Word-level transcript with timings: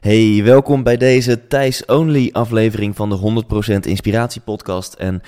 Hey, 0.00 0.40
welkom 0.44 0.82
bij 0.82 0.96
deze 0.96 1.46
Thijs 1.48 1.84
Only 1.84 2.28
aflevering 2.32 2.96
van 2.96 3.08
de 3.08 3.44
100% 3.74 3.78
Inspiratie 3.80 4.40
podcast. 4.40 4.94
En 4.94 5.22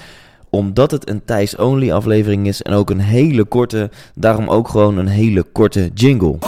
omdat 0.50 0.90
het 0.90 1.08
een 1.08 1.24
Thijs 1.24 1.56
Only 1.56 1.90
aflevering 1.90 2.46
is 2.46 2.62
en 2.62 2.72
ook 2.72 2.90
een 2.90 3.00
hele 3.00 3.44
korte, 3.44 3.90
daarom 4.14 4.48
ook 4.48 4.68
gewoon 4.68 4.98
een 4.98 5.08
hele 5.08 5.42
korte 5.42 5.90
jingle. 5.94 6.38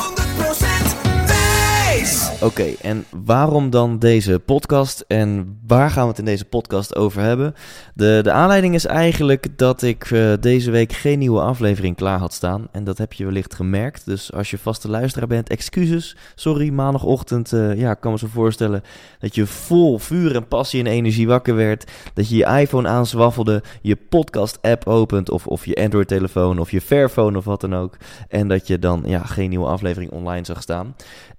100% 2.42 2.54
wijs! 2.54 2.72
Oké, 2.72 2.82
en 2.82 3.04
waarom 3.24 3.70
dan 3.70 3.98
deze 3.98 4.38
podcast 4.38 5.04
en 5.08 5.58
waar 5.66 5.90
gaan 5.90 6.02
we 6.02 6.08
het 6.08 6.18
in 6.18 6.24
deze 6.24 6.44
podcast 6.44 6.96
over 6.96 7.22
hebben? 7.22 7.54
De, 7.94 8.20
de 8.22 8.32
aanleiding 8.32 8.74
is 8.74 8.86
eigenlijk 8.86 9.58
dat 9.58 9.82
ik 9.82 10.10
eh, 10.10 10.32
deze 10.40 10.70
week 10.70 10.92
geen 10.92 11.18
nieuwe 11.18 11.40
aflevering 11.40 11.96
klaar 11.96 12.18
had 12.18 12.32
staan. 12.32 12.68
En 12.72 12.84
dat 12.84 12.98
heb 12.98 13.12
je 13.12 13.24
wellicht 13.24 13.54
gemerkt. 13.54 14.06
Dus 14.06 14.32
als 14.32 14.50
je 14.50 14.58
vaste 14.58 14.88
luisteraar 14.88 15.28
bent, 15.28 15.48
excuses. 15.48 16.16
Sorry, 16.34 16.68
maandagochtend, 16.68 17.52
eh, 17.52 17.78
ja, 17.78 17.90
ik 17.90 18.00
kan 18.00 18.12
me 18.12 18.18
zo 18.18 18.26
voorstellen 18.30 18.82
dat 19.18 19.34
je 19.34 19.46
vol 19.46 19.98
vuur 19.98 20.34
en 20.34 20.48
passie 20.48 20.80
en 20.80 20.86
energie 20.86 21.26
wakker 21.26 21.54
werd. 21.54 21.90
Dat 22.14 22.28
je 22.28 22.36
je 22.36 22.60
iPhone 22.60 22.88
aanzwaffelde, 22.88 23.62
je 23.82 23.96
podcast-app 23.96 24.86
opent 24.86 25.30
of, 25.30 25.46
of 25.46 25.66
je 25.66 25.74
Android-telefoon 25.74 26.58
of 26.58 26.70
je 26.70 26.80
Fairphone 26.80 27.38
of 27.38 27.44
wat 27.44 27.60
dan 27.60 27.74
ook. 27.74 27.96
En 28.28 28.48
dat 28.48 28.66
je 28.66 28.78
dan 28.78 29.02
ja, 29.06 29.22
geen 29.22 29.48
nieuwe 29.48 29.66
aflevering 29.66 30.10
online 30.10 30.44
zag 30.44 30.62
staan. 30.62 30.94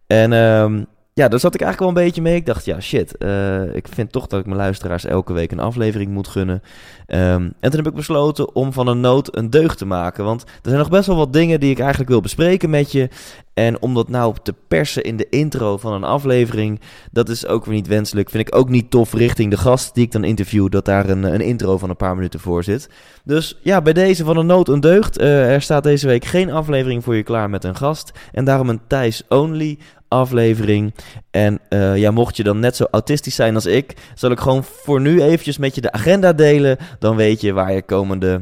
En 0.08 0.34
ehm, 0.34 0.84
ja, 1.14 1.28
daar 1.28 1.40
zat 1.40 1.54
ik 1.54 1.62
eigenlijk 1.62 1.80
wel 1.94 2.02
een 2.02 2.08
beetje 2.08 2.22
mee. 2.22 2.36
Ik 2.36 2.46
dacht, 2.46 2.66
ja, 2.66 2.80
shit. 2.80 3.18
eh, 3.18 3.76
ik 3.76 3.88
vind 3.88 4.12
toch 4.12 4.28
dat 4.28 4.40
ik 4.40 4.46
mijn 4.46 4.58
luisteraars 4.58 5.06
elke 5.06 5.34
week 5.34 5.52
een 5.52 5.60
aflevering 5.60 6.12
moet 6.12 6.28
gunnen. 6.28 6.62
Ehm, 7.06 7.42
en 7.60 7.70
toen 7.70 7.76
heb 7.76 7.88
ik 7.88 7.94
besloten 7.94 8.56
om 8.56 8.74
van 8.74 8.88
een 8.88 9.00
nood 9.00 9.36
een 9.38 9.50
deugd 9.50 9.78
te 9.78 9.86
maken. 9.86 10.24
Want 10.24 10.42
er 10.42 10.50
zijn 10.62 10.78
nog 10.78 10.90
best 10.90 11.08
wel 11.08 11.16
wat 11.16 11.34
dingen 11.34 11.60
die 11.60 11.72
ik 11.72 11.80
eigenlijk 11.80 12.10
wil 12.10 12.22
bespreken 12.22 12.70
met 12.70 12.92
je. 12.92 13.10
En 13.54 13.82
om 13.82 13.94
dat 13.94 14.10
nou 14.10 14.36
te 14.44 14.54
persen 14.68 15.04
in 15.04 15.18
de 15.18 15.30
intro 15.30 15.78
van 15.78 15.94
een 15.94 16.04
aflevering, 16.04 16.80
dat 17.12 17.30
is 17.30 17.46
ook 17.46 17.66
weer 17.66 17.76
niet 17.76 17.88
wenselijk. 17.88 18.30
Vind 18.30 18.48
ik 18.48 18.56
ook 18.56 18.70
niet 18.70 18.92
tof 18.92 19.14
richting 19.14 19.52
de 19.52 19.58
gast 19.58 19.94
die 19.96 20.06
ik 20.06 20.12
dan 20.12 20.24
interview, 20.24 20.70
dat 20.70 20.86
daar 20.86 21.10
een, 21.10 21.24
een 21.24 21.42
intro 21.42 21.78
van 21.78 21.90
een 21.90 21.96
paar 21.96 22.16
minuten 22.16 22.40
voor 22.40 22.64
zit. 22.64 22.90
Dus 23.24 23.60
ja, 23.62 23.82
bij 23.82 23.94
deze 23.94 24.24
van 24.24 24.38
een 24.38 24.46
nood 24.46 24.68
een 24.68 24.80
deugd. 24.80 25.18
Eh, 25.18 25.54
er 25.54 25.62
staat 25.62 25.84
deze 25.84 26.08
week 26.08 26.26
geen 26.26 26.52
aflevering 26.52 27.04
voor 27.04 27.16
je 27.16 27.24
klaar 27.24 27.50
met 27.50 27.64
een 27.64 27.76
gast. 27.76 28.12
En 28.32 28.46
daarom 28.46 28.70
een 28.70 28.82
Thijs 28.88 29.24
Only 29.30 29.78
aflevering. 30.08 30.94
En 31.32 31.60
eh, 31.70 31.98
ja, 31.98 32.12
mocht 32.12 32.38
je 32.38 32.44
dan 32.44 32.60
net 32.60 32.76
zo 32.76 32.86
autistisch 32.92 33.36
zijn 33.36 33.56
als 33.56 33.66
ik, 33.66 33.94
zal 34.16 34.32
ik 34.32 34.40
gewoon 34.40 34.64
voor 34.64 35.02
nu 35.02 35.22
eventjes 35.22 35.58
met 35.58 35.76
je 35.76 35.82
de 35.82 35.92
agenda 35.92 36.34
delen. 36.34 36.78
Dan 37.00 37.16
weet 37.16 37.42
je 37.42 37.54
waar 37.54 37.74
je 37.74 37.82
komende, 37.82 38.42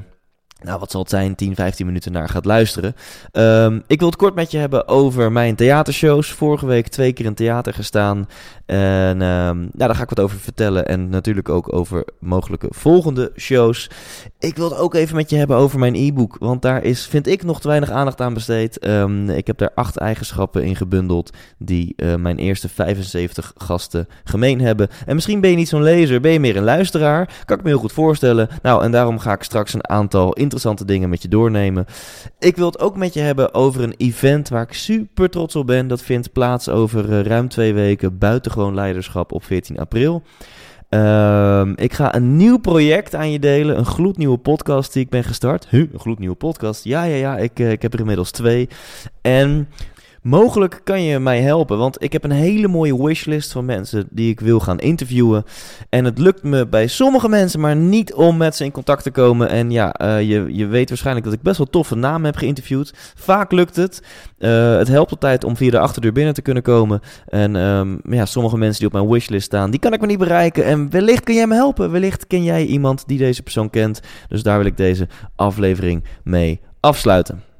nou 0.63 0.79
wat 0.79 0.91
zal 0.91 1.01
het 1.01 1.09
zijn, 1.09 1.35
10, 1.35 1.55
15 1.55 1.85
minuten 1.85 2.11
naar 2.11 2.29
gaat 2.29 2.45
luisteren. 2.45 2.95
Ehm, 3.31 3.79
ik 3.87 3.99
wil 3.99 4.07
het 4.07 4.17
kort 4.17 4.35
met 4.35 4.51
je 4.51 4.57
hebben 4.57 4.87
over 4.87 5.31
mijn 5.31 5.55
theatershows. 5.55 6.31
Vorige 6.31 6.65
week 6.65 6.87
twee 6.87 7.13
keer 7.13 7.25
in 7.25 7.33
theater 7.33 7.73
gestaan. 7.73 8.27
En 8.65 9.21
ehm, 9.21 9.67
daar 9.71 9.95
ga 9.95 10.03
ik 10.03 10.09
wat 10.09 10.19
over 10.19 10.39
vertellen. 10.39 10.87
En 10.87 11.09
natuurlijk 11.09 11.49
ook 11.49 11.73
over 11.73 12.05
mogelijke 12.19 12.67
volgende 12.69 13.31
shows. 13.37 13.89
Ik 14.39 14.55
wil 14.55 14.69
het 14.69 14.79
ook 14.79 14.93
even 14.93 15.15
met 15.15 15.29
je 15.29 15.35
hebben 15.35 15.57
over 15.57 15.79
mijn 15.79 15.95
e-book. 15.95 16.35
Want 16.39 16.61
daar 16.61 16.83
is, 16.83 17.05
vind 17.05 17.27
ik, 17.27 17.43
nog 17.43 17.61
te 17.61 17.67
weinig 17.67 17.89
aandacht 17.89 18.21
aan 18.21 18.33
besteed. 18.33 18.79
Ehm, 18.79 19.29
ik 19.29 19.47
heb 19.47 19.57
daar 19.57 19.71
acht 19.75 19.97
eigenschappen 19.97 20.63
in 20.63 20.75
gebundeld. 20.75 21.29
Die 21.57 21.93
eh, 21.95 22.15
mijn 22.15 22.37
eerste 22.37 22.69
75 22.69 23.53
gasten 23.55 24.07
gemeen 24.23 24.61
hebben. 24.61 24.89
En 25.05 25.15
misschien 25.15 25.41
ben 25.41 25.49
je 25.49 25.55
niet 25.55 25.69
zo'n 25.69 25.83
lezer, 25.83 26.21
ben 26.21 26.31
je 26.31 26.39
meer 26.39 26.57
een 26.57 26.63
luisteraar. 26.63 27.43
Kan 27.45 27.57
ik 27.57 27.63
me 27.63 27.69
heel 27.69 27.79
goed 27.79 27.91
voorstellen. 27.91 28.49
Nou, 28.61 28.83
en 28.83 28.91
daarom 28.91 29.19
ga 29.19 29.33
ik 29.33 29.43
straks 29.43 29.73
een 29.73 29.89
aantal 29.89 30.33
interessante 30.51 30.93
dingen 30.93 31.09
met 31.09 31.21
je 31.21 31.27
doornemen. 31.27 31.85
Ik 32.39 32.55
wil 32.55 32.65
het 32.65 32.79
ook 32.79 32.95
met 32.95 33.13
je 33.13 33.19
hebben 33.19 33.53
over 33.53 33.83
een 33.83 33.93
event 33.97 34.49
waar 34.49 34.61
ik 34.61 34.73
super 34.73 35.29
trots 35.29 35.55
op 35.55 35.67
ben. 35.67 35.87
Dat 35.87 36.01
vindt 36.01 36.31
plaats 36.31 36.69
over 36.69 37.11
eh, 37.11 37.21
ruim 37.21 37.47
twee 37.47 37.73
weken. 37.73 38.17
Buitengewoon 38.17 38.75
leiderschap 38.75 39.31
op 39.31 39.43
14 39.43 39.79
april. 39.79 40.23
Ehm, 40.89 41.73
ik 41.75 41.93
ga 41.93 42.15
een 42.15 42.35
nieuw 42.35 42.57
project 42.57 43.15
aan 43.15 43.31
je 43.31 43.39
delen. 43.39 43.77
Een 43.77 43.85
gloednieuwe 43.85 44.37
podcast 44.37 44.93
die 44.93 45.03
ik 45.03 45.09
ben 45.09 45.23
gestart. 45.23 45.67
Huh, 45.69 45.93
een 45.93 45.99
gloednieuwe 45.99 46.35
podcast? 46.35 46.83
Ja, 46.83 47.03
ja, 47.03 47.15
ja. 47.15 47.37
Ik, 47.37 47.59
eh, 47.59 47.71
ik 47.71 47.81
heb 47.81 47.93
er 47.93 47.99
inmiddels 47.99 48.31
twee. 48.31 48.69
En 49.21 49.67
mogelijk 50.21 50.81
kan 50.83 51.03
je 51.03 51.19
mij 51.19 51.41
helpen. 51.41 51.77
Want 51.77 52.03
ik 52.03 52.13
heb 52.13 52.23
een 52.23 52.31
hele 52.31 52.67
mooie 52.67 53.03
wishlist 53.03 53.51
van 53.51 53.65
mensen 53.65 54.07
die 54.09 54.29
ik 54.29 54.39
wil 54.39 54.59
gaan 54.59 54.79
interviewen. 54.79 55.43
En 55.89 56.05
het 56.05 56.17
lukt 56.17 56.43
me 56.43 56.67
bij 56.67 56.87
sommige 56.87 57.29
mensen 57.29 57.59
maar 57.59 57.75
niet 57.75 58.13
om 58.13 58.37
met 58.37 58.55
ze 58.55 58.63
in 58.63 58.71
contact 58.71 59.03
te 59.03 59.11
komen. 59.11 59.49
En 59.49 59.71
ja, 59.71 59.93
eh, 59.93 60.21
je, 60.21 60.47
je 60.55 60.65
weet 60.65 60.89
waarschijnlijk 60.89 61.25
dat 61.25 61.35
ik 61.35 61.41
best 61.41 61.57
wel 61.57 61.67
toffe 61.69 61.95
namen 61.95 62.25
heb 62.25 62.35
geïnterviewd. 62.35 62.93
Vaak 63.15 63.51
lukt 63.51 63.75
het. 63.75 64.01
Eh, 64.37 64.77
het 64.77 64.87
helpt 64.87 65.11
altijd 65.11 65.43
om 65.43 65.57
via 65.57 65.71
de 65.71 65.79
achterdeur 65.79 66.11
binnen 66.11 66.33
te 66.33 66.41
kunnen 66.41 66.63
komen. 66.63 66.99
En 67.27 67.55
ehm, 67.55 67.97
ja, 68.03 68.25
sommige 68.25 68.57
mensen 68.57 68.79
die 68.79 68.87
op 68.87 68.93
mijn 68.93 69.13
wishlist 69.13 69.45
staan, 69.45 69.71
die 69.71 69.79
kan 69.79 69.93
ik 69.93 69.99
maar 69.99 70.09
niet 70.09 70.17
bereiken. 70.17 70.65
En 70.65 70.89
wellicht 70.89 71.23
kun 71.23 71.35
jij 71.35 71.47
me 71.47 71.55
helpen. 71.55 71.91
Wellicht 71.91 72.27
ken 72.27 72.43
jij 72.43 72.65
iemand 72.65 73.03
die 73.07 73.17
deze 73.17 73.43
persoon 73.43 73.69
kent. 73.69 74.01
Dus 74.27 74.43
daar 74.43 74.57
wil 74.57 74.67
ik 74.67 74.77
deze 74.77 75.07
aflevering 75.35 76.03
mee 76.23 76.61
afsluiten. 76.79 77.50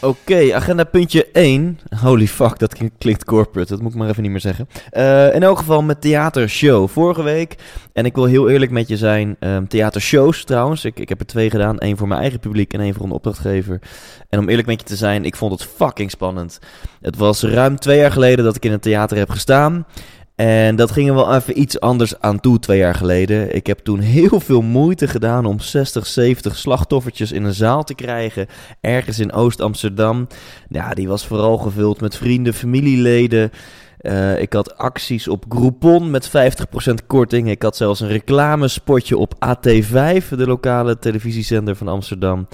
Oké, 0.00 0.54
agenda 0.54 0.84
puntje 0.84 1.26
1. 1.32 1.78
Holy 2.02 2.26
fuck, 2.26 2.58
dat 2.58 2.74
klink- 2.74 2.92
klinkt 2.98 3.24
corporate. 3.24 3.72
Dat 3.72 3.82
moet 3.82 3.92
ik 3.92 3.98
maar 3.98 4.08
even 4.08 4.22
niet 4.22 4.30
meer 4.30 4.40
zeggen. 4.40 4.68
Eh, 4.90 5.34
in 5.34 5.42
elk 5.42 5.58
geval 5.58 5.82
met 5.82 6.00
theatershow. 6.00 6.88
Vorige 6.88 7.22
week, 7.22 7.54
en 7.92 8.04
ik 8.04 8.14
wil 8.14 8.24
heel 8.24 8.48
eerlijk 8.48 8.70
met 8.70 8.88
je 8.88 8.96
zijn, 8.96 9.36
ehm, 9.40 9.66
theatershows 9.66 10.44
trouwens. 10.44 10.84
Ik, 10.84 10.98
ik 10.98 11.08
heb 11.08 11.20
er 11.20 11.26
twee 11.26 11.50
gedaan. 11.50 11.78
één 11.78 11.96
voor 11.96 12.08
mijn 12.08 12.20
eigen 12.20 12.40
publiek 12.40 12.72
en 12.72 12.80
één 12.80 12.94
voor 12.94 13.04
een 13.04 13.10
opdrachtgever. 13.10 13.80
En 14.28 14.38
om 14.38 14.48
eerlijk 14.48 14.66
met 14.68 14.80
je 14.80 14.86
te 14.86 14.96
zijn, 14.96 15.24
ik 15.24 15.36
vond 15.36 15.52
het 15.52 15.68
fucking 15.76 16.10
spannend. 16.10 16.58
Het 17.00 17.16
was 17.16 17.42
ruim 17.42 17.78
twee 17.78 17.98
jaar 17.98 18.12
geleden 18.12 18.44
dat 18.44 18.56
ik 18.56 18.64
in 18.64 18.72
een 18.72 18.80
theater 18.80 19.16
heb 19.16 19.30
gestaan. 19.30 19.86
En 20.36 20.76
dat 20.76 20.90
ging 20.90 21.08
er 21.08 21.14
wel 21.14 21.34
even 21.34 21.60
iets 21.60 21.80
anders 21.80 22.20
aan 22.20 22.40
toe 22.40 22.58
twee 22.58 22.78
jaar 22.78 22.94
geleden. 22.94 23.54
Ik 23.54 23.66
heb 23.66 23.78
toen 23.78 23.98
heel 23.98 24.40
veel 24.40 24.62
moeite 24.62 25.08
gedaan 25.08 25.46
om 25.46 25.60
60, 25.60 26.06
70 26.06 26.56
slachtoffertjes 26.56 27.32
in 27.32 27.44
een 27.44 27.54
zaal 27.54 27.84
te 27.84 27.94
krijgen. 27.94 28.46
Ergens 28.80 29.18
in 29.18 29.32
Oost-Amsterdam. 29.32 30.26
Ja, 30.68 30.94
die 30.94 31.08
was 31.08 31.26
vooral 31.26 31.58
gevuld 31.58 32.00
met 32.00 32.16
vrienden, 32.16 32.54
familieleden. 32.54 33.50
Eh, 33.98 34.40
ik 34.40 34.52
had 34.52 34.76
acties 34.76 35.28
op 35.28 35.44
Groupon 35.48 36.10
met 36.10 36.28
50% 36.28 37.06
korting. 37.06 37.50
Ik 37.50 37.62
had 37.62 37.76
zelfs 37.76 38.00
een 38.00 38.08
reclamespotje 38.08 39.18
op 39.18 39.34
AT5, 39.34 40.28
de 40.28 40.46
lokale 40.46 40.98
televisiezender 40.98 41.76
van 41.76 41.88
Amsterdam. 41.88 42.48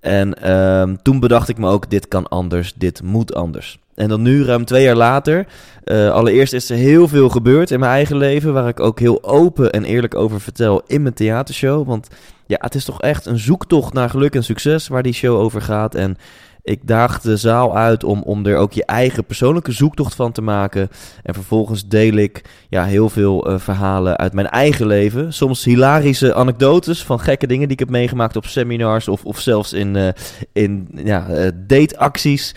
En 0.00 0.34
ehm, 0.34 0.96
toen 1.02 1.20
bedacht 1.20 1.48
ik 1.48 1.58
me 1.58 1.68
ook, 1.68 1.90
dit 1.90 2.08
kan 2.08 2.28
anders, 2.28 2.72
dit 2.74 3.02
moet 3.02 3.34
anders. 3.34 3.81
En 4.02 4.08
dan 4.08 4.22
nu, 4.22 4.44
ruim 4.44 4.64
twee 4.64 4.82
jaar 4.82 4.96
later, 4.96 5.46
eh, 5.84 6.10
allereerst 6.10 6.52
is 6.52 6.70
er 6.70 6.76
heel 6.76 7.08
veel 7.08 7.28
gebeurd 7.28 7.70
in 7.70 7.80
mijn 7.80 7.92
eigen 7.92 8.16
leven, 8.16 8.52
waar 8.52 8.68
ik 8.68 8.80
ook 8.80 9.00
heel 9.00 9.24
open 9.24 9.72
en 9.72 9.84
eerlijk 9.84 10.14
over 10.14 10.40
vertel 10.40 10.82
in 10.86 11.02
mijn 11.02 11.14
theatershow. 11.14 11.86
Want 11.86 12.08
ja, 12.46 12.56
het 12.60 12.74
is 12.74 12.84
toch 12.84 13.00
echt 13.00 13.26
een 13.26 13.38
zoektocht 13.38 13.92
naar 13.92 14.10
geluk 14.10 14.34
en 14.34 14.44
succes 14.44 14.88
waar 14.88 15.02
die 15.02 15.12
show 15.12 15.38
over 15.38 15.62
gaat. 15.62 15.94
En 15.94 16.16
ik 16.62 16.86
daag 16.86 17.20
de 17.20 17.36
zaal 17.36 17.76
uit 17.76 18.04
om, 18.04 18.22
om 18.22 18.46
er 18.46 18.56
ook 18.56 18.72
je 18.72 18.84
eigen 18.84 19.24
persoonlijke 19.24 19.72
zoektocht 19.72 20.14
van 20.14 20.32
te 20.32 20.42
maken. 20.42 20.88
En 21.22 21.34
vervolgens 21.34 21.88
deel 21.88 22.14
ik 22.14 22.44
ja, 22.68 22.84
heel 22.84 23.08
veel 23.08 23.46
eh, 23.46 23.58
verhalen 23.58 24.16
uit 24.16 24.32
mijn 24.32 24.48
eigen 24.48 24.86
leven. 24.86 25.32
Soms 25.32 25.64
hilarische 25.64 26.34
anekdotes 26.34 27.04
van 27.04 27.20
gekke 27.20 27.46
dingen 27.46 27.62
die 27.62 27.72
ik 27.72 27.78
heb 27.78 27.90
meegemaakt 27.90 28.36
op 28.36 28.46
seminars 28.46 29.08
of, 29.08 29.24
of 29.24 29.38
zelfs 29.38 29.72
in, 29.72 29.96
eh, 29.96 30.08
in 30.52 30.88
ja, 30.94 31.28
eh, 31.28 31.50
dateacties. 31.54 32.54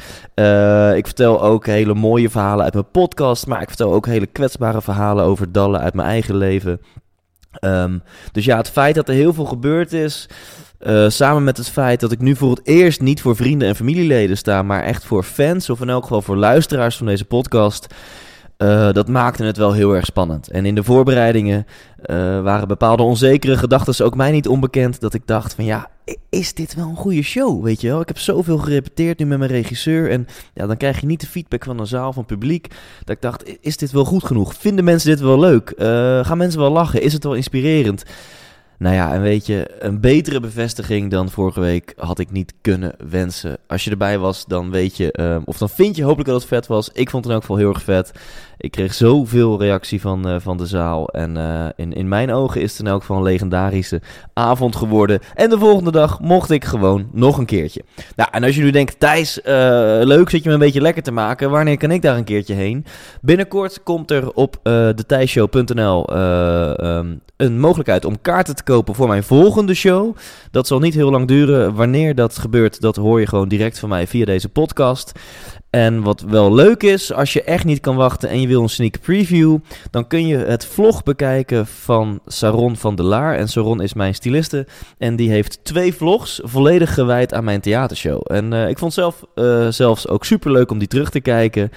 Ik 0.95 1.05
vertel 1.05 1.41
ook 1.41 1.65
hele 1.65 1.93
mooie 1.93 2.29
verhalen 2.29 2.63
uit 2.63 2.73
mijn 2.73 2.91
podcast, 2.91 3.47
maar 3.47 3.61
ik 3.61 3.67
vertel 3.67 3.93
ook 3.93 4.05
hele 4.05 4.25
kwetsbare 4.25 4.81
verhalen 4.81 5.25
over 5.25 5.51
dallen 5.51 5.79
uit 5.79 5.93
mijn 5.93 6.07
eigen 6.07 6.35
leven. 6.35 6.81
Ehm, 7.59 7.97
dus 8.31 8.45
ja, 8.45 8.57
het 8.57 8.69
feit 8.69 8.95
dat 8.95 9.09
er 9.09 9.15
heel 9.15 9.33
veel 9.33 9.45
gebeurd 9.45 9.93
is, 9.93 10.29
eh, 10.79 11.09
samen 11.09 11.43
met 11.43 11.57
het 11.57 11.69
feit 11.69 11.99
dat 11.99 12.11
ik 12.11 12.19
nu 12.19 12.35
voor 12.35 12.49
het 12.49 12.67
eerst 12.67 13.01
niet 13.01 13.21
voor 13.21 13.35
vrienden 13.35 13.67
en 13.67 13.75
familieleden 13.75 14.37
sta, 14.37 14.63
maar 14.63 14.83
echt 14.83 15.05
voor 15.05 15.23
fans, 15.23 15.69
of 15.69 15.81
in 15.81 15.89
elk 15.89 16.03
geval 16.03 16.21
voor 16.21 16.37
luisteraars 16.37 16.97
van 16.97 17.05
deze 17.05 17.25
podcast, 17.25 17.87
eh, 18.57 18.91
dat 18.91 19.07
maakte 19.07 19.43
het 19.43 19.57
wel 19.57 19.73
heel 19.73 19.95
erg 19.95 20.05
spannend. 20.05 20.49
En 20.49 20.65
in 20.65 20.75
de 20.75 20.83
voorbereidingen 20.83 21.65
eh, 22.01 22.15
waren 22.41 22.67
bepaalde 22.67 23.03
onzekere 23.03 23.57
gedachten 23.57 24.05
ook 24.05 24.15
mij 24.15 24.31
niet 24.31 24.47
onbekend. 24.47 24.99
Dat 24.99 25.13
ik 25.13 25.27
dacht 25.27 25.53
van 25.53 25.65
ja, 25.65 25.89
is 26.29 26.53
dit 26.53 26.75
wel 26.75 26.89
een 26.89 26.95
goede 26.95 27.21
show? 27.21 27.63
Weet 27.63 27.81
je 27.81 27.87
wel, 27.87 28.01
ik 28.01 28.07
heb 28.07 28.19
zoveel 28.19 28.57
gerepeteerd 28.57 29.19
nu 29.19 29.25
met 29.25 29.37
mijn 29.37 29.51
regisseur. 29.51 30.09
En 30.09 30.27
ja, 30.53 30.67
dan 30.67 30.77
krijg 30.77 30.99
je 30.99 31.05
niet 31.05 31.21
de 31.21 31.27
feedback 31.27 31.63
van 31.63 31.79
een 31.79 31.87
zaal, 31.87 32.13
van 32.13 32.25
publiek. 32.25 32.67
Dat 33.03 33.15
ik 33.15 33.21
dacht, 33.21 33.57
is 33.61 33.77
dit 33.77 33.91
wel 33.91 34.05
goed 34.05 34.23
genoeg? 34.23 34.55
Vinden 34.55 34.85
mensen 34.85 35.09
dit 35.09 35.19
wel 35.19 35.39
leuk? 35.39 35.73
Gaan 36.25 36.37
mensen 36.37 36.59
wel 36.59 36.71
lachen? 36.71 37.01
Is 37.01 37.13
het 37.13 37.23
wel 37.23 37.33
inspirerend? 37.33 38.03
Nou 38.77 38.95
ja, 38.95 39.13
en 39.13 39.21
weet 39.21 39.45
je, 39.45 39.75
een 39.79 39.99
betere 39.99 40.39
bevestiging 40.39 41.11
dan 41.11 41.29
vorige 41.29 41.59
week 41.59 41.93
had 41.97 42.19
ik 42.19 42.31
niet 42.31 42.53
kunnen 42.61 42.93
wensen. 43.09 43.57
Als 43.67 43.83
je 43.83 43.91
erbij 43.91 44.17
was, 44.17 44.45
dan 44.45 44.71
weet 44.71 44.97
je, 44.97 45.11
ehm, 45.11 45.41
of 45.45 45.57
dan 45.57 45.69
vind 45.69 45.95
je 45.95 46.03
hopelijk 46.03 46.29
dat 46.29 46.39
het 46.39 46.49
vet 46.49 46.67
was. 46.67 46.89
Ik 46.93 47.09
vond 47.09 47.23
het 47.23 47.25
in 47.25 47.31
elk 47.31 47.41
geval 47.41 47.57
heel 47.57 47.73
erg 47.73 47.81
vet. 47.81 48.11
Ik 48.57 48.71
kreeg 48.71 48.93
zoveel 48.93 49.59
reactie 49.59 50.01
van, 50.01 50.27
eh, 50.27 50.35
van 50.39 50.57
de 50.57 50.65
zaal. 50.65 51.07
En 51.07 51.37
eh, 51.37 51.65
in, 51.75 51.93
in 51.93 52.07
mijn 52.07 52.31
ogen 52.31 52.61
is 52.61 52.71
het 52.71 52.79
in 52.79 52.87
elk 52.87 52.99
geval 52.99 53.17
een 53.17 53.23
legendarische 53.23 54.01
avond 54.33 54.75
geworden. 54.75 55.19
En 55.33 55.49
de 55.49 55.57
volgende 55.57 55.91
dag 55.91 56.19
mocht 56.19 56.51
ik 56.51 56.65
gewoon 56.65 57.09
nog 57.11 57.37
een 57.37 57.45
keertje. 57.45 57.83
Nou, 58.15 58.29
en 58.31 58.43
als 58.43 58.55
je 58.55 58.61
nu 58.61 58.71
denkt, 58.71 58.99
Thijs, 58.99 59.41
eh, 59.41 59.53
leuk, 60.01 60.29
zit 60.29 60.43
je 60.43 60.47
me 60.47 60.53
een 60.53 60.59
beetje 60.59 60.81
lekker 60.81 61.03
te 61.03 61.11
maken. 61.11 61.49
Wanneer 61.49 61.77
kan 61.77 61.91
ik 61.91 62.01
daar 62.01 62.17
een 62.17 62.23
keertje 62.23 62.53
heen? 62.53 62.85
Binnenkort 63.21 63.83
komt 63.83 64.11
er 64.11 64.33
op 64.33 64.59
uh, 64.63 64.89
thethijsshow.nl 64.89 66.13
um, 66.17 67.21
een 67.37 67.59
mogelijkheid 67.59 68.05
om 68.05 68.21
kaarten 68.21 68.55
te 68.55 68.63
kopen 68.65 68.95
voor 68.95 69.07
mijn 69.07 69.23
volgende 69.23 69.73
show. 69.73 70.15
Dat 70.51 70.67
zal 70.67 70.79
niet 70.79 70.93
heel 70.93 71.11
lang 71.11 71.27
duren. 71.27 71.75
Wanneer 71.75 72.15
dat 72.15 72.37
gebeurt, 72.37 72.81
dat 72.81 72.95
hoor 72.95 73.19
je 73.19 73.27
gewoon 73.27 73.47
direct 73.47 73.79
van 73.79 73.89
mij 73.89 74.07
via 74.07 74.25
deze 74.25 74.49
podcast. 74.49 75.11
En 75.75 76.01
wat 76.01 76.21
wel 76.21 76.53
leuk 76.53 76.83
is, 76.83 77.13
als 77.13 77.33
je 77.33 77.43
echt 77.43 77.65
niet 77.65 77.79
kan 77.79 77.95
wachten 77.95 78.29
en 78.29 78.41
je 78.41 78.47
wil 78.47 78.61
een 78.61 78.69
sneak 78.69 78.99
preview, 79.01 79.57
dan 79.91 80.07
kun 80.07 80.27
je 80.27 80.37
het 80.37 80.65
vlog 80.65 81.03
bekijken 81.03 81.67
van 81.67 82.19
Saron 82.25 82.75
van 82.75 82.95
der 82.95 83.05
Laar. 83.05 83.35
En 83.35 83.47
Saron 83.47 83.81
is 83.81 83.93
mijn 83.93 84.15
styliste 84.15 84.67
en 84.97 85.15
die 85.15 85.29
heeft 85.29 85.63
twee 85.63 85.93
vlogs 85.93 86.39
volledig 86.43 86.93
gewijd 86.93 87.33
aan 87.33 87.43
mijn 87.43 87.61
theatershow. 87.61 88.21
En 88.23 88.53
uh, 88.53 88.69
ik 88.69 88.77
vond 88.77 88.93
zelf 88.93 89.23
uh, 89.35 89.67
zelfs 89.67 90.07
ook 90.07 90.25
super 90.25 90.51
leuk 90.51 90.71
om 90.71 90.77
die 90.77 90.87
terug 90.87 91.09
te 91.09 91.21
kijken. 91.21 91.71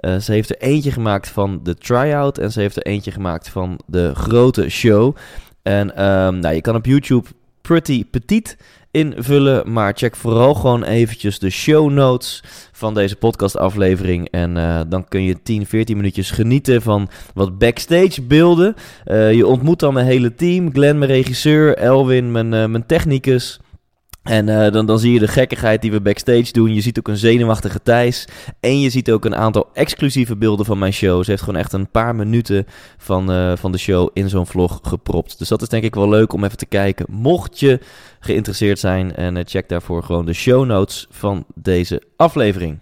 Uh, 0.00 0.16
ze 0.16 0.32
heeft 0.32 0.50
er 0.50 0.58
eentje 0.58 0.92
gemaakt 0.92 1.28
van 1.28 1.60
de 1.62 1.74
try-out 1.74 2.38
en 2.38 2.52
ze 2.52 2.60
heeft 2.60 2.76
er 2.76 2.82
eentje 2.82 3.10
gemaakt 3.10 3.48
van 3.48 3.80
de 3.86 4.14
grote 4.14 4.68
show. 4.68 5.16
En 5.62 6.04
um, 6.04 6.38
nou, 6.38 6.54
je 6.54 6.60
kan 6.60 6.74
op 6.74 6.86
YouTube 6.86 7.28
Pretty 7.60 8.04
Petite 8.04 8.56
invullen. 8.90 9.72
Maar 9.72 9.92
check 9.96 10.16
vooral 10.16 10.54
gewoon 10.54 10.82
eventjes 10.82 11.38
de 11.38 11.50
show 11.50 11.90
notes 11.90 12.42
van 12.72 12.94
deze 12.94 13.16
podcastaflevering. 13.16 14.28
En 14.30 14.56
uh, 14.56 14.80
dan 14.88 15.08
kun 15.08 15.22
je 15.22 15.42
10, 15.42 15.66
14 15.66 15.96
minuutjes 15.96 16.30
genieten 16.30 16.82
van 16.82 17.08
wat 17.34 17.58
backstage 17.58 18.22
beelden. 18.22 18.74
Uh, 19.06 19.32
je 19.32 19.46
ontmoet 19.46 19.78
dan 19.80 19.94
mijn 19.94 20.06
hele 20.06 20.34
team. 20.34 20.72
Glenn, 20.72 20.98
mijn 20.98 21.10
regisseur. 21.10 21.76
Elwin, 21.76 22.32
mijn, 22.32 22.52
uh, 22.52 22.66
mijn 22.66 22.86
technicus. 22.86 23.60
En 24.22 24.48
uh, 24.48 24.70
dan, 24.70 24.86
dan 24.86 24.98
zie 24.98 25.12
je 25.12 25.18
de 25.18 25.28
gekkigheid 25.28 25.82
die 25.82 25.90
we 25.90 26.00
backstage 26.00 26.52
doen. 26.52 26.74
Je 26.74 26.80
ziet 26.80 26.98
ook 26.98 27.08
een 27.08 27.16
zenuwachtige 27.16 27.82
Thijs. 27.82 28.24
En 28.60 28.80
je 28.80 28.90
ziet 28.90 29.10
ook 29.10 29.24
een 29.24 29.36
aantal 29.36 29.68
exclusieve 29.72 30.36
beelden 30.36 30.66
van 30.66 30.78
mijn 30.78 30.92
show. 30.92 31.24
Ze 31.24 31.30
heeft 31.30 31.42
gewoon 31.42 31.60
echt 31.60 31.72
een 31.72 31.90
paar 31.90 32.14
minuten 32.14 32.66
van, 32.96 33.30
uh, 33.30 33.52
van 33.56 33.72
de 33.72 33.78
show 33.78 34.10
in 34.12 34.28
zo'n 34.28 34.46
vlog 34.46 34.80
gepropt. 34.82 35.38
Dus 35.38 35.48
dat 35.48 35.62
is 35.62 35.68
denk 35.68 35.84
ik 35.84 35.94
wel 35.94 36.08
leuk 36.08 36.32
om 36.32 36.44
even 36.44 36.56
te 36.56 36.66
kijken. 36.66 37.06
Mocht 37.08 37.60
je 37.60 37.80
geïnteresseerd 38.20 38.78
zijn. 38.78 39.14
En 39.14 39.36
uh, 39.36 39.42
check 39.46 39.68
daarvoor 39.68 40.02
gewoon 40.02 40.26
de 40.26 40.32
show 40.32 40.66
notes 40.66 41.06
van 41.10 41.44
deze 41.54 42.02
aflevering. 42.16 42.78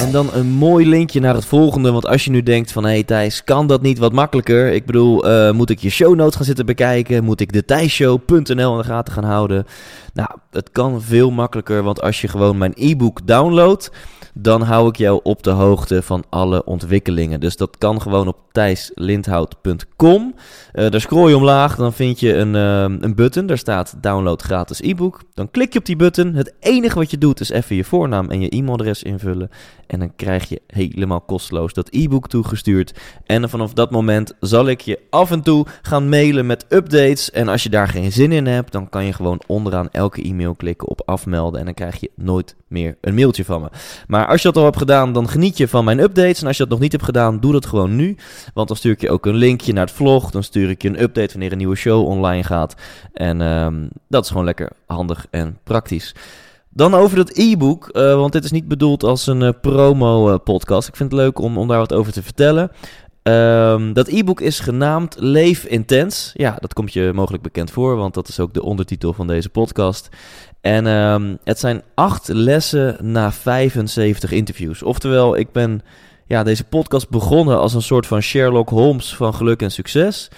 100% 0.00 0.02
wijs! 0.02 0.06
En 0.06 0.12
dan 0.12 0.28
een 0.32 0.50
mooi 0.50 0.88
linkje 0.88 1.20
naar 1.20 1.34
het 1.34 1.44
volgende. 1.44 1.92
Want 1.92 2.06
als 2.06 2.24
je 2.24 2.30
nu 2.30 2.42
denkt 2.42 2.72
van... 2.72 2.84
Hé 2.84 2.90
hey 2.90 3.02
Thijs, 3.02 3.44
kan 3.44 3.66
dat 3.66 3.82
niet 3.82 3.98
wat 3.98 4.12
makkelijker? 4.12 4.72
Ik 4.72 4.86
bedoel, 4.86 5.28
uh, 5.28 5.50
moet 5.50 5.70
ik 5.70 5.78
je 5.78 5.90
show 5.90 6.14
notes 6.14 6.36
gaan 6.36 6.44
zitten 6.44 6.66
bekijken? 6.66 7.24
Moet 7.24 7.40
ik 7.40 7.52
de 7.52 7.64
thijsshow.nl 7.64 8.72
in 8.72 8.78
de 8.78 8.84
gaten 8.84 9.12
gaan 9.12 9.24
houden? 9.24 9.66
Nou, 10.12 10.28
het 10.50 10.70
kan 10.70 11.02
veel 11.02 11.30
makkelijker. 11.30 11.82
Want 11.82 12.02
als 12.02 12.20
je 12.20 12.28
gewoon 12.28 12.58
mijn 12.58 12.72
e-book 12.76 13.26
downloadt... 13.26 13.90
Dan 14.34 14.62
hou 14.62 14.88
ik 14.88 14.96
jou 14.96 15.20
op 15.22 15.42
de 15.42 15.50
hoogte 15.50 16.02
van 16.02 16.24
alle 16.28 16.64
ontwikkelingen. 16.64 17.40
Dus 17.40 17.56
dat 17.56 17.78
kan 17.78 18.00
gewoon 18.00 18.28
op 18.28 18.36
thijslindhout.com. 18.52 20.34
Uh, 20.74 20.90
daar 20.90 21.00
scroll 21.00 21.28
je 21.28 21.36
omlaag, 21.36 21.76
dan 21.76 21.92
vind 21.92 22.20
je 22.20 22.34
een, 22.34 22.54
uh, 22.54 23.02
een 23.04 23.14
button. 23.14 23.46
Daar 23.46 23.58
staat 23.58 23.94
download 24.00 24.42
gratis 24.42 24.80
e-book. 24.80 25.20
Dan 25.34 25.50
klik 25.50 25.72
je 25.72 25.78
op 25.78 25.84
die 25.84 25.96
button. 25.96 26.34
Het 26.34 26.54
enige 26.60 26.98
wat 26.98 27.10
je 27.10 27.18
doet 27.18 27.40
is 27.40 27.50
even 27.50 27.76
je 27.76 27.84
voornaam 27.84 28.30
en 28.30 28.40
je 28.40 28.48
e-mailadres 28.48 29.02
invullen. 29.02 29.50
En 29.86 29.98
dan 29.98 30.16
krijg 30.16 30.48
je 30.48 30.60
helemaal 30.66 31.20
kosteloos 31.20 31.72
dat 31.72 31.88
e-book 31.90 32.28
toegestuurd. 32.28 32.94
En 33.26 33.50
vanaf 33.50 33.72
dat 33.72 33.90
moment 33.90 34.34
zal 34.40 34.68
ik 34.68 34.80
je 34.80 34.98
af 35.10 35.30
en 35.30 35.42
toe 35.42 35.66
gaan 35.82 36.08
mailen 36.08 36.46
met 36.46 36.66
updates. 36.68 37.30
En 37.30 37.48
als 37.48 37.62
je 37.62 37.68
daar 37.68 37.88
geen 37.88 38.12
zin 38.12 38.32
in 38.32 38.46
hebt, 38.46 38.72
dan 38.72 38.88
kan 38.88 39.04
je 39.04 39.12
gewoon 39.12 39.40
onderaan 39.46 39.88
e-mail 40.08 40.54
klikken 40.54 40.88
op 40.88 41.02
afmelden. 41.04 41.58
En 41.60 41.64
dan 41.64 41.74
krijg 41.74 42.00
je 42.00 42.10
nooit 42.14 42.56
meer 42.68 42.96
een 43.00 43.14
mailtje 43.14 43.44
van 43.44 43.60
me. 43.60 43.68
Maar 44.06 44.26
als 44.26 44.42
je 44.42 44.48
dat 44.48 44.56
al 44.56 44.64
hebt 44.64 44.76
gedaan, 44.76 45.12
dan 45.12 45.28
geniet 45.28 45.56
je 45.56 45.68
van 45.68 45.84
mijn 45.84 45.98
updates. 45.98 46.40
En 46.40 46.46
als 46.46 46.56
je 46.56 46.62
dat 46.62 46.72
nog 46.72 46.80
niet 46.80 46.92
hebt 46.92 47.04
gedaan, 47.04 47.40
doe 47.40 47.52
dat 47.52 47.66
gewoon 47.66 47.96
nu. 47.96 48.16
Want 48.54 48.68
dan 48.68 48.76
stuur 48.76 48.92
ik 48.92 49.00
je 49.00 49.10
ook 49.10 49.26
een 49.26 49.34
linkje 49.34 49.72
naar 49.72 49.86
het 49.86 49.94
vlog. 49.94 50.30
Dan 50.30 50.42
stuur 50.42 50.70
ik 50.70 50.82
je 50.82 50.88
een 50.88 51.02
update 51.02 51.30
wanneer 51.30 51.52
een 51.52 51.58
nieuwe 51.58 51.76
show 51.76 52.06
online 52.06 52.42
gaat. 52.42 52.74
En 53.12 53.40
um, 53.40 53.88
dat 54.08 54.24
is 54.24 54.30
gewoon 54.30 54.44
lekker 54.44 54.70
handig 54.86 55.26
en 55.30 55.58
praktisch. 55.64 56.14
Dan 56.72 56.94
over 56.94 57.16
dat 57.16 57.30
e-book, 57.36 57.90
uh, 57.92 58.14
want 58.14 58.32
dit 58.32 58.44
is 58.44 58.50
niet 58.50 58.68
bedoeld 58.68 59.02
als 59.02 59.26
een 59.26 59.40
uh, 59.40 59.50
promo-podcast. 59.60 60.88
Ik 60.88 60.96
vind 60.96 61.12
het 61.12 61.20
leuk 61.20 61.38
om, 61.38 61.58
om 61.58 61.68
daar 61.68 61.78
wat 61.78 61.92
over 61.92 62.12
te 62.12 62.22
vertellen. 62.22 62.70
Um, 63.30 63.92
dat 63.92 64.08
e-book 64.08 64.40
is 64.40 64.60
genaamd 64.60 65.16
Leef 65.18 65.64
Intens. 65.64 66.30
Ja, 66.34 66.56
dat 66.60 66.72
komt 66.72 66.92
je 66.92 67.10
mogelijk 67.14 67.42
bekend 67.42 67.70
voor, 67.70 67.96
want 67.96 68.14
dat 68.14 68.28
is 68.28 68.40
ook 68.40 68.54
de 68.54 68.62
ondertitel 68.62 69.12
van 69.12 69.26
deze 69.26 69.48
podcast. 69.48 70.08
En 70.60 70.86
um, 70.86 71.38
het 71.44 71.58
zijn 71.58 71.82
acht 71.94 72.28
lessen 72.28 72.96
na 73.12 73.32
75 73.32 74.32
interviews. 74.32 74.82
Oftewel, 74.82 75.36
ik 75.36 75.52
ben 75.52 75.82
ja, 76.26 76.42
deze 76.42 76.64
podcast 76.64 77.08
begonnen 77.08 77.58
als 77.58 77.74
een 77.74 77.82
soort 77.82 78.06
van 78.06 78.22
Sherlock 78.22 78.68
Holmes 78.68 79.14
van 79.14 79.34
geluk 79.34 79.62
en 79.62 79.70
succes. 79.70 80.28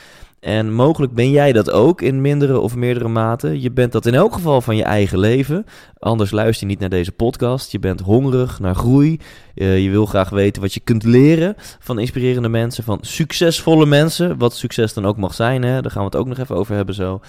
En 0.43 0.73
mogelijk 0.73 1.13
ben 1.13 1.31
jij 1.31 1.53
dat 1.53 1.71
ook 1.71 2.01
in 2.01 2.21
mindere 2.21 2.61
of 2.61 2.77
meerdere 2.77 3.09
mate. 3.09 3.61
Je 3.61 3.71
bent 3.71 3.93
dat 3.93 4.07
in 4.07 4.15
elk 4.15 4.33
geval 4.33 4.61
van 4.61 4.77
je 4.77 4.83
eigen 4.83 5.19
leven. 5.19 5.67
Anders 5.99 6.31
luister 6.31 6.67
je 6.67 6.73
niet 6.73 6.81
naar 6.81 6.89
deze 6.89 7.13
podcast. 7.13 7.73
Je 7.73 7.79
bent 7.79 8.01
hongerig 8.01 8.61
naar 8.61 8.75
groei. 8.75 9.21
Uh, 9.55 9.83
je 9.83 9.91
wil 9.91 10.07
graag 10.07 10.31
weten 10.31 10.63
wat 10.63 10.75
je 10.75 10.81
kunt 10.81 11.05
leren 11.05 11.55
van 11.79 11.99
inspirerende 11.99 12.49
mensen, 12.49 12.85
van 12.85 12.99
succesvolle 13.01 13.87
mensen. 13.87 14.39
Wat 14.39 14.55
succes 14.55 14.95
dan 14.95 15.07
ook 15.07 15.17
mag 15.17 15.35
zijn, 15.35 15.63
hè? 15.63 15.83
daar 15.83 15.91
gaan 15.91 16.05
we 16.05 16.09
het 16.09 16.17
ook 16.17 16.27
nog 16.27 16.39
even 16.39 16.57
over 16.57 16.75
hebben 16.75 16.95
zo. 16.95 17.21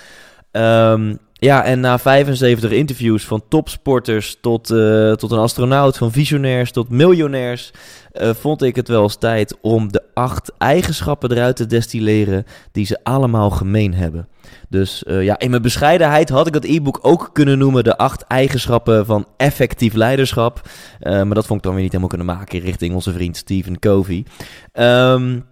Um, 0.51 1.17
ja, 1.43 1.63
en 1.63 1.79
na 1.79 1.99
75 1.99 2.71
interviews 2.71 3.25
van 3.25 3.43
topsporters 3.47 4.37
tot, 4.41 4.71
uh, 4.71 5.11
tot 5.11 5.31
een 5.31 5.39
astronaut, 5.39 5.97
van 5.97 6.11
visionairs 6.11 6.71
tot 6.71 6.89
miljonairs, 6.89 7.71
uh, 8.13 8.29
vond 8.33 8.61
ik 8.61 8.75
het 8.75 8.87
wel 8.87 9.03
eens 9.03 9.15
tijd 9.15 9.57
om 9.61 9.91
de 9.91 10.01
acht 10.13 10.51
eigenschappen 10.57 11.31
eruit 11.31 11.55
te 11.55 11.65
destilleren 11.65 12.45
die 12.71 12.85
ze 12.85 12.99
allemaal 13.03 13.49
gemeen 13.49 13.93
hebben. 13.93 14.27
Dus 14.69 15.03
uh, 15.07 15.23
ja, 15.23 15.39
in 15.39 15.49
mijn 15.49 15.61
bescheidenheid 15.61 16.29
had 16.29 16.47
ik 16.47 16.53
dat 16.53 16.63
e-book 16.65 16.99
ook 17.01 17.29
kunnen 17.33 17.57
noemen 17.57 17.83
de 17.83 17.97
acht 17.97 18.21
eigenschappen 18.27 19.05
van 19.05 19.27
effectief 19.37 19.93
leiderschap. 19.93 20.61
maar 20.99 21.33
dat 21.33 21.45
vond 21.45 21.59
ik 21.59 21.65
dan 21.65 21.73
weer 21.73 21.83
niet 21.83 21.91
helemaal 21.91 22.17
kunnen 22.17 22.35
maken 22.35 22.59
richting 22.59 22.93
onze 22.93 23.11
vriend 23.11 23.37
Stephen 23.37 23.79
Covey. 23.79 24.25
Um, 24.73 25.45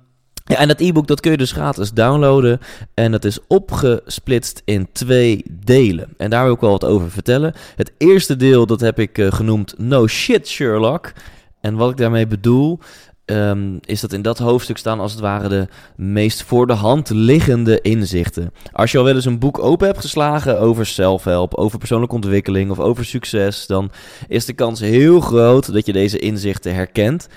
ja, 0.43 0.57
en 0.57 0.67
dat 0.67 0.79
e-book 0.79 1.07
dat 1.07 1.19
kun 1.19 1.31
je 1.31 1.37
dus 1.37 1.51
gratis 1.51 1.91
downloaden. 1.91 2.59
En 2.93 3.11
dat 3.11 3.25
is 3.25 3.39
opgesplitst 3.47 4.61
in 4.65 4.87
twee 4.91 5.43
delen. 5.49 6.13
En 6.17 6.29
daar 6.29 6.43
wil 6.43 6.53
ik 6.53 6.59
wel 6.59 6.71
wat 6.71 6.85
over 6.85 7.11
vertellen. 7.11 7.53
Het 7.75 7.91
eerste 7.97 8.35
deel 8.35 8.65
dat 8.65 8.79
heb 8.79 8.99
ik 8.99 9.17
uh, 9.17 9.31
genoemd 9.31 9.73
No 9.77 10.07
Shit 10.07 10.47
Sherlock. 10.47 11.13
En 11.61 11.75
wat 11.75 11.91
ik 11.91 11.97
daarmee 11.97 12.27
bedoel, 12.27 12.79
um, 13.25 13.79
is 13.81 14.01
dat 14.01 14.13
in 14.13 14.21
dat 14.21 14.37
hoofdstuk 14.37 14.77
staan 14.77 14.99
als 14.99 15.11
het 15.11 15.21
ware 15.21 15.49
de 15.49 15.67
meest 15.95 16.43
voor 16.43 16.67
de 16.67 16.73
hand 16.73 17.09
liggende 17.09 17.81
inzichten. 17.81 18.53
Als 18.71 18.91
je 18.91 18.97
al 18.97 19.03
wel 19.03 19.15
eens 19.15 19.25
een 19.25 19.39
boek 19.39 19.59
open 19.59 19.87
hebt 19.87 19.99
geslagen 19.99 20.59
over 20.59 20.85
zelfhelp, 20.85 21.55
over 21.55 21.77
persoonlijke 21.77 22.15
ontwikkeling 22.15 22.71
of 22.71 22.79
over 22.79 23.05
succes, 23.05 23.67
dan 23.67 23.91
is 24.27 24.45
de 24.45 24.53
kans 24.53 24.79
heel 24.79 25.19
groot 25.19 25.73
dat 25.73 25.85
je 25.85 25.93
deze 25.93 26.19
inzichten 26.19 26.73
herkent. 26.73 27.27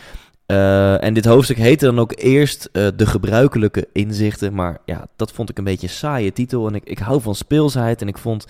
Uh, 0.46 1.04
en 1.04 1.14
dit 1.14 1.24
hoofdstuk 1.24 1.56
heette 1.56 1.84
dan 1.84 1.98
ook 1.98 2.12
eerst 2.16 2.68
uh, 2.72 2.88
de 2.96 3.06
gebruikelijke 3.06 3.88
inzichten. 3.92 4.54
Maar 4.54 4.78
ja, 4.84 5.06
dat 5.16 5.32
vond 5.32 5.50
ik 5.50 5.58
een 5.58 5.64
beetje 5.64 5.86
een 5.86 5.92
saaie 5.92 6.32
titel. 6.32 6.66
En 6.66 6.74
ik, 6.74 6.84
ik 6.84 6.98
hou 6.98 7.20
van 7.20 7.34
speelsheid. 7.34 8.00
En 8.00 8.08
ik 8.08 8.18
vond 8.18 8.46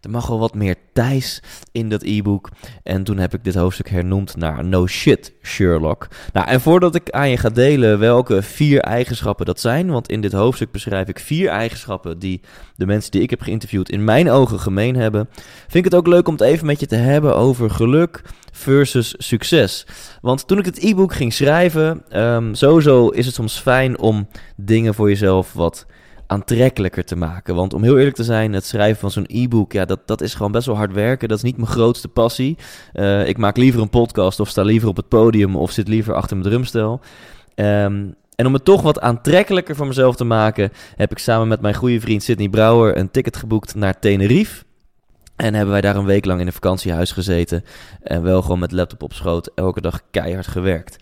er 0.00 0.10
mag 0.10 0.26
wel 0.26 0.38
wat 0.38 0.54
meer 0.54 0.74
Thijs 0.92 1.42
in 1.72 1.88
dat 1.88 2.02
e-book. 2.02 2.48
En 2.82 3.04
toen 3.04 3.18
heb 3.18 3.34
ik 3.34 3.44
dit 3.44 3.54
hoofdstuk 3.54 3.88
hernoemd 3.88 4.36
naar 4.36 4.64
No 4.64 4.86
Shit 4.86 5.32
Sherlock. 5.42 6.08
Nou, 6.32 6.48
en 6.48 6.60
voordat 6.60 6.94
ik 6.94 7.10
aan 7.10 7.30
je 7.30 7.36
ga 7.36 7.48
delen 7.48 7.98
welke 7.98 8.42
vier 8.42 8.80
eigenschappen 8.80 9.46
dat 9.46 9.60
zijn. 9.60 9.90
Want 9.90 10.08
in 10.08 10.20
dit 10.20 10.32
hoofdstuk 10.32 10.70
beschrijf 10.70 11.08
ik 11.08 11.18
vier 11.18 11.48
eigenschappen 11.48 12.18
die 12.18 12.40
de 12.76 12.86
mensen 12.86 13.10
die 13.10 13.22
ik 13.22 13.30
heb 13.30 13.40
geïnterviewd 13.40 13.90
in 13.90 14.04
mijn 14.04 14.30
ogen 14.30 14.60
gemeen 14.60 14.96
hebben. 14.96 15.28
Vind 15.60 15.74
ik 15.74 15.84
het 15.84 15.94
ook 15.94 16.06
leuk 16.06 16.28
om 16.28 16.34
het 16.34 16.42
even 16.42 16.66
met 16.66 16.80
je 16.80 16.86
te 16.86 16.96
hebben 16.96 17.36
over 17.36 17.70
geluk 17.70 18.22
versus 18.52 19.14
succes. 19.18 19.86
Want 20.20 20.46
toen 20.46 20.58
ik 20.58 20.64
het 20.64 20.78
e-book 20.78 21.12
ging 21.12 21.32
schrijven, 21.32 22.02
um, 22.22 22.54
sowieso 22.54 23.08
is 23.08 23.26
het 23.26 23.34
soms 23.34 23.58
fijn 23.58 23.98
om 23.98 24.28
dingen 24.56 24.94
voor 24.94 25.08
jezelf 25.08 25.52
wat 25.52 25.86
aantrekkelijker 26.26 27.04
te 27.04 27.16
maken. 27.16 27.54
Want 27.54 27.74
om 27.74 27.82
heel 27.82 27.98
eerlijk 27.98 28.16
te 28.16 28.24
zijn, 28.24 28.52
het 28.52 28.64
schrijven 28.64 29.00
van 29.00 29.10
zo'n 29.10 29.26
e-book, 29.28 29.72
ja, 29.72 29.84
dat, 29.84 30.00
dat 30.06 30.20
is 30.20 30.34
gewoon 30.34 30.52
best 30.52 30.66
wel 30.66 30.76
hard 30.76 30.92
werken. 30.92 31.28
Dat 31.28 31.36
is 31.36 31.44
niet 31.44 31.56
mijn 31.56 31.68
grootste 31.68 32.08
passie. 32.08 32.56
Uh, 32.94 33.28
ik 33.28 33.38
maak 33.38 33.56
liever 33.56 33.80
een 33.80 33.90
podcast 33.90 34.40
of 34.40 34.48
sta 34.48 34.62
liever 34.62 34.88
op 34.88 34.96
het 34.96 35.08
podium 35.08 35.56
of 35.56 35.70
zit 35.70 35.88
liever 35.88 36.14
achter 36.14 36.36
mijn 36.36 36.48
drumstel. 36.48 37.00
Um, 37.54 38.14
En 38.36 38.46
om 38.46 38.52
het 38.52 38.64
toch 38.64 38.82
wat 38.82 39.00
aantrekkelijker 39.00 39.76
voor 39.76 39.86
mezelf 39.86 40.16
te 40.16 40.24
maken, 40.24 40.70
heb 40.96 41.10
ik 41.10 41.18
samen 41.18 41.48
met 41.48 41.60
mijn 41.60 41.74
goede 41.74 42.00
vriend 42.00 42.22
Sidney 42.22 42.48
Brouwer 42.48 42.96
een 42.96 43.10
ticket 43.10 43.36
geboekt 43.36 43.74
naar 43.74 43.98
Tenerife. 43.98 44.64
En 45.36 45.54
hebben 45.54 45.72
wij 45.72 45.80
daar 45.80 45.96
een 45.96 46.04
week 46.04 46.24
lang 46.24 46.40
in 46.40 46.46
een 46.46 46.52
vakantiehuis 46.52 47.12
gezeten. 47.12 47.64
En 48.02 48.22
wel 48.22 48.42
gewoon 48.42 48.58
met 48.58 48.72
laptop 48.72 49.02
op 49.02 49.12
schoot, 49.12 49.50
elke 49.54 49.80
dag 49.80 50.00
keihard 50.10 50.46
gewerkt. 50.46 50.96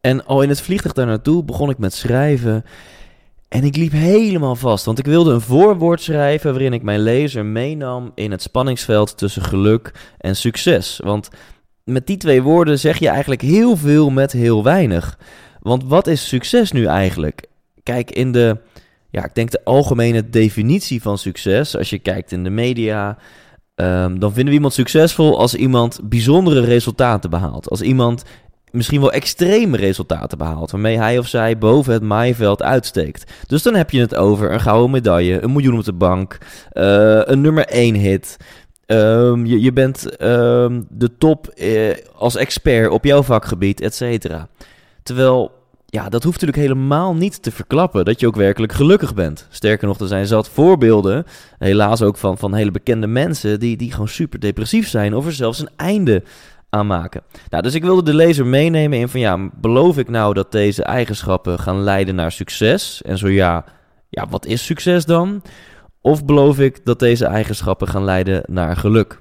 En 0.00 0.26
al 0.26 0.42
in 0.42 0.48
het 0.48 0.60
vliegtuig 0.60 0.94
daar 0.94 1.06
naartoe 1.06 1.44
begon 1.44 1.70
ik 1.70 1.78
met 1.78 1.94
schrijven. 1.94 2.64
En 3.48 3.64
ik 3.64 3.76
liep 3.76 3.92
helemaal 3.92 4.56
vast, 4.56 4.84
want 4.84 4.98
ik 4.98 5.06
wilde 5.06 5.32
een 5.32 5.40
voorwoord 5.40 6.00
schrijven 6.00 6.50
waarin 6.50 6.72
ik 6.72 6.82
mijn 6.82 7.00
lezer 7.00 7.44
meenam 7.44 8.12
in 8.14 8.30
het 8.30 8.42
spanningsveld 8.42 9.18
tussen 9.18 9.42
geluk 9.42 9.92
en 10.18 10.36
succes. 10.36 11.00
Want 11.04 11.28
met 11.84 12.06
die 12.06 12.16
twee 12.16 12.42
woorden 12.42 12.78
zeg 12.78 12.98
je 12.98 13.08
eigenlijk 13.08 13.40
heel 13.40 13.76
veel 13.76 14.10
met 14.10 14.32
heel 14.32 14.62
weinig. 14.62 15.18
Want 15.60 15.84
wat 15.84 16.06
is 16.06 16.28
succes 16.28 16.72
nu 16.72 16.84
eigenlijk? 16.86 17.46
Kijk, 17.82 18.10
in 18.10 18.32
de, 18.32 18.56
ja, 19.10 19.24
ik 19.24 19.34
denk 19.34 19.50
de 19.50 19.64
algemene 19.64 20.28
definitie 20.28 21.02
van 21.02 21.18
succes, 21.18 21.76
als 21.76 21.90
je 21.90 21.98
kijkt 21.98 22.32
in 22.32 22.44
de 22.44 22.50
media, 22.50 23.18
ehm, 23.74 24.18
dan 24.18 24.32
vinden 24.32 24.48
we 24.48 24.54
iemand 24.54 24.72
succesvol 24.72 25.38
als 25.38 25.54
iemand 25.54 26.00
bijzondere 26.02 26.60
resultaten 26.60 27.30
behaalt. 27.30 27.70
Als 27.70 27.80
iemand 27.80 28.24
misschien 28.72 29.00
wel 29.00 29.12
extreme 29.12 29.76
resultaten 29.76 30.38
behaalt, 30.38 30.70
waarmee 30.70 30.98
hij 30.98 31.18
of 31.18 31.26
zij 31.26 31.58
boven 31.58 31.92
het 31.92 32.02
maaiveld 32.02 32.62
uitsteekt. 32.62 33.32
Dus 33.46 33.62
dan 33.62 33.74
heb 33.74 33.90
je 33.90 34.00
het 34.00 34.14
over 34.14 34.52
een 34.52 34.60
gouden 34.60 34.90
medaille, 34.90 35.42
een 35.42 35.52
miljoen 35.52 35.78
op 35.78 35.84
de 35.84 35.92
bank, 35.92 36.38
uh, 36.72 37.20
een 37.24 37.40
nummer 37.40 37.64
1 37.64 37.94
hit. 37.94 38.36
Um, 38.86 39.46
je, 39.46 39.60
je, 39.60 39.72
bent 39.72 40.22
um, 40.22 40.86
de 40.90 41.16
top 41.18 41.52
uh, 41.56 41.94
als 42.14 42.36
expert 42.36 42.90
op 42.90 43.04
jouw 43.04 43.22
vakgebied, 43.22 43.80
et 43.80 43.94
cetera. 43.94 44.48
Terwijl, 45.02 45.50
ja, 45.86 46.08
dat 46.08 46.22
hoeft 46.22 46.40
natuurlijk 46.40 46.68
helemaal 46.68 47.14
niet 47.14 47.42
te 47.42 47.50
verklappen 47.50 48.04
dat 48.04 48.20
je 48.20 48.26
ook 48.26 48.36
werkelijk 48.36 48.72
gelukkig 48.72 49.14
bent. 49.14 49.46
Sterker 49.50 49.86
nog, 49.86 50.00
er 50.00 50.06
zijn 50.08 50.26
zat 50.26 50.48
voorbeelden, 50.48 51.24
helaas 51.58 52.02
ook 52.02 52.16
van, 52.16 52.38
van 52.38 52.54
hele 52.54 52.70
bekende 52.70 53.06
mensen, 53.06 53.60
die, 53.60 53.76
die 53.76 53.90
gewoon 53.90 54.08
super 54.08 54.40
depressief 54.40 54.88
zijn 54.88 55.14
of 55.14 55.26
er 55.26 55.32
zelfs 55.32 55.60
een 55.60 55.70
einde 55.76 56.22
aanmaken. 56.70 57.22
Nou, 57.48 57.62
dus 57.62 57.74
ik 57.74 57.82
wilde 57.82 58.02
de 58.02 58.14
lezer 58.14 58.46
meenemen 58.46 58.98
in 58.98 59.08
van 59.08 59.20
ja, 59.20 59.48
beloof 59.60 59.98
ik 59.98 60.08
nou 60.08 60.34
dat 60.34 60.52
deze 60.52 60.82
eigenschappen 60.82 61.58
gaan 61.58 61.82
leiden 61.82 62.14
naar 62.14 62.32
succes? 62.32 63.02
En 63.02 63.18
zo 63.18 63.28
ja, 63.28 63.64
ja, 64.08 64.26
wat 64.28 64.46
is 64.46 64.64
succes 64.64 65.04
dan? 65.04 65.42
Of 66.00 66.24
beloof 66.24 66.58
ik 66.58 66.84
dat 66.84 66.98
deze 66.98 67.24
eigenschappen 67.24 67.88
gaan 67.88 68.04
leiden 68.04 68.42
naar 68.46 68.76
geluk? 68.76 69.20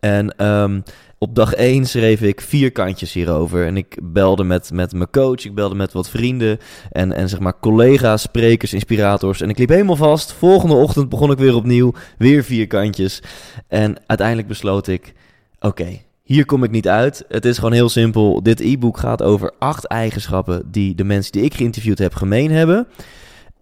En 0.00 0.44
um, 0.46 0.82
op 1.18 1.34
dag 1.34 1.52
1 1.52 1.86
schreef 1.86 2.20
ik 2.20 2.40
vier 2.40 2.72
kantjes 2.72 3.12
hierover. 3.12 3.66
En 3.66 3.76
ik 3.76 3.98
belde 4.02 4.44
met, 4.44 4.70
met 4.72 4.92
mijn 4.92 5.10
coach, 5.10 5.44
ik 5.44 5.54
belde 5.54 5.74
met 5.74 5.92
wat 5.92 6.10
vrienden 6.10 6.58
en, 6.90 7.12
en 7.12 7.28
zeg 7.28 7.38
maar 7.38 7.58
collega's, 7.60 8.22
sprekers, 8.22 8.72
inspirators. 8.72 9.40
En 9.40 9.48
ik 9.48 9.58
liep 9.58 9.68
helemaal 9.68 9.96
vast. 9.96 10.32
Volgende 10.32 10.74
ochtend 10.74 11.08
begon 11.08 11.30
ik 11.30 11.38
weer 11.38 11.54
opnieuw, 11.54 11.92
weer 12.18 12.44
vier 12.44 12.66
kantjes. 12.66 13.22
En 13.68 13.96
uiteindelijk 14.06 14.48
besloot 14.48 14.86
ik, 14.86 15.12
oké, 15.60 15.98
hier 16.28 16.44
kom 16.44 16.64
ik 16.64 16.70
niet 16.70 16.88
uit. 16.88 17.24
Het 17.28 17.44
is 17.44 17.56
gewoon 17.56 17.72
heel 17.72 17.88
simpel. 17.88 18.42
Dit 18.42 18.60
e-book 18.60 18.98
gaat 18.98 19.22
over 19.22 19.52
acht 19.58 19.84
eigenschappen 19.84 20.70
die 20.70 20.94
de 20.94 21.04
mensen 21.04 21.32
die 21.32 21.42
ik 21.42 21.54
geïnterviewd 21.54 21.98
heb 21.98 22.14
gemeen 22.14 22.50
hebben. 22.50 22.86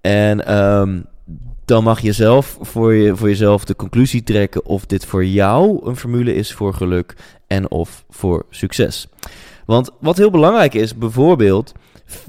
En 0.01 0.55
um, 0.57 1.05
dan 1.65 1.85
mag 1.85 2.01
je 2.01 2.13
zelf 2.13 2.59
voor, 2.61 2.95
je 2.95 3.17
voor 3.17 3.29
jezelf 3.29 3.65
de 3.65 3.77
conclusie 3.77 4.23
trekken 4.23 4.65
of 4.65 4.87
dit 4.87 5.05
voor 5.05 5.25
jou 5.25 5.87
een 5.87 5.97
formule 5.97 6.35
is 6.35 6.53
voor 6.53 6.75
geluk 6.75 7.15
en 7.47 7.71
of 7.71 8.05
voor 8.11 8.47
succes. 8.51 9.09
Want 9.67 9.91
wat 10.01 10.17
heel 10.17 10.31
belangrijk 10.31 10.75
is, 10.75 10.97
bijvoorbeeld, 10.97 11.73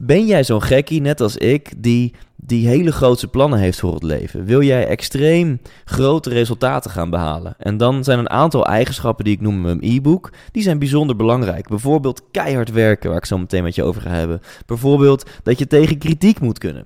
ben 0.02 0.26
jij 0.26 0.44
zo'n 0.44 0.64
gekkie, 0.64 1.02
net 1.02 1.22
als 1.22 1.38
ik, 1.38 1.72
die, 1.78 2.14
die 2.38 2.68
hele 2.68 2.92
grootse 2.92 3.28
plannen 3.28 3.60
heeft 3.60 3.80
voor 3.80 3.94
het 3.94 4.04
leven? 4.04 4.46
Wil 4.46 4.62
jij 4.62 4.88
extreem 4.88 5.62
grote 5.86 6.30
resultaten 6.30 6.92
gaan 6.92 7.10
behalen? 7.10 7.56
En 7.58 7.78
dan 7.78 8.04
zijn 8.04 8.20
een 8.20 8.30
aantal 8.30 8.66
eigenschappen 8.66 9.26
die 9.26 9.34
ik 9.34 9.42
noem 9.42 9.56
in 9.56 9.62
mijn 9.62 9.80
e-book, 9.82 10.32
die 10.52 10.64
zijn 10.64 10.80
bijzonder 10.80 11.16
belangrijk. 11.16 11.68
Bijvoorbeeld 11.68 12.22
keihard 12.32 12.72
werken, 12.72 13.10
waar 13.10 13.18
ik 13.18 13.26
zo 13.26 13.38
meteen 13.38 13.64
met 13.64 13.76
je 13.76 13.84
over 13.84 14.02
ga 14.02 14.10
hebben. 14.10 14.42
Bijvoorbeeld 14.66 15.30
dat 15.44 15.60
je 15.60 15.68
tegen 15.68 15.98
kritiek 15.98 16.40
moet 16.40 16.58
kunnen. 16.58 16.86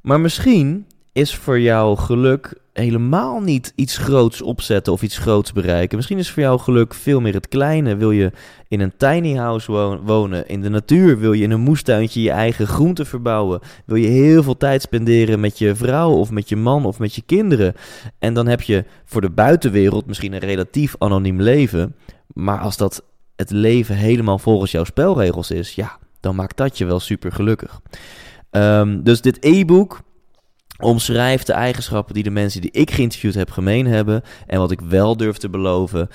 Maar 0.00 0.20
misschien 0.20 0.86
is 1.12 1.34
voor 1.34 1.60
jou 1.60 1.96
geluk 1.96 2.60
helemaal 2.72 3.40
niet 3.40 3.72
iets 3.74 3.96
groots 3.96 4.42
opzetten 4.42 4.92
of 4.92 5.02
iets 5.02 5.18
groots 5.18 5.52
bereiken. 5.52 5.96
Misschien 5.96 6.18
is 6.18 6.30
voor 6.30 6.42
jou 6.42 6.58
geluk 6.58 6.94
veel 6.94 7.20
meer 7.20 7.34
het 7.34 7.48
kleine. 7.48 7.96
Wil 7.96 8.10
je 8.10 8.32
in 8.68 8.80
een 8.80 8.92
tiny 8.96 9.34
house 9.34 9.72
wonen, 10.02 10.48
in 10.48 10.60
de 10.60 10.68
natuur? 10.68 11.18
Wil 11.18 11.32
je 11.32 11.42
in 11.42 11.50
een 11.50 11.60
moestuintje 11.60 12.22
je 12.22 12.30
eigen 12.30 12.66
groenten 12.66 13.06
verbouwen? 13.06 13.60
Wil 13.86 13.96
je 13.96 14.08
heel 14.08 14.42
veel 14.42 14.56
tijd 14.56 14.82
spenderen 14.82 15.40
met 15.40 15.58
je 15.58 15.74
vrouw 15.74 16.10
of 16.10 16.30
met 16.30 16.48
je 16.48 16.56
man 16.56 16.84
of 16.84 16.98
met 16.98 17.14
je 17.14 17.22
kinderen? 17.22 17.74
En 18.18 18.34
dan 18.34 18.46
heb 18.46 18.62
je 18.62 18.84
voor 19.04 19.20
de 19.20 19.30
buitenwereld 19.30 20.06
misschien 20.06 20.32
een 20.32 20.38
relatief 20.38 20.94
anoniem 20.98 21.40
leven. 21.40 21.94
Maar 22.26 22.58
als 22.58 22.76
dat 22.76 23.04
het 23.36 23.50
leven 23.50 23.96
helemaal 23.96 24.38
volgens 24.38 24.70
jouw 24.70 24.84
spelregels 24.84 25.50
is, 25.50 25.74
ja, 25.74 25.98
dan 26.20 26.34
maakt 26.34 26.56
dat 26.56 26.78
je 26.78 26.84
wel 26.84 27.00
super 27.00 27.32
gelukkig. 27.32 27.80
Um, 28.50 29.02
dus 29.02 29.20
dit 29.20 29.38
e-book 29.40 30.00
omschrijft 30.80 31.46
de 31.46 31.52
eigenschappen 31.52 32.14
die 32.14 32.22
de 32.22 32.30
mensen 32.30 32.60
die 32.60 32.70
ik 32.70 32.90
geïnterviewd 32.90 33.34
heb 33.34 33.50
gemeen 33.50 33.86
hebben. 33.86 34.22
En 34.46 34.58
wat 34.58 34.70
ik 34.70 34.80
wel 34.80 35.16
durf 35.16 35.36
te 35.36 35.50
beloven. 35.50 36.08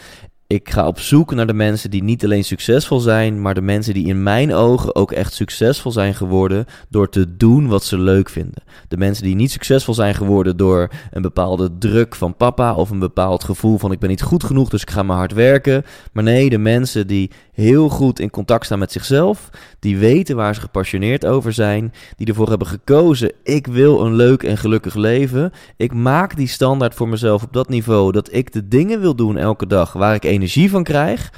Ik 0.47 0.69
ga 0.69 0.87
op 0.87 0.99
zoek 0.99 1.33
naar 1.33 1.47
de 1.47 1.53
mensen 1.53 1.89
die 1.91 2.03
niet 2.03 2.23
alleen 2.23 2.43
succesvol 2.43 2.99
zijn, 2.99 3.41
maar 3.41 3.53
de 3.53 3.61
mensen 3.61 3.93
die 3.93 4.07
in 4.07 4.23
mijn 4.23 4.53
ogen 4.53 4.95
ook 4.95 5.11
echt 5.11 5.33
succesvol 5.33 5.91
zijn 5.91 6.15
geworden 6.15 6.65
door 6.89 7.09
te 7.09 7.37
doen 7.37 7.67
wat 7.67 7.83
ze 7.83 7.97
leuk 7.97 8.29
vinden. 8.29 8.63
De 8.87 8.97
mensen 8.97 9.23
die 9.23 9.35
niet 9.35 9.51
succesvol 9.51 9.93
zijn 9.93 10.15
geworden 10.15 10.57
door 10.57 10.89
een 11.11 11.21
bepaalde 11.21 11.77
druk 11.77 12.15
van 12.15 12.35
papa 12.35 12.73
of 12.73 12.89
een 12.89 12.99
bepaald 12.99 13.43
gevoel 13.43 13.77
van 13.77 13.91
ik 13.91 13.99
ben 13.99 14.09
niet 14.09 14.21
goed 14.21 14.43
genoeg, 14.43 14.69
dus 14.69 14.81
ik 14.81 14.89
ga 14.89 15.03
maar 15.03 15.17
hard 15.17 15.33
werken. 15.33 15.83
Maar 16.13 16.23
nee, 16.23 16.49
de 16.49 16.57
mensen 16.57 17.07
die 17.07 17.31
heel 17.55 17.89
goed 17.89 18.19
in 18.19 18.29
contact 18.29 18.65
staan 18.65 18.79
met 18.79 18.91
zichzelf, 18.91 19.49
die 19.79 19.97
weten 19.97 20.35
waar 20.35 20.55
ze 20.55 20.61
gepassioneerd 20.61 21.25
over 21.25 21.53
zijn, 21.53 21.93
die 22.17 22.27
ervoor 22.27 22.49
hebben 22.49 22.67
gekozen: 22.67 23.31
ik 23.43 23.67
wil 23.67 24.05
een 24.05 24.15
leuk 24.15 24.43
en 24.43 24.57
gelukkig 24.57 24.95
leven. 24.95 25.51
Ik 25.77 25.93
maak 25.93 26.35
die 26.35 26.47
standaard 26.47 26.93
voor 26.93 27.07
mezelf 27.07 27.43
op 27.43 27.53
dat 27.53 27.69
niveau 27.69 28.11
dat 28.11 28.33
ik 28.33 28.53
de 28.53 28.67
dingen 28.67 29.01
wil 29.01 29.15
doen 29.15 29.37
elke 29.37 29.67
dag 29.67 29.93
waar 29.93 30.15
ik 30.15 30.23
energie 30.23 30.69
van 30.69 30.83
krijg. 30.83 31.31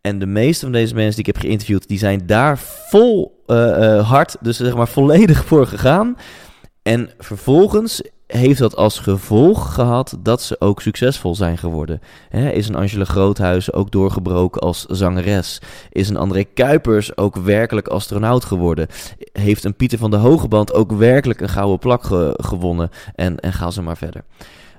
En 0.00 0.18
de 0.18 0.26
meeste 0.26 0.64
van 0.64 0.72
deze 0.72 0.94
mensen 0.94 1.16
die 1.16 1.26
ik 1.26 1.34
heb 1.34 1.44
geïnterviewd, 1.44 1.88
die 1.88 1.98
zijn 1.98 2.26
daar 2.26 2.58
vol 2.88 3.42
uh, 3.46 3.56
uh, 3.56 4.10
hard, 4.10 4.36
dus 4.40 4.56
zeg 4.56 4.74
maar 4.74 4.88
volledig 4.88 5.44
voor 5.44 5.66
gegaan. 5.66 6.16
En 6.82 7.10
vervolgens 7.18 8.02
heeft 8.36 8.58
dat 8.58 8.76
als 8.76 8.98
gevolg 8.98 9.74
gehad 9.74 10.16
dat 10.20 10.42
ze 10.42 10.56
ook 10.58 10.80
succesvol 10.80 11.34
zijn 11.34 11.58
geworden. 11.58 12.00
is 12.30 12.68
een 12.68 12.74
Angela 12.74 13.04
Groothuis 13.04 13.72
ook 13.72 13.90
doorgebroken 13.90 14.60
als 14.60 14.84
zangeres? 14.84 15.60
Is 15.90 16.08
een 16.08 16.16
André 16.16 16.44
Kuipers 16.44 17.16
ook 17.16 17.36
werkelijk 17.36 17.88
astronaut 17.88 18.44
geworden? 18.44 18.86
Heeft 19.32 19.64
een 19.64 19.74
Pieter 19.74 19.98
van 19.98 20.10
de 20.10 20.16
Hogeband 20.16 20.74
ook 20.74 20.92
werkelijk 20.92 21.40
een 21.40 21.48
gouden 21.48 21.78
plak 21.78 22.04
ge 22.04 22.34
gewonnen? 22.36 22.90
En, 23.14 23.40
en 23.40 23.52
ga 23.52 23.70
ze 23.70 23.82
maar 23.82 23.96
verder. 23.96 24.24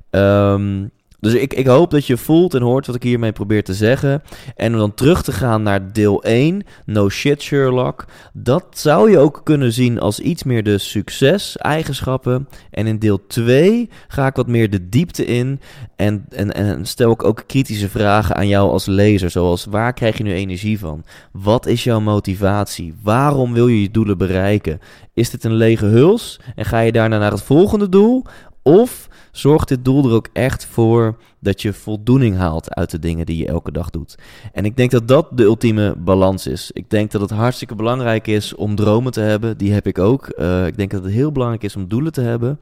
Um, 0.10 0.92
dus 1.26 1.34
ik, 1.34 1.54
ik 1.54 1.68
hoop 1.68 1.92
dat 1.92 2.06
je 2.06 2.18
voelt 2.18 2.54
en 2.54 2.62
hoort 2.62 2.86
wat 2.86 2.96
ik 2.96 3.04
hiermee 3.04 3.32
probeer 3.32 3.64
te 3.64 3.74
zeggen. 3.74 4.24
En 4.56 4.74
om 4.74 4.80
dan 4.80 4.94
terug 4.94 5.24
te 5.24 5.32
gaan 5.32 5.64
naar 5.64 5.94
deel 5.94 6.24
1, 6.24 6.64
No 6.86 7.10
Shit 7.10 7.42
Sherlock. 7.42 8.06
Dat 8.34 8.66
zou 8.70 9.12
je 9.12 9.18
ook 9.18 9.42
kunnen 9.44 9.72
zien 9.72 10.00
als 10.00 10.20
iets 10.20 10.44
meer 10.44 10.64
de 10.64 10.78
succes-eigenschappen. 10.78 12.48
En 12.72 12.88
in 12.88 13.00
deel 13.00 13.28
2 13.28 13.90
ga 14.08 14.28
ik 14.28 14.36
wat 14.36 14.48
meer 14.48 14.70
de 14.70 14.90
diepte 14.90 15.26
in. 15.26 15.60
En, 15.96 16.26
en, 16.30 16.54
en 16.54 16.86
stel 16.86 17.12
ik 17.12 17.24
ook 17.24 17.44
kritische 17.48 17.90
vragen 17.90 18.36
aan 18.36 18.48
jou 18.48 18.70
als 18.70 18.86
lezer. 18.86 19.30
Zoals 19.30 19.66
waar 19.66 19.94
krijg 19.94 20.18
je 20.18 20.24
nu 20.24 20.34
energie 20.34 20.80
van? 20.80 21.04
Wat 21.32 21.66
is 21.66 21.84
jouw 21.84 22.00
motivatie? 22.00 22.94
Waarom 23.04 23.54
wil 23.54 23.68
je 23.68 23.82
je 23.82 23.92
doelen 23.92 24.18
bereiken? 24.18 24.80
Is 25.14 25.30
dit 25.30 25.44
een 25.44 25.56
lege 25.56 25.86
huls? 25.86 26.40
En 26.56 26.66
ga 26.66 26.80
je 26.80 26.92
daarna 26.92 27.18
naar 27.18 27.32
het 27.32 27.44
volgende 27.44 27.90
doel? 27.90 28.24
Of 28.68 29.10
zorgt 29.32 29.68
dit 29.68 29.86
doel 29.86 30.06
er 30.06 30.12
ook 30.12 30.28
echt 30.34 30.66
voor 30.66 31.18
dat 31.40 31.62
je 31.62 31.74
voldoening 31.74 32.38
haalt 32.38 32.74
uit 32.74 32.92
de 32.92 33.00
dingen 33.00 33.26
die 33.26 33.38
je 33.38 33.48
elke 33.48 33.72
dag 33.72 33.90
doet? 33.90 34.16
En 34.54 34.66
ik 34.66 34.78
denk 34.78 34.92
dat 34.92 35.08
dat 35.08 35.28
de 35.32 35.44
ultieme 35.44 35.96
balans 35.98 36.48
is. 36.48 36.72
Ik 36.74 36.90
denk 36.90 37.12
dat 37.12 37.22
het 37.22 37.30
hartstikke 37.30 37.76
belangrijk 37.76 38.28
is 38.28 38.56
om 38.56 38.76
dromen 38.76 39.12
te 39.12 39.20
hebben. 39.20 39.58
Die 39.58 39.74
heb 39.74 39.88
ik 39.88 40.00
ook. 40.00 40.34
Uh, 40.38 40.68
ik 40.68 40.78
denk 40.78 40.92
dat 40.92 41.04
het 41.04 41.12
heel 41.12 41.32
belangrijk 41.32 41.64
is 41.64 41.76
om 41.76 41.88
doelen 41.88 42.12
te 42.12 42.22
hebben. 42.22 42.60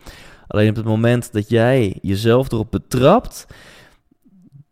Alleen 0.47 0.69
op 0.69 0.75
het 0.75 0.85
moment 0.85 1.33
dat 1.33 1.49
jij 1.49 1.97
jezelf 2.01 2.51
erop 2.51 2.71
betrapt 2.71 3.45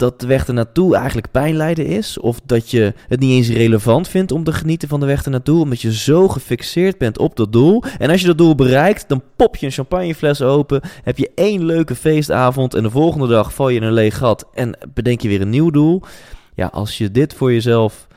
dat 0.02 0.20
de 0.20 0.28
weg 0.28 0.48
ernaartoe 0.48 0.96
eigenlijk 0.96 1.32
pijnlijden 1.32 1.86
is. 1.86 2.20
Of 2.20 2.40
dat 2.46 2.72
je 2.72 2.94
het 3.08 3.20
niet 3.20 3.32
eens 3.32 3.58
relevant 3.58 4.08
vindt 4.08 4.32
om 4.32 4.44
te 4.44 4.54
genieten 4.54 4.88
van 4.88 5.00
de 5.00 5.06
weg 5.06 5.24
ernaartoe. 5.24 5.62
Omdat 5.62 5.82
je 5.82 5.94
zo 5.94 6.28
gefixeerd 6.28 6.98
bent 6.98 7.18
op 7.18 7.36
dat 7.36 7.52
doel. 7.52 7.84
En 7.98 8.10
als 8.10 8.22
je 8.22 8.28
dat 8.28 8.38
doel 8.38 8.56
bereikt, 8.56 9.10
dan 9.10 9.24
pop 9.36 9.56
je 9.56 9.66
een 9.66 9.72
champagnefles 9.72 10.42
open. 10.42 10.82
Heb 11.04 11.18
je 11.18 11.32
één 11.36 11.66
leuke 11.66 11.96
feestavond. 11.96 12.74
En 12.74 12.84
de 12.84 12.90
volgende 12.90 13.28
dag 13.28 13.54
val 13.54 13.70
je 13.70 13.80
in 13.80 13.84
een 13.84 13.94
leeg 13.94 14.18
gat. 14.18 14.48
En 14.54 14.78
bedenk 14.94 15.22
je 15.22 15.28
weer 15.28 15.42
een 15.42 15.50
nieuw 15.50 15.70
doel. 15.70 16.02
Ja, 16.56 16.68
als 16.68 16.98
je 16.98 17.12
dit 17.12 17.34
voor 17.34 17.54
jezelf 17.54 18.08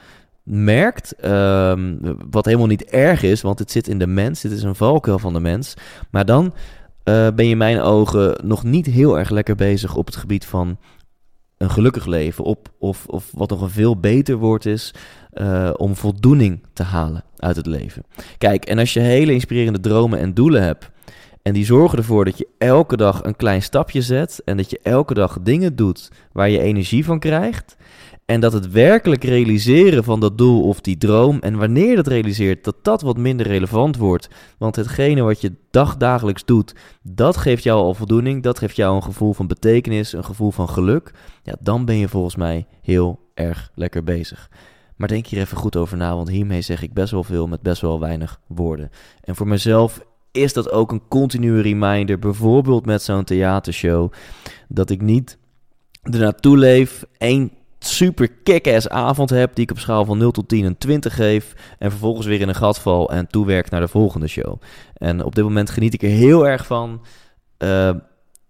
merkt, 0.42 1.14
ehm, 1.20 1.96
wat 2.30 2.44
helemaal 2.44 2.66
niet 2.66 2.84
erg 2.84 3.22
is, 3.22 3.42
want 3.42 3.58
het 3.58 3.70
zit 3.70 3.88
in 3.88 3.98
de 3.98 4.06
mens, 4.06 4.40
dit 4.40 4.52
is 4.52 4.62
een 4.62 4.74
valkuil 4.74 5.18
van 5.18 5.32
de 5.32 5.40
mens, 5.40 5.74
maar 6.10 6.24
dan 6.24 6.54
eh, 7.04 7.28
ben 7.34 7.44
je 7.44 7.50
in 7.50 7.56
mijn 7.56 7.80
ogen 7.80 8.40
nog 8.44 8.64
niet 8.64 8.86
heel 8.86 9.18
erg 9.18 9.30
lekker 9.30 9.54
bezig 9.54 9.96
op 9.96 10.06
het 10.06 10.16
gebied 10.16 10.44
van 10.44 10.78
een 11.64 11.70
gelukkig 11.70 12.06
leven, 12.06 12.44
op, 12.44 12.68
of, 12.78 13.06
of 13.06 13.30
wat 13.34 13.50
nog 13.50 13.60
een 13.60 13.70
veel 13.70 13.96
beter 13.96 14.36
woord 14.36 14.66
is, 14.66 14.94
eh, 15.32 15.70
om 15.76 15.96
voldoening 15.96 16.62
te 16.72 16.82
halen 16.82 17.24
uit 17.36 17.56
het 17.56 17.66
leven. 17.66 18.04
Kijk, 18.38 18.64
en 18.64 18.78
als 18.78 18.92
je 18.92 19.00
hele 19.00 19.32
inspirerende 19.32 19.80
dromen 19.80 20.18
en 20.18 20.34
doelen 20.34 20.62
hebt, 20.62 20.90
en 21.42 21.52
die 21.52 21.64
zorgen 21.64 21.98
ervoor 21.98 22.24
dat 22.24 22.38
je 22.38 22.48
elke 22.58 22.96
dag 22.96 23.24
een 23.24 23.36
klein 23.36 23.62
stapje 23.62 24.02
zet 24.02 24.40
en 24.44 24.56
dat 24.56 24.70
je 24.70 24.80
elke 24.82 25.14
dag 25.14 25.38
dingen 25.42 25.76
doet 25.76 26.10
waar 26.32 26.50
je 26.50 26.60
energie 26.60 27.04
van 27.04 27.18
krijgt. 27.18 27.76
En 28.26 28.40
dat 28.40 28.52
het 28.52 28.70
werkelijk 28.70 29.24
realiseren 29.24 30.04
van 30.04 30.20
dat 30.20 30.38
doel 30.38 30.62
of 30.62 30.80
die 30.80 30.96
droom, 30.96 31.38
en 31.40 31.58
wanneer 31.58 31.88
je 31.88 31.96
dat 31.96 32.06
realiseert, 32.06 32.64
dat 32.64 32.76
dat 32.82 33.02
wat 33.02 33.16
minder 33.16 33.46
relevant 33.46 33.96
wordt. 33.96 34.28
Want 34.58 34.76
hetgene 34.76 35.22
wat 35.22 35.40
je 35.40 35.52
dagdagelijks 35.70 36.44
doet, 36.44 36.74
dat 37.02 37.36
geeft 37.36 37.62
jou 37.62 37.80
al 37.80 37.94
voldoening, 37.94 38.42
dat 38.42 38.58
geeft 38.58 38.76
jou 38.76 38.96
een 38.96 39.02
gevoel 39.02 39.32
van 39.32 39.46
betekenis, 39.46 40.12
een 40.12 40.24
gevoel 40.24 40.50
van 40.50 40.68
geluk. 40.68 41.10
Ja, 41.42 41.56
dan 41.60 41.84
ben 41.84 41.96
je 41.96 42.08
volgens 42.08 42.36
mij 42.36 42.66
heel 42.82 43.20
erg 43.34 43.70
lekker 43.74 44.04
bezig. 44.04 44.50
Maar 44.96 45.08
denk 45.08 45.26
hier 45.26 45.40
even 45.40 45.56
goed 45.56 45.76
over 45.76 45.96
na, 45.96 46.14
want 46.16 46.28
hiermee 46.28 46.60
zeg 46.62 46.82
ik 46.82 46.92
best 46.92 47.10
wel 47.10 47.24
veel 47.24 47.46
met 47.46 47.62
best 47.62 47.80
wel 47.80 48.00
weinig 48.00 48.40
woorden. 48.46 48.90
En 49.20 49.36
voor 49.36 49.48
mezelf 49.48 50.04
is 50.32 50.52
dat 50.52 50.70
ook 50.70 50.92
een 50.92 51.08
continue 51.08 51.60
reminder, 51.60 52.18
bijvoorbeeld 52.18 52.86
met 52.86 53.02
zo'n 53.02 53.24
theatershow, 53.24 54.12
dat 54.68 54.90
ik 54.90 55.00
niet 55.00 55.38
ernaartoe 56.02 56.56
leef, 56.58 57.04
één 57.18 57.52
super 57.86 58.28
kick-ass 58.42 58.88
avond 58.88 59.30
heb, 59.30 59.54
die 59.54 59.64
ik 59.64 59.70
op 59.70 59.78
schaal 59.78 60.04
van 60.04 60.18
0 60.18 60.30
tot 60.30 60.48
10 60.48 60.64
een 60.64 60.78
20 60.78 61.14
geef, 61.14 61.54
en 61.78 61.90
vervolgens 61.90 62.26
weer 62.26 62.40
in 62.40 62.48
een 62.48 62.54
gat 62.54 62.80
val 62.80 63.10
en 63.10 63.26
toewerk 63.26 63.70
naar 63.70 63.80
de 63.80 63.88
volgende 63.88 64.26
show. 64.26 64.60
En 64.94 65.24
op 65.24 65.34
dit 65.34 65.44
moment 65.44 65.70
geniet 65.70 65.94
ik 65.94 66.02
er 66.02 66.08
heel 66.08 66.48
erg 66.48 66.66
van. 66.66 67.04
Uh, 67.58 67.90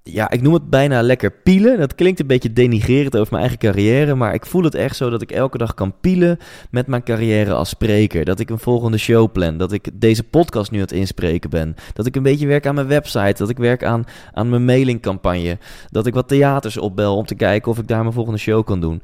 ja, 0.06 0.30
ik 0.30 0.42
noem 0.42 0.52
het 0.52 0.70
bijna 0.70 1.02
lekker 1.02 1.30
pielen. 1.30 1.78
Dat 1.78 1.94
klinkt 1.94 2.20
een 2.20 2.26
beetje 2.26 2.52
denigrerend 2.52 3.16
over 3.16 3.28
mijn 3.32 3.42
eigen 3.42 3.58
carrière, 3.58 4.14
maar 4.14 4.34
ik 4.34 4.46
voel 4.46 4.62
het 4.62 4.74
echt 4.74 4.96
zo 4.96 5.10
dat 5.10 5.22
ik 5.22 5.30
elke 5.30 5.58
dag 5.58 5.74
kan 5.74 5.94
pielen 6.00 6.38
met 6.70 6.86
mijn 6.86 7.02
carrière 7.02 7.54
als 7.54 7.68
spreker. 7.68 8.24
Dat 8.24 8.40
ik 8.40 8.50
een 8.50 8.58
volgende 8.58 8.98
show 8.98 9.32
plan, 9.32 9.58
dat 9.58 9.72
ik 9.72 9.90
deze 9.94 10.22
podcast 10.22 10.70
nu 10.70 10.76
aan 10.76 10.84
het 10.84 10.92
inspreken 10.92 11.50
ben. 11.50 11.74
Dat 11.92 12.06
ik 12.06 12.16
een 12.16 12.22
beetje 12.22 12.46
werk 12.46 12.66
aan 12.66 12.74
mijn 12.74 12.86
website, 12.86 13.34
dat 13.36 13.48
ik 13.48 13.56
werk 13.56 13.84
aan, 13.84 14.04
aan 14.32 14.48
mijn 14.48 14.64
mailingcampagne. 14.64 15.58
Dat 15.90 16.06
ik 16.06 16.14
wat 16.14 16.28
theaters 16.28 16.76
opbel 16.76 17.16
om 17.16 17.26
te 17.26 17.34
kijken 17.34 17.70
of 17.70 17.78
ik 17.78 17.88
daar 17.88 18.02
mijn 18.02 18.14
volgende 18.14 18.38
show 18.38 18.64
kan 18.64 18.80
doen. 18.80 19.02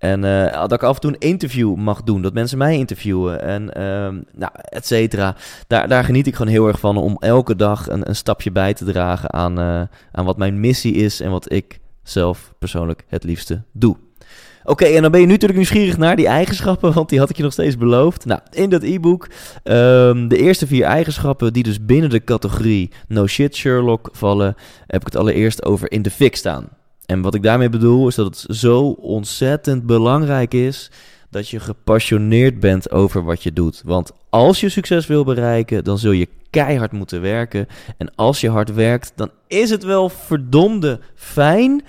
En 0.00 0.24
uh, 0.24 0.52
dat 0.52 0.72
ik 0.72 0.82
af 0.82 0.94
en 0.94 1.00
toe 1.00 1.10
een 1.10 1.28
interview 1.28 1.74
mag 1.74 2.02
doen. 2.02 2.22
Dat 2.22 2.32
mensen 2.32 2.58
mij 2.58 2.76
interviewen. 2.76 3.42
En 3.42 3.62
uh, 3.62 4.22
nou, 4.32 4.52
et 4.54 4.86
cetera. 4.86 5.36
Daar, 5.66 5.88
daar 5.88 6.04
geniet 6.04 6.26
ik 6.26 6.34
gewoon 6.34 6.52
heel 6.52 6.66
erg 6.66 6.80
van. 6.80 6.96
Om 6.96 7.16
elke 7.18 7.56
dag 7.56 7.88
een, 7.88 8.08
een 8.08 8.16
stapje 8.16 8.50
bij 8.50 8.74
te 8.74 8.84
dragen 8.84 9.32
aan, 9.32 9.60
uh, 9.60 9.82
aan 10.12 10.24
wat 10.24 10.36
mijn 10.36 10.60
missie 10.60 10.94
is. 10.94 11.20
En 11.20 11.30
wat 11.30 11.52
ik 11.52 11.80
zelf 12.02 12.54
persoonlijk 12.58 13.04
het 13.08 13.24
liefste 13.24 13.62
doe. 13.72 13.96
Oké, 14.64 14.84
en 14.84 15.02
dan 15.02 15.10
ben 15.10 15.20
je 15.20 15.26
nu 15.26 15.32
natuurlijk 15.32 15.58
nieuwsgierig 15.58 15.96
naar 15.96 16.16
die 16.16 16.26
eigenschappen, 16.26 16.92
want 16.92 17.08
die 17.08 17.18
had 17.18 17.30
ik 17.30 17.36
je 17.36 17.42
nog 17.42 17.52
steeds 17.52 17.76
beloofd. 17.76 18.24
Nou, 18.24 18.40
in 18.50 18.70
dat 18.70 18.82
e-book, 18.82 19.28
um, 19.64 20.28
de 20.28 20.36
eerste 20.36 20.66
vier 20.66 20.84
eigenschappen 20.84 21.52
die 21.52 21.62
dus 21.62 21.84
binnen 21.84 22.10
de 22.10 22.24
categorie 22.24 22.90
No 23.08 23.26
Shit 23.26 23.56
Sherlock 23.56 24.08
vallen, 24.12 24.54
heb 24.86 25.00
ik 25.00 25.06
het 25.06 25.16
allereerst 25.16 25.64
over 25.64 25.92
in 25.92 26.02
de 26.02 26.10
fik 26.10 26.36
staan. 26.36 26.68
En 27.10 27.20
wat 27.20 27.34
ik 27.34 27.42
daarmee 27.42 27.68
bedoel 27.68 28.08
is 28.08 28.14
dat 28.14 28.26
het 28.26 28.56
zo 28.56 28.88
ontzettend 28.88 29.86
belangrijk 29.86 30.54
is 30.54 30.90
dat 31.30 31.48
je 31.48 31.60
gepassioneerd 31.60 32.60
bent 32.60 32.90
over 32.90 33.24
wat 33.24 33.42
je 33.42 33.52
doet. 33.52 33.82
Want 33.84 34.12
als 34.28 34.60
je 34.60 34.68
succes 34.68 35.06
wil 35.06 35.24
bereiken, 35.24 35.84
dan 35.84 35.98
zul 35.98 36.12
je 36.12 36.28
keihard 36.50 36.92
moeten 36.92 37.20
werken. 37.20 37.66
En 37.96 38.14
als 38.14 38.40
je 38.40 38.50
hard 38.50 38.74
werkt, 38.74 39.12
dan 39.16 39.30
is 39.46 39.70
het 39.70 39.82
wel 39.82 40.08
verdomde 40.08 41.00
fijn 41.14 41.84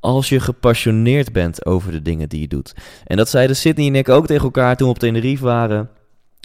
als 0.00 0.28
je 0.28 0.40
gepassioneerd 0.40 1.32
bent 1.32 1.66
over 1.66 1.92
de 1.92 2.02
dingen 2.02 2.28
die 2.28 2.40
je 2.40 2.48
doet. 2.48 2.74
En 3.04 3.16
dat 3.16 3.28
zeiden 3.28 3.56
Sydney 3.56 3.86
en 3.86 3.94
ik 3.94 4.08
ook 4.08 4.26
tegen 4.26 4.44
elkaar 4.44 4.76
toen 4.76 4.86
we 4.86 4.92
op 4.92 4.98
Tenerife 4.98 5.44
waren. 5.44 5.90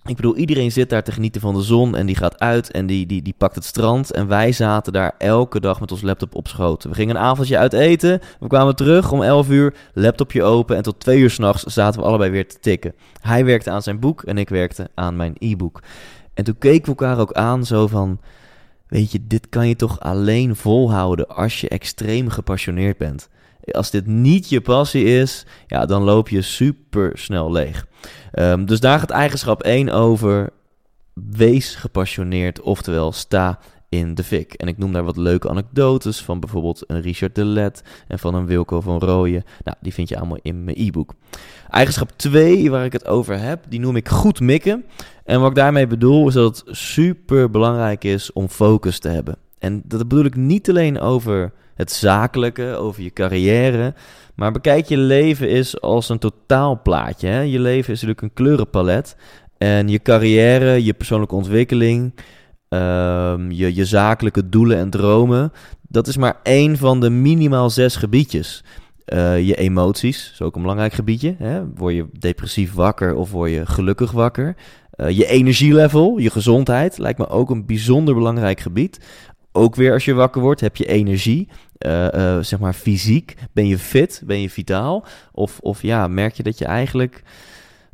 Ik 0.06 0.16
bedoel, 0.16 0.36
iedereen 0.36 0.72
zit 0.72 0.90
daar 0.90 1.04
te 1.04 1.12
genieten 1.12 1.42
van 1.42 1.54
de 1.54 1.62
zon 1.62 1.96
en 1.96 2.06
die 2.06 2.16
gaat 2.16 2.40
uit 2.40 2.72
en 2.72 2.86
die, 2.86 3.06
die, 3.06 3.22
die 3.22 3.36
pakt 3.38 3.56
het 3.56 3.64
strand. 3.64 4.12
En 4.12 4.28
wij 4.28 4.52
zaten 4.52 4.94
daar 4.94 5.16
elke 5.18 5.60
dag 5.60 5.80
met 5.80 5.92
ons 5.92 6.02
laptop 6.02 6.36
op 6.36 6.48
schoten. 6.48 6.90
We 6.90 6.96
gingen 6.96 7.16
een 7.16 7.22
avondje 7.22 7.58
uit 7.58 7.74
eten, 7.74 8.22
we 8.40 8.48
kwamen 8.48 8.76
terug 8.76 9.12
om 9.12 9.22
11 9.22 9.50
uur, 9.50 9.74
laptopje 9.94 10.44
open 10.44 10.76
en 10.76 10.84
tot 10.84 11.00
2 11.00 11.20
uur 11.20 11.30
s'nachts 11.30 11.64
zaten 11.64 12.00
we 12.00 12.06
allebei 12.06 12.32
weer 12.32 12.48
te 12.48 12.60
tikken. 12.60 12.94
Hij 13.22 13.46
werkte 13.46 13.72
aan 13.72 13.82
zijn 13.82 14.00
boek 14.00 14.24
en 14.24 14.38
ik 14.38 14.50
werkte 14.50 14.90
aan 14.94 15.16
mijn 15.16 15.36
e-book. 15.38 15.82
En 16.34 16.44
toen 16.44 16.58
keken 16.58 16.84
we 16.84 16.90
elkaar 16.90 17.20
ook 17.20 17.34
aan 17.34 17.66
zo 17.66 17.88
van, 17.88 18.20
weet 18.88 19.12
je, 19.12 19.28
dit 19.28 19.50
kan 19.50 19.68
je 19.68 19.76
toch 19.76 20.00
alleen 20.00 20.56
volhouden 20.56 21.28
als 21.28 21.62
je 21.62 21.70
extreem 21.70 22.30
gepassioneerd 22.30 22.98
bent. 22.98 23.30
Als 23.72 23.92
dit 23.92 24.08
niet 24.08 24.50
je 24.50 24.62
passie 24.62 25.04
is, 25.04 25.46
ja, 25.68 25.86
dan 25.86 26.04
loop 26.04 26.30
je 26.30 26.42
super 26.42 27.18
snel 27.18 27.52
leeg. 27.52 27.86
Um, 28.34 28.66
dus 28.66 28.80
daar 28.80 29.00
gaat 29.00 29.10
eigenschap 29.10 29.64
1 29.64 29.90
over. 29.90 30.50
Wees 31.14 31.76
gepassioneerd, 31.76 32.62
oftewel 32.62 33.12
sta 33.12 33.60
in 33.90 34.16
de 34.16 34.24
fik. 34.24 34.54
En 34.54 34.68
ik 34.68 34.78
noem 34.78 34.94
daar 34.94 35.04
wat 35.04 35.18
leuke 35.18 35.50
anekdotes 35.50 36.22
van 36.22 36.40
bijvoorbeeld 36.40 36.84
een 36.88 37.02
Richard 37.02 37.36
de 37.36 37.46
Let 37.46 37.84
en 38.08 38.20
van 38.20 38.36
een 38.36 38.46
Wilco 38.46 38.82
van 38.82 39.00
Rooyen. 39.00 39.44
Nou, 39.64 39.78
die 39.82 39.94
vind 39.94 40.10
je 40.10 40.18
allemaal 40.18 40.40
in 40.42 40.64
mijn 40.64 40.78
e-book. 40.80 41.14
Eigenschap 41.70 42.12
2, 42.16 42.72
waar 42.72 42.86
ik 42.86 42.94
het 42.94 43.08
over 43.08 43.40
heb, 43.40 43.66
die 43.70 43.80
noem 43.80 43.96
ik 43.96 44.10
goed 44.10 44.40
mikken. 44.40 44.86
En 45.24 45.40
wat 45.40 45.50
ik 45.50 45.56
daarmee 45.56 45.88
bedoel, 45.88 46.28
is 46.28 46.34
dat 46.34 46.64
het 46.66 46.78
super 46.78 47.50
belangrijk 47.50 48.04
is 48.04 48.34
om 48.34 48.48
focus 48.48 49.00
te 49.00 49.10
hebben. 49.10 49.38
En 49.60 49.82
dat 49.86 50.08
bedoel 50.08 50.26
ik 50.26 50.36
niet 50.36 50.70
alleen 50.70 51.00
over 51.00 51.54
het 51.76 51.92
zakelijke, 51.92 52.76
over 52.76 53.04
je 53.04 53.14
carrière. 53.14 53.94
Maar 54.36 54.52
bekijk 54.52 54.86
je 54.86 54.98
leven 54.98 55.48
eens 55.48 55.82
als 55.82 56.10
een 56.10 56.20
totaalplaatje. 56.20 57.28
Hè? 57.28 57.40
Je 57.40 57.60
leven 57.60 57.94
is 57.94 58.02
natuurlijk 58.02 58.22
een 58.22 58.34
kleurenpalet. 58.34 59.16
En 59.58 59.88
je 59.88 60.00
carrière, 60.00 60.84
je 60.84 60.94
persoonlijke 60.94 61.36
ontwikkeling, 61.36 62.14
um, 62.70 63.52
je, 63.52 63.76
je 63.76 63.86
zakelijke 63.86 64.50
doelen 64.50 64.78
en 64.78 64.90
dromen, 64.90 65.52
dat 65.82 66.08
is 66.08 66.18
maar 66.18 66.40
één 66.44 66.78
van 66.78 67.00
de 67.00 67.10
minimaal 67.10 67.70
zes 67.70 67.96
gebiedjes. 67.96 68.64
Uh, 69.06 69.48
je 69.48 69.56
emoties 69.56 70.32
is 70.34 70.42
ook 70.42 70.56
een 70.56 70.62
belangrijk 70.62 70.94
gebiedje. 70.94 71.36
Hè? 71.38 71.62
Word 71.76 71.96
je 71.96 72.06
depressief 72.20 72.74
wakker 72.74 73.16
of 73.16 73.32
word 73.32 73.52
je 73.52 73.66
gelukkig 73.66 74.12
wakker? 74.12 74.56
Uh, 74.98 75.10
je 75.10 75.26
energielevel, 75.26 76.18
je 76.18 76.30
gezondheid, 76.30 76.98
lijkt 76.98 77.20
me 77.20 77.28
ook 77.28 77.50
een 77.50 77.66
bijzonder 77.66 78.14
belangrijk 78.14 78.60
gebied. 78.60 79.00
Ook 79.56 79.76
weer 79.76 79.94
als 79.94 80.06
je 80.06 80.14
wakker 80.14 80.42
wordt, 80.42 80.62
heb 80.62 80.76
je 80.76 80.86
energie. 80.86 81.48
Uh, 81.86 82.08
uh, 82.14 82.38
zeg 82.40 82.60
maar 82.60 82.74
fysiek. 82.74 83.36
Ben 83.52 83.68
je 83.68 83.78
fit? 83.78 84.22
Ben 84.26 84.42
je 84.42 84.50
vitaal? 84.50 85.06
Of, 85.32 85.60
of 85.60 85.82
ja, 85.82 86.08
merk 86.08 86.34
je 86.34 86.44
dat 86.44 86.58
je 86.58 86.66
eigenlijk 86.66 87.24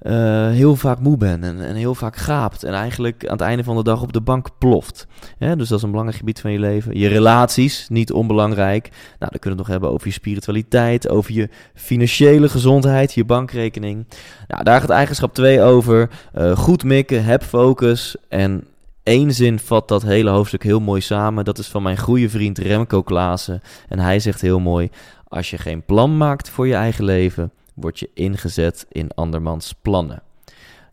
uh, 0.03 0.49
heel 0.49 0.75
vaak 0.75 0.99
moe 0.99 1.17
bent 1.17 1.43
en, 1.43 1.65
en, 1.65 1.75
heel 1.75 1.95
vaak 1.95 2.15
gaapt. 2.15 2.63
En 2.63 2.73
eigenlijk 2.73 3.25
aan 3.25 3.31
het 3.31 3.41
einde 3.41 3.63
van 3.63 3.75
de 3.75 3.83
dag 3.83 4.01
op 4.01 4.13
de 4.13 4.21
bank 4.21 4.49
ploft. 4.57 5.07
Ja, 5.37 5.55
dus 5.55 5.67
dat 5.67 5.77
is 5.77 5.83
een 5.83 5.89
belangrijk 5.89 6.19
gebied 6.19 6.41
van 6.41 6.51
je 6.51 6.59
leven. 6.59 6.99
Je 6.99 7.07
relaties, 7.07 7.87
niet 7.89 8.11
onbelangrijk. 8.11 8.89
Nou, 8.91 9.31
dan 9.31 9.39
kunnen 9.39 9.41
we 9.41 9.49
het 9.49 9.57
nog 9.57 9.67
hebben 9.67 9.89
over 9.89 10.07
je 10.07 10.13
spiritualiteit, 10.13 11.09
over 11.09 11.33
je 11.33 11.49
financiële 11.73 12.49
gezondheid, 12.49 13.13
je 13.13 13.25
bankrekening. 13.25 14.05
Nou, 14.47 14.63
daar 14.63 14.81
gaat 14.81 14.89
eigenschap 14.89 15.33
2 15.33 15.61
over. 15.61 16.09
goed 16.55 16.83
mikken, 16.83 17.23
heb 17.23 17.43
focus 17.43 18.15
en 18.29 18.63
Eén 19.03 19.33
zin 19.33 19.59
vat 19.59 19.87
dat 19.87 20.01
hele 20.01 20.29
hoofdstuk 20.29 20.63
heel 20.63 20.79
mooi 20.79 21.01
samen. 21.01 21.45
Dat 21.45 21.57
is 21.57 21.67
van 21.67 21.83
mijn 21.83 21.97
goede 21.97 22.29
vriend 22.29 22.57
Remco 22.57 23.03
Klaassen. 23.03 23.61
En 23.87 23.99
hij 23.99 24.19
zegt 24.19 24.41
heel 24.41 24.59
mooi: 24.59 24.89
Als 25.27 25.49
je 25.49 25.57
geen 25.57 25.83
plan 25.85 26.17
maakt 26.17 26.49
voor 26.49 26.67
je 26.67 26.75
eigen 26.75 27.03
leven, 27.03 27.51
word 27.73 27.99
je 27.99 28.09
ingezet 28.13 28.85
in 28.89 29.11
andermans 29.15 29.73
plannen. 29.81 30.21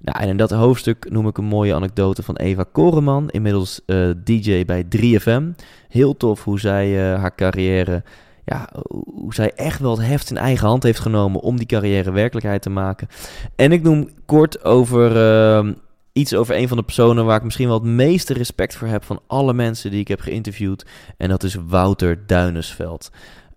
Nou, 0.01 0.19
en 0.19 0.29
in 0.29 0.37
dat 0.37 0.51
hoofdstuk 0.51 1.11
noem 1.11 1.27
ik 1.27 1.39
een 1.39 1.45
mooie 1.45 1.75
anekdote 1.75 2.23
van 2.23 2.37
Eva 2.37 2.65
Koreman, 2.73 3.31
inmiddels 3.31 3.81
eh, 3.87 4.11
DJ 4.25 4.65
bij 4.65 4.85
3FM. 4.97 5.43
Heel 5.89 6.17
tof 6.17 6.45
hoe 6.45 6.61
zij 6.61 6.89
uh, 6.91 7.21
haar 7.21 7.35
carrière, 7.35 8.03
ja, 8.45 8.69
hoe 9.15 9.35
zij 9.35 9.53
echt 9.55 9.81
wel 9.81 9.99
het 9.99 10.07
heft 10.07 10.31
in 10.31 10.37
eigen 10.37 10.69
hand 10.69 10.83
heeft 10.83 10.99
genomen 10.99 11.41
om 11.41 11.57
die 11.57 11.67
carrière 11.67 12.13
werkelijkheid 12.13 12.63
te 12.63 12.71
maken. 12.71 13.09
En 13.57 13.73
ik 13.73 13.83
noem 13.83 14.09
kort 14.27 14.65
over 14.65 15.17
uh, 15.17 15.73
iets 16.17 16.35
over 16.35 16.57
een 16.57 16.69
van 16.69 16.77
de 16.77 16.83
personen 16.83 17.25
waar 17.25 17.37
ik 17.37 17.43
misschien 17.43 17.67
wel 17.67 17.79
het 17.79 17.89
meeste 17.89 18.33
respect 18.33 18.77
voor 18.77 18.89
heb 18.89 19.05
van 19.05 19.21
alle 19.27 19.53
mensen 19.53 19.91
die 19.91 20.01
ik 20.01 20.09
heb 20.09 20.21
geïnterviewd. 20.21 20.87
En 21.17 21.29
dat 21.29 21.43
is 21.43 21.57
Wouter 21.67 22.27
Duinesveld. 22.27 23.11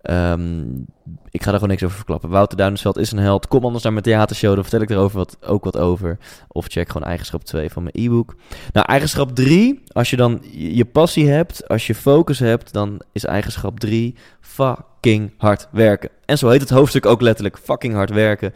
Um, 0.04 0.86
ik 1.30 1.42
ga 1.42 1.46
daar 1.46 1.54
gewoon 1.54 1.70
niks 1.70 1.84
over 1.84 1.96
verklappen. 1.96 2.30
Wouter 2.30 2.58
Duinesveld 2.58 2.98
is 2.98 3.12
een 3.12 3.18
held. 3.18 3.48
Kom 3.48 3.64
anders 3.64 3.84
naar 3.84 3.92
mijn 3.94 4.04
theatershow, 4.04 4.54
dan 4.54 4.64
vertel 4.64 4.82
ik 4.82 4.90
erover 4.90 5.18
wat, 5.18 5.38
ook 5.46 5.64
wat 5.64 5.78
over. 5.78 6.18
Of 6.48 6.66
check 6.68 6.92
gewoon 6.92 7.08
eigenschap 7.08 7.44
2 7.44 7.70
van 7.70 7.84
mijn 7.84 7.96
e-book. 8.06 8.36
Nou, 8.74 8.86
eigenschap 8.86 9.36
3, 9.36 9.84
als 9.88 10.10
je 10.10 10.16
dan 10.16 10.42
je 10.52 10.86
passie 10.86 11.30
hebt, 11.30 11.68
als 11.68 11.88
je 11.88 11.96
focus 11.96 12.40
hebt, 12.40 12.74
dan 12.74 13.02
is 13.12 13.26
eigenschap 13.26 13.80
3 13.80 14.16
fucking 14.42 15.34
hard 15.38 15.68
werken. 15.72 16.10
En 16.26 16.38
zo 16.38 16.50
heet 16.50 16.62
het 16.62 16.70
hoofdstuk 16.70 17.06
ook 17.06 17.22
letterlijk, 17.22 17.58
fucking 17.58 17.94
hard 17.94 18.10
werken. 18.10 18.54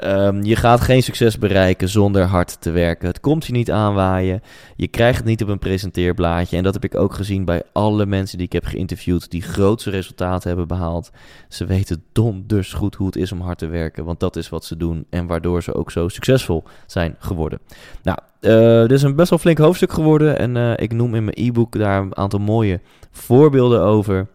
Ehm, 0.00 0.42
je 0.42 0.56
gaat 0.56 0.80
geen 0.80 1.02
succes 1.02 1.38
bereiken 1.38 1.88
zonder 1.88 2.22
hard 2.22 2.60
te 2.60 2.70
werken. 2.70 3.08
Het 3.08 3.20
komt 3.20 3.46
je 3.46 3.52
niet 3.52 3.70
aanwaaien. 3.70 4.42
Je 4.76 4.88
krijgt 4.88 5.16
het 5.16 5.26
niet 5.26 5.42
op 5.42 5.48
een 5.48 5.58
presenteerblaadje. 5.58 6.56
En 6.56 6.62
dat 6.62 6.74
heb 6.74 6.84
ik 6.84 6.94
ook 6.94 7.14
gezien 7.14 7.44
bij 7.44 7.62
alle 7.72 8.06
mensen 8.06 8.38
die 8.38 8.46
ik 8.46 8.52
heb 8.52 8.64
geïnterviewd 8.64 9.30
die 9.30 9.42
grootste 9.42 9.90
resultaten 9.90 10.48
hebben 10.48 10.68
behaald. 10.68 11.10
Ze 11.48 11.66
weten 11.66 12.02
donders 12.12 12.72
goed 12.72 12.94
hoe 12.94 13.06
het 13.06 13.16
is 13.16 13.32
om 13.32 13.40
hard 13.40 13.58
te 13.58 13.66
werken, 13.66 14.04
want 14.04 14.20
dat 14.20 14.36
is 14.36 14.48
wat 14.48 14.64
ze 14.64 14.76
doen 14.76 15.06
en 15.10 15.26
waardoor 15.26 15.62
ze 15.62 15.74
ook 15.74 15.90
zo 15.90 16.08
succesvol 16.08 16.64
zijn 16.86 17.16
geworden. 17.18 17.58
Nou, 18.02 18.18
uh, 18.40 18.80
dit 18.80 18.90
is 18.90 19.02
een 19.02 19.16
best 19.16 19.30
wel 19.30 19.38
flink 19.38 19.58
hoofdstuk 19.58 19.92
geworden 19.92 20.38
en 20.38 20.56
uh, 20.56 20.72
ik 20.76 20.92
noem 20.92 21.14
in 21.14 21.24
mijn 21.24 21.36
e-book 21.40 21.78
daar 21.78 22.00
een 22.00 22.16
aantal 22.16 22.40
mooie 22.40 22.80
voorbeelden 23.10 23.80
over. 23.80 24.26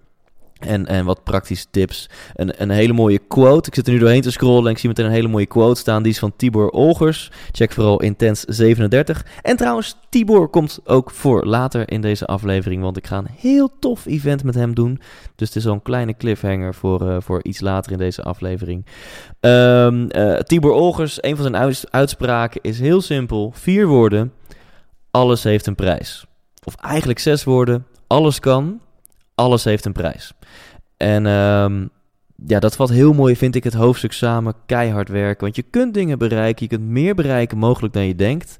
En, 0.60 0.86
en 0.86 1.06
wat 1.06 1.24
praktische 1.24 1.66
tips. 1.72 2.10
Een, 2.34 2.62
een 2.62 2.70
hele 2.70 2.94
mooie 2.94 3.20
quote. 3.28 3.70
Ik 3.70 3.76
zit 3.76 3.88
er 3.88 3.94
nu 3.94 4.00
doorheen 4.00 4.22
te 4.22 4.32
scrollen 4.32 4.66
en 4.66 4.72
ik 4.72 4.78
zie 4.78 4.90
meteen 4.90 5.06
een 5.06 5.12
hele 5.12 5.28
mooie 5.28 5.46
quote 5.46 5.80
staan. 5.80 6.04
Die 6.04 6.12
is 6.12 6.20
van 6.20 6.34
Tibor 6.36 6.70
Olgers. 6.70 7.32
Check 7.52 7.72
vooral 7.72 8.02
Intens 8.02 8.42
37. 8.42 9.26
En 9.42 9.58
trouwens, 9.58 9.98
Tibor 10.10 10.48
komt 10.50 10.80
ook 10.84 11.12
voor 11.12 11.46
later 11.46 11.92
in 11.92 12.02
deze 12.02 12.26
aflevering. 12.26 12.82
Want 12.82 12.98
ik 12.98 13.08
ga 13.08 13.18
een 13.18 13.30
heel 13.38 13.72
tof 13.80 14.06
event 14.06 14.44
met 14.44 14.56
hem 14.56 14.76
doen. 14.76 15.02
Dus 15.36 15.48
het 15.48 15.58
is 15.58 15.68
al 15.68 15.74
een 15.74 15.82
kleine 15.82 16.18
cliffhanger 16.18 16.76
voor, 16.76 17.02
uh, 17.02 17.18
voor 17.20 17.44
iets 17.44 17.60
later 17.60 17.92
in 17.92 17.98
deze 17.98 18.24
aflevering. 18.24 18.86
Um, 19.40 20.08
uh, 20.12 20.36
Tibor 20.38 20.72
Olgers, 20.72 21.24
een 21.24 21.38
van 21.38 21.52
zijn 21.52 21.86
uitspraken 21.90 22.62
is 22.62 22.80
heel 22.80 23.02
simpel. 23.02 23.52
Vier 23.56 23.88
woorden. 23.88 24.34
Alles 25.12 25.44
heeft 25.44 25.68
een 25.68 25.76
prijs. 25.76 26.26
Of 26.64 26.76
eigenlijk 26.76 27.20
zes 27.20 27.44
woorden. 27.44 27.86
Alles 28.08 28.40
kan 28.40 28.80
alles 29.36 29.64
heeft 29.64 29.86
een 29.86 29.92
prijs. 29.92 30.34
En 30.98 31.26
um, 31.26 31.90
ja, 32.46 32.60
dat 32.60 32.76
valt 32.76 32.90
heel 32.90 33.14
mooi, 33.14 33.36
vind 33.36 33.56
ik, 33.56 33.64
het 33.64 33.74
hoofdstuk 33.74 34.12
samen. 34.12 34.54
Keihard 34.66 35.10
werken. 35.10 35.44
Want 35.44 35.56
je 35.56 35.64
kunt 35.64 35.94
dingen 35.94 36.18
bereiken. 36.18 36.68
Je 36.70 36.78
kunt 36.78 36.90
meer 36.90 37.16
bereiken 37.16 37.58
mogelijk 37.58 37.94
dan 37.94 38.06
je 38.08 38.16
denkt. 38.16 38.58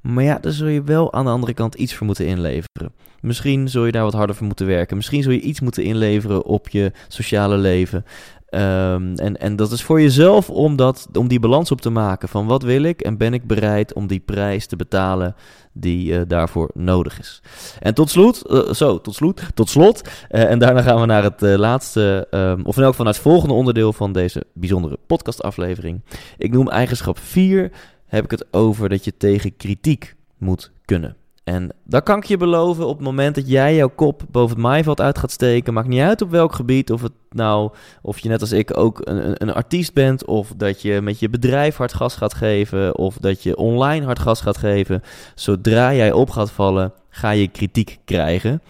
Maar 0.00 0.24
ja, 0.24 0.38
daar 0.38 0.52
zul 0.52 0.66
je 0.66 0.82
wel 0.82 1.12
aan 1.12 1.24
de 1.24 1.30
andere 1.30 1.54
kant 1.54 1.74
iets 1.74 1.94
voor 1.94 2.06
moeten 2.06 2.26
inleveren. 2.26 2.92
Misschien 3.20 3.68
zul 3.68 3.86
je 3.86 3.92
daar 3.92 4.02
wat 4.02 4.12
harder 4.12 4.36
voor 4.36 4.46
moeten 4.46 4.66
werken. 4.66 4.96
Misschien 4.96 5.22
zul 5.22 5.32
je 5.32 5.40
iets 5.40 5.60
moeten 5.60 5.84
inleveren 5.84 6.44
op 6.44 6.68
je 6.68 6.92
sociale 7.08 7.56
leven. 7.56 8.04
Um, 8.50 9.14
en, 9.14 9.36
en 9.36 9.56
dat 9.56 9.72
is 9.72 9.82
voor 9.82 10.00
jezelf 10.00 10.50
om, 10.50 10.76
dat, 10.76 11.08
om 11.12 11.28
die 11.28 11.40
balans 11.40 11.70
op 11.70 11.80
te 11.80 11.90
maken 11.90 12.28
van 12.28 12.46
wat 12.46 12.62
wil 12.62 12.82
ik 12.82 13.00
en 13.00 13.16
ben 13.16 13.34
ik 13.34 13.46
bereid 13.46 13.92
om 13.92 14.06
die 14.06 14.20
prijs 14.20 14.66
te 14.66 14.76
betalen 14.76 15.34
die 15.72 16.12
uh, 16.12 16.20
daarvoor 16.26 16.70
nodig 16.74 17.18
is. 17.18 17.42
En 17.80 17.94
tot 17.94 18.10
slot, 18.10 18.42
uh, 18.50 18.72
zo, 18.72 19.00
tot 19.00 19.14
slot, 19.14 19.42
tot 19.54 19.68
slot. 19.68 20.02
Uh, 20.30 20.50
en 20.50 20.58
daarna 20.58 20.82
gaan 20.82 21.00
we 21.00 21.06
naar 21.06 21.22
het 21.22 21.40
laatste, 21.40 22.26
um, 22.30 22.64
of 22.64 22.76
in 22.76 22.82
elk 22.82 22.90
geval 22.90 23.06
het 23.06 23.18
volgende 23.18 23.54
onderdeel 23.54 23.92
van 23.92 24.12
deze 24.12 24.44
bijzondere 24.52 24.98
podcastaflevering. 25.06 26.00
Ik 26.38 26.52
noem 26.52 26.68
eigenschap 26.68 27.18
4, 27.18 27.70
heb 28.06 28.24
ik 28.24 28.30
het 28.30 28.46
over 28.50 28.88
dat 28.88 29.04
je 29.04 29.16
tegen 29.16 29.56
kritiek 29.56 30.14
moet 30.38 30.70
kunnen. 30.84 31.16
En 31.48 31.70
dat 31.84 32.02
kan 32.02 32.18
ik 32.18 32.24
je 32.24 32.36
beloven 32.36 32.86
op 32.86 32.96
het 32.96 33.04
moment 33.04 33.34
dat 33.34 33.48
jij 33.48 33.74
jouw 33.74 33.88
kop 33.88 34.22
boven 34.30 34.56
het 34.56 34.64
maaiveld 34.64 35.00
uit 35.00 35.18
gaat 35.18 35.30
steken. 35.30 35.74
Maakt 35.74 35.88
niet 35.88 36.00
uit 36.00 36.22
op 36.22 36.30
welk 36.30 36.52
gebied. 36.52 36.90
Of, 36.90 37.02
het 37.02 37.12
nou, 37.30 37.70
of 38.02 38.18
je 38.18 38.28
net 38.28 38.40
als 38.40 38.52
ik 38.52 38.76
ook 38.76 39.00
een, 39.04 39.42
een, 39.42 39.54
artiest 39.54 39.94
bent. 39.94 40.24
Of 40.24 40.52
dat 40.56 40.82
je 40.82 41.00
met 41.00 41.18
je 41.18 41.30
bedrijf 41.30 41.76
hard 41.76 41.94
gas 41.94 42.16
gaat 42.16 42.34
geven. 42.34 42.96
Of 42.98 43.16
dat 43.16 43.42
je 43.42 43.56
online 43.56 44.04
hard 44.04 44.18
gas 44.18 44.40
gaat 44.40 44.56
geven. 44.56 45.02
Zodra 45.34 45.94
jij 45.94 46.12
op 46.12 46.30
gaat 46.30 46.50
vallen, 46.50 46.92
ga 47.10 47.30
je 47.30 47.48
kritiek 47.48 47.98
krijgen. 48.04 48.62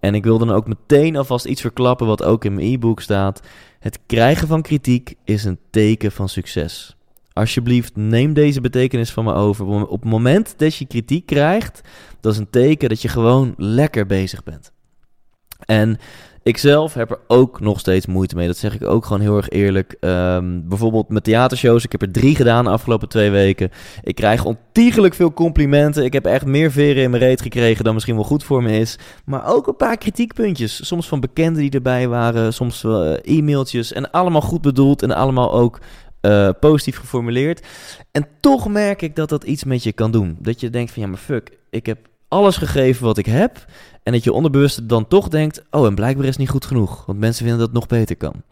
En 0.00 0.14
ik 0.14 0.24
wil 0.24 0.38
dan 0.38 0.50
ook 0.50 0.66
meteen 0.66 1.16
alvast 1.16 1.44
iets 1.44 1.60
verklappen 1.60 2.06
wat 2.06 2.22
ook 2.22 2.44
in 2.44 2.54
mijn 2.54 2.72
e-book 2.72 3.00
staat. 3.00 3.40
Het 3.78 3.98
krijgen 4.06 4.48
van 4.48 4.62
kritiek 4.62 5.14
is 5.24 5.44
een 5.44 5.58
teken 5.70 6.12
van 6.12 6.28
succes. 6.28 6.96
Alsjeblieft, 7.32 7.96
neem 7.96 8.32
deze 8.32 8.60
betekenis 8.60 9.12
van 9.12 9.24
me 9.24 9.32
over. 9.32 9.66
Op 9.66 10.00
het 10.00 10.10
moment 10.10 10.54
dat 10.56 10.74
je 10.74 10.86
kritiek 10.86 11.26
krijgt, 11.26 11.80
dat 12.24 12.32
is 12.32 12.38
een 12.38 12.50
teken 12.50 12.88
dat 12.88 13.02
je 13.02 13.08
gewoon 13.08 13.54
lekker 13.56 14.06
bezig 14.06 14.42
bent. 14.42 14.72
En 15.64 15.98
ik 16.42 16.58
zelf 16.58 16.94
heb 16.94 17.10
er 17.10 17.18
ook 17.26 17.60
nog 17.60 17.80
steeds 17.80 18.06
moeite 18.06 18.36
mee. 18.36 18.46
Dat 18.46 18.56
zeg 18.56 18.74
ik 18.74 18.84
ook 18.84 19.04
gewoon 19.04 19.20
heel 19.20 19.36
erg 19.36 19.48
eerlijk. 19.48 19.96
Um, 20.00 20.68
bijvoorbeeld 20.68 21.08
met 21.08 21.24
theatershows. 21.24 21.84
Ik 21.84 21.92
heb 21.92 22.02
er 22.02 22.10
drie 22.10 22.34
gedaan 22.34 22.64
de 22.64 22.70
afgelopen 22.70 23.08
twee 23.08 23.30
weken. 23.30 23.70
Ik 24.02 24.14
krijg 24.14 24.44
ontiegelijk 24.44 25.14
veel 25.14 25.32
complimenten. 25.32 26.04
Ik 26.04 26.12
heb 26.12 26.26
echt 26.26 26.46
meer 26.46 26.70
veren 26.70 27.02
in 27.02 27.10
mijn 27.10 27.22
reet 27.22 27.42
gekregen 27.42 27.84
dan 27.84 27.94
misschien 27.94 28.14
wel 28.14 28.24
goed 28.24 28.44
voor 28.44 28.62
me 28.62 28.78
is. 28.78 28.98
Maar 29.24 29.46
ook 29.46 29.66
een 29.66 29.76
paar 29.76 29.96
kritiekpuntjes. 29.96 30.86
Soms 30.86 31.08
van 31.08 31.20
bekenden 31.20 31.60
die 31.60 31.70
erbij 31.70 32.08
waren. 32.08 32.52
Soms 32.52 32.82
uh, 32.82 33.12
e-mailtjes. 33.22 33.92
En 33.92 34.10
allemaal 34.10 34.40
goed 34.40 34.62
bedoeld. 34.62 35.02
En 35.02 35.10
allemaal 35.10 35.52
ook 35.52 35.80
uh, 36.22 36.48
positief 36.60 36.98
geformuleerd. 36.98 37.66
En 38.10 38.26
toch 38.40 38.68
merk 38.68 39.02
ik 39.02 39.16
dat 39.16 39.28
dat 39.28 39.44
iets 39.44 39.64
met 39.64 39.82
je 39.82 39.92
kan 39.92 40.10
doen. 40.10 40.36
Dat 40.40 40.60
je 40.60 40.70
denkt 40.70 40.92
van 40.92 41.02
ja, 41.02 41.08
maar 41.08 41.18
fuck, 41.18 41.58
ik 41.70 41.86
heb 41.86 41.98
alles 42.34 42.56
gegeven 42.56 43.04
wat 43.04 43.18
ik 43.18 43.26
heb. 43.26 43.64
En 44.02 44.12
dat 44.12 44.24
je 44.24 44.32
onderbewust 44.32 44.88
dan 44.88 45.08
toch 45.08 45.28
denkt: 45.28 45.62
oh, 45.70 45.86
en 45.86 45.94
blijkbaar 45.94 46.24
is 46.24 46.30
het 46.30 46.38
niet 46.38 46.48
goed 46.50 46.64
genoeg. 46.64 47.06
Want 47.06 47.18
mensen 47.18 47.46
vinden 47.46 47.58
dat 47.58 47.68
het 47.68 47.76
nog 47.76 47.86
beter 47.86 48.16
kan. 48.16 48.42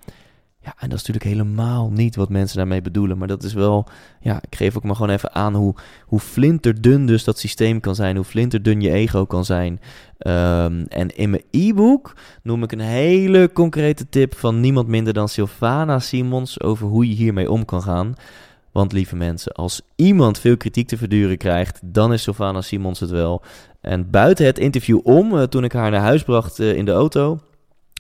Ja, 0.64 0.75
en 0.79 0.88
dat 0.88 0.99
is 0.99 1.07
natuurlijk 1.07 1.25
helemaal 1.25 1.90
niet 1.90 2.16
wat 2.16 2.29
mensen 2.29 2.57
daarmee 2.57 2.83
bedoelen. 2.83 3.18
Maar 3.18 3.29
dat 3.29 3.42
is 3.42 3.53
wel, 3.53 3.87
ja, 4.21 4.37
ik 4.37 4.57
geef 4.57 4.77
ook 4.77 4.85
maar 4.85 4.95
gewoon 4.97 5.11
even 5.11 5.35
aan 5.35 5.55
hoe, 5.55 5.75
hoe 6.07 6.21
flinterdun 6.21 7.07
dus 7.07 7.25
dat 7.25 7.38
systeem 7.38 7.81
kan 7.81 7.95
zijn. 7.95 8.16
Hoe 8.16 8.25
flinterdun 8.25 8.81
je 8.81 8.90
ego 8.90 9.25
kan 9.25 9.45
zijn. 9.45 9.73
Um, 10.18 10.87
en 10.87 11.16
in 11.16 11.31
mijn 11.31 11.42
e-book 11.51 12.16
noem 12.42 12.62
ik 12.62 12.73
een 12.73 12.81
hele 12.81 13.51
concrete 13.53 14.09
tip 14.09 14.35
van 14.35 14.61
niemand 14.61 14.88
minder 14.88 15.12
dan 15.12 15.29
Sylvana 15.29 15.99
Simons 15.99 16.61
over 16.61 16.87
hoe 16.87 17.09
je 17.09 17.14
hiermee 17.14 17.51
om 17.51 17.64
kan 17.64 17.83
gaan. 17.83 18.14
Want 18.73 18.92
lieve 18.92 19.16
mensen, 19.16 19.53
als 19.53 19.81
iemand 19.97 20.38
veel 20.38 20.57
kritiek 20.57 20.88
te 20.88 20.97
verduren 20.97 21.37
krijgt, 21.37 21.81
dan 21.85 22.12
is 22.12 22.23
Sylvana 22.23 22.61
Simons 22.61 23.01
het 23.01 23.11
wel. 23.11 23.42
En 23.83 24.11
buiten 24.11 24.47
het 24.47 24.59
interview 24.59 25.01
om, 25.03 25.35
uh, 25.35 25.42
toen 25.42 25.64
ik 25.64 25.73
haar 25.73 25.90
naar 25.90 26.01
huis 26.01 26.23
bracht 26.23 26.61
uh, 26.61 26.77
in 26.77 26.85
de 26.85 26.92
auto, 26.92 27.38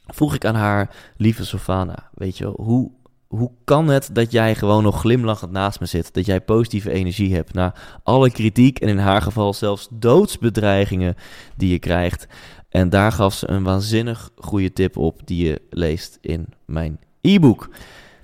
vroeg 0.06 0.34
ik 0.34 0.44
aan 0.44 0.54
haar, 0.54 0.94
lieve 1.16 1.44
Sylvana, 1.44 2.10
weet 2.14 2.38
je 2.38 2.46
hoe, 2.46 2.90
hoe 3.26 3.50
kan 3.64 3.88
het 3.88 4.10
dat 4.12 4.32
jij 4.32 4.54
gewoon 4.54 4.82
nog 4.82 5.00
glimlachend 5.00 5.52
naast 5.52 5.80
me 5.80 5.86
zit? 5.86 6.14
Dat 6.14 6.26
jij 6.26 6.40
positieve 6.40 6.90
energie 6.90 7.34
hebt 7.34 7.54
na 7.54 7.74
alle 8.02 8.30
kritiek 8.30 8.78
en 8.78 8.88
in 8.88 8.98
haar 8.98 9.22
geval 9.22 9.54
zelfs 9.54 9.88
doodsbedreigingen 9.90 11.14
die 11.56 11.70
je 11.70 11.78
krijgt. 11.78 12.26
En 12.68 12.88
daar 12.88 13.12
gaf 13.12 13.34
ze 13.34 13.50
een 13.50 13.62
waanzinnig 13.62 14.30
goede 14.36 14.72
tip 14.72 14.96
op 14.96 15.20
die 15.24 15.46
je 15.46 15.60
leest 15.70 16.18
in 16.20 16.46
mijn 16.64 17.00
e-book. 17.20 17.68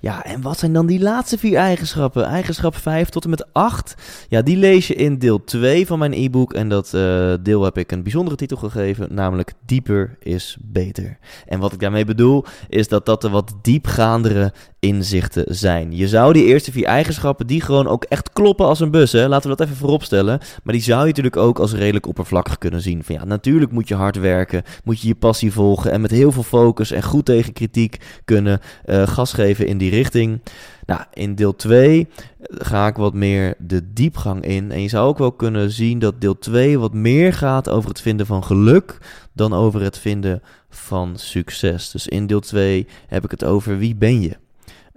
Ja, 0.01 0.25
en 0.25 0.41
wat 0.41 0.59
zijn 0.59 0.73
dan 0.73 0.85
die 0.85 0.99
laatste 0.99 1.37
vier 1.37 1.57
eigenschappen? 1.57 2.25
Eigenschap 2.25 2.75
5 2.75 3.09
tot 3.09 3.23
en 3.23 3.29
met 3.29 3.53
8. 3.53 3.95
Ja, 4.29 4.41
die 4.41 4.57
lees 4.57 4.87
je 4.87 4.95
in 4.95 5.17
deel 5.17 5.43
2 5.43 5.87
van 5.87 5.99
mijn 5.99 6.13
e-book. 6.13 6.53
En 6.53 6.69
dat 6.69 6.93
uh, 6.95 7.33
deel 7.41 7.63
heb 7.63 7.77
ik 7.77 7.91
een 7.91 8.03
bijzondere 8.03 8.35
titel 8.35 8.57
gegeven, 8.57 9.13
namelijk 9.13 9.53
Dieper 9.65 10.17
is 10.19 10.57
beter. 10.61 11.17
En 11.45 11.59
wat 11.59 11.73
ik 11.73 11.79
daarmee 11.79 12.05
bedoel, 12.05 12.45
is 12.69 12.87
dat 12.87 13.05
dat 13.05 13.21
de 13.21 13.29
wat 13.29 13.53
diepgaandere 13.61 14.53
inzichten 14.79 15.45
zijn. 15.47 15.95
Je 15.95 16.07
zou 16.07 16.33
die 16.33 16.45
eerste 16.45 16.71
vier 16.71 16.85
eigenschappen, 16.85 17.47
die 17.47 17.61
gewoon 17.61 17.87
ook 17.87 18.03
echt 18.03 18.33
kloppen 18.33 18.65
als 18.65 18.79
een 18.79 18.91
bus, 18.91 19.11
hè? 19.11 19.27
laten 19.27 19.49
we 19.49 19.55
dat 19.55 19.65
even 19.65 19.79
vooropstellen. 19.79 20.39
Maar 20.63 20.73
die 20.73 20.83
zou 20.83 20.99
je 20.99 21.05
natuurlijk 21.05 21.37
ook 21.37 21.59
als 21.59 21.73
redelijk 21.73 22.07
oppervlakkig 22.07 22.57
kunnen 22.57 22.81
zien. 22.81 23.03
Van 23.03 23.15
ja, 23.15 23.25
natuurlijk 23.25 23.71
moet 23.71 23.87
je 23.87 23.95
hard 23.95 24.15
werken, 24.15 24.63
moet 24.83 25.01
je 25.01 25.07
je 25.07 25.15
passie 25.15 25.51
volgen 25.51 25.91
en 25.91 26.01
met 26.01 26.11
heel 26.11 26.31
veel 26.31 26.43
focus 26.43 26.91
en 26.91 27.03
goed 27.03 27.25
tegen 27.25 27.53
kritiek 27.53 27.97
kunnen 28.25 28.59
uh, 28.85 29.07
gas 29.07 29.33
geven 29.33 29.67
in 29.67 29.77
die 29.77 29.89
richting. 29.89 30.41
Nou, 30.85 31.01
in 31.13 31.35
deel 31.35 31.55
2 31.55 32.07
ga 32.41 32.87
ik 32.87 32.95
wat 32.95 33.13
meer 33.13 33.55
de 33.57 33.93
diepgang 33.93 34.43
in. 34.43 34.71
En 34.71 34.81
je 34.81 34.87
zou 34.87 35.07
ook 35.07 35.17
wel 35.17 35.31
kunnen 35.31 35.71
zien 35.71 35.99
dat 35.99 36.21
deel 36.21 36.37
2 36.37 36.79
wat 36.79 36.93
meer 36.93 37.33
gaat 37.33 37.69
over 37.69 37.89
het 37.89 38.01
vinden 38.01 38.25
van 38.25 38.43
geluk 38.43 38.97
dan 39.33 39.53
over 39.53 39.81
het 39.81 39.97
vinden 39.97 40.41
van 40.69 41.17
succes. 41.17 41.91
Dus 41.91 42.07
in 42.07 42.27
deel 42.27 42.39
2 42.39 42.87
heb 43.07 43.23
ik 43.23 43.31
het 43.31 43.43
over 43.43 43.77
wie 43.77 43.95
ben 43.95 44.21
je. 44.21 44.37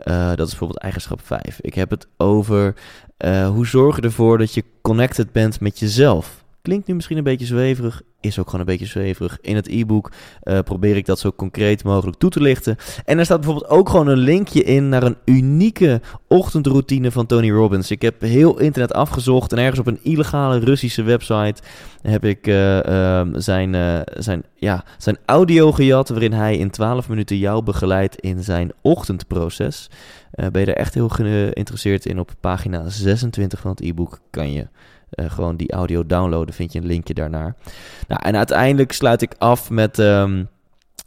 Uh, 0.05 0.29
dat 0.29 0.47
is 0.47 0.49
bijvoorbeeld 0.49 0.81
eigenschap 0.81 1.21
5. 1.25 1.61
Ik 1.61 1.75
heb 1.75 1.91
het 1.91 2.07
over 2.17 2.75
uh, 3.25 3.49
hoe 3.49 3.67
zorg 3.67 3.97
je 3.97 4.03
ervoor 4.03 4.39
dat 4.39 4.55
je 4.55 4.65
connected 4.83 5.33
bent 5.33 5.61
met 5.61 5.79
jezelf. 5.79 6.45
Klinkt 6.63 6.87
nu 6.87 6.95
misschien 6.95 7.17
een 7.17 7.25
beetje 7.25 7.47
zweverig, 7.47 8.03
is 8.23 8.39
ook 8.39 8.45
gewoon 8.45 8.61
een 8.61 8.67
beetje 8.67 8.87
zweverig. 8.87 9.39
In 9.41 9.57
het 9.57 9.69
e-book 9.69 10.13
uh, 10.45 10.59
probeer 10.59 10.97
ik 10.97 11.07
dat 11.07 11.19
zo 11.19 11.33
concreet 11.33 11.85
mogelijk 11.85 12.19
toe 12.19 12.31
te 12.31 12.41
lichten. 12.41 12.77
En 13.05 13.19
er 13.19 13.25
staat 13.25 13.41
bijvoorbeeld 13.41 13.71
ook 13.71 13.89
gewoon 13.89 14.07
een 14.07 14.19
linkje 14.19 14.63
in 14.63 14.89
naar 14.89 15.03
een 15.03 15.17
unieke 15.25 16.01
ochtendroutine 16.29 17.11
van 17.11 17.27
Tony 17.27 17.51
Robbins. 17.51 17.91
Ik 17.91 18.03
heb 18.03 18.21
heel 18.21 18.59
internet 18.59 18.93
afgezocht 18.93 19.53
en 19.53 19.59
ergens 19.59 19.79
op 19.79 19.87
een 19.87 20.01
illegale 20.03 20.59
Russische 20.59 21.03
website 21.03 21.63
heb 22.03 22.25
ik 22.25 22.47
uh, 22.47 22.83
uh, 22.83 23.27
zijn, 23.33 23.75
uh, 23.75 24.01
zijn, 24.05 24.43
ja, 24.55 24.85
zijn 24.99 25.19
audio 25.27 25.73
gejat, 25.73 26.09
waarin 26.09 26.33
hij 26.33 26.57
in 26.57 26.71
12 26.71 27.09
minuten 27.09 27.37
jou 27.37 27.63
begeleidt 27.63 28.17
in 28.17 28.43
zijn 28.43 28.73
ochtendproces. 28.81 29.91
Ben 30.33 30.61
je 30.61 30.67
er 30.67 30.77
echt 30.77 30.95
heel 30.95 31.09
geïnteresseerd 31.09 32.07
in? 32.07 32.19
Op 32.19 32.31
pagina 32.41 32.89
26 32.89 33.61
van 33.61 33.71
het 33.71 33.81
e-book 33.81 34.21
kan 34.31 34.53
je 34.53 34.67
uh, 35.15 35.31
gewoon 35.31 35.57
die 35.57 35.73
audio 35.73 36.07
downloaden, 36.07 36.55
vind 36.55 36.73
je 36.73 36.79
een 36.79 36.87
linkje 36.87 37.15
daarnaar. 37.15 37.55
Nou, 38.09 38.21
en 38.23 38.37
uiteindelijk 38.37 38.93
sluit 38.93 39.23
ik 39.23 39.35
af 39.39 39.71
met 39.71 39.99
um, 39.99 40.49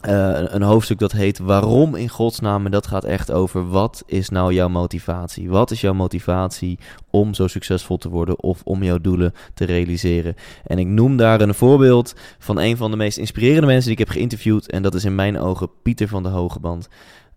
eh, 0.00 0.42
een 0.44 0.62
hoofdstuk 0.62 0.98
dat 0.98 1.12
heet 1.12 1.38
Waarom 1.38 1.94
in 1.94 2.08
godsnaam? 2.08 2.64
En 2.64 2.70
dat 2.70 2.86
gaat 2.86 3.04
echt 3.04 3.32
over 3.32 3.68
wat 3.68 4.02
is 4.06 4.28
nou 4.28 4.52
jouw 4.52 4.68
motivatie? 4.68 5.50
Wat 5.50 5.70
is 5.70 5.80
jouw 5.80 5.92
motivatie 5.92 6.78
om 7.10 7.34
zo 7.34 7.46
succesvol 7.46 7.96
te 7.96 8.08
worden 8.08 8.42
of 8.42 8.62
om 8.64 8.82
jouw 8.82 8.98
doelen 8.98 9.32
te 9.54 9.64
realiseren? 9.64 10.34
En 10.64 10.78
ik 10.78 10.86
noem 10.86 11.16
daar 11.16 11.40
een 11.40 11.54
voorbeeld 11.54 12.14
van 12.38 12.58
een 12.58 12.76
van 12.76 12.90
de 12.90 12.96
meest 12.96 13.18
inspirerende 13.18 13.66
mensen 13.66 13.90
die 13.90 13.98
ik 14.00 14.06
heb 14.06 14.16
geïnterviewd. 14.16 14.70
En 14.70 14.82
dat 14.82 14.94
is 14.94 15.04
in 15.04 15.14
mijn 15.14 15.38
ogen 15.38 15.70
Pieter 15.82 16.08
van 16.08 16.22
de 16.22 16.28
Hogeband. 16.28 16.88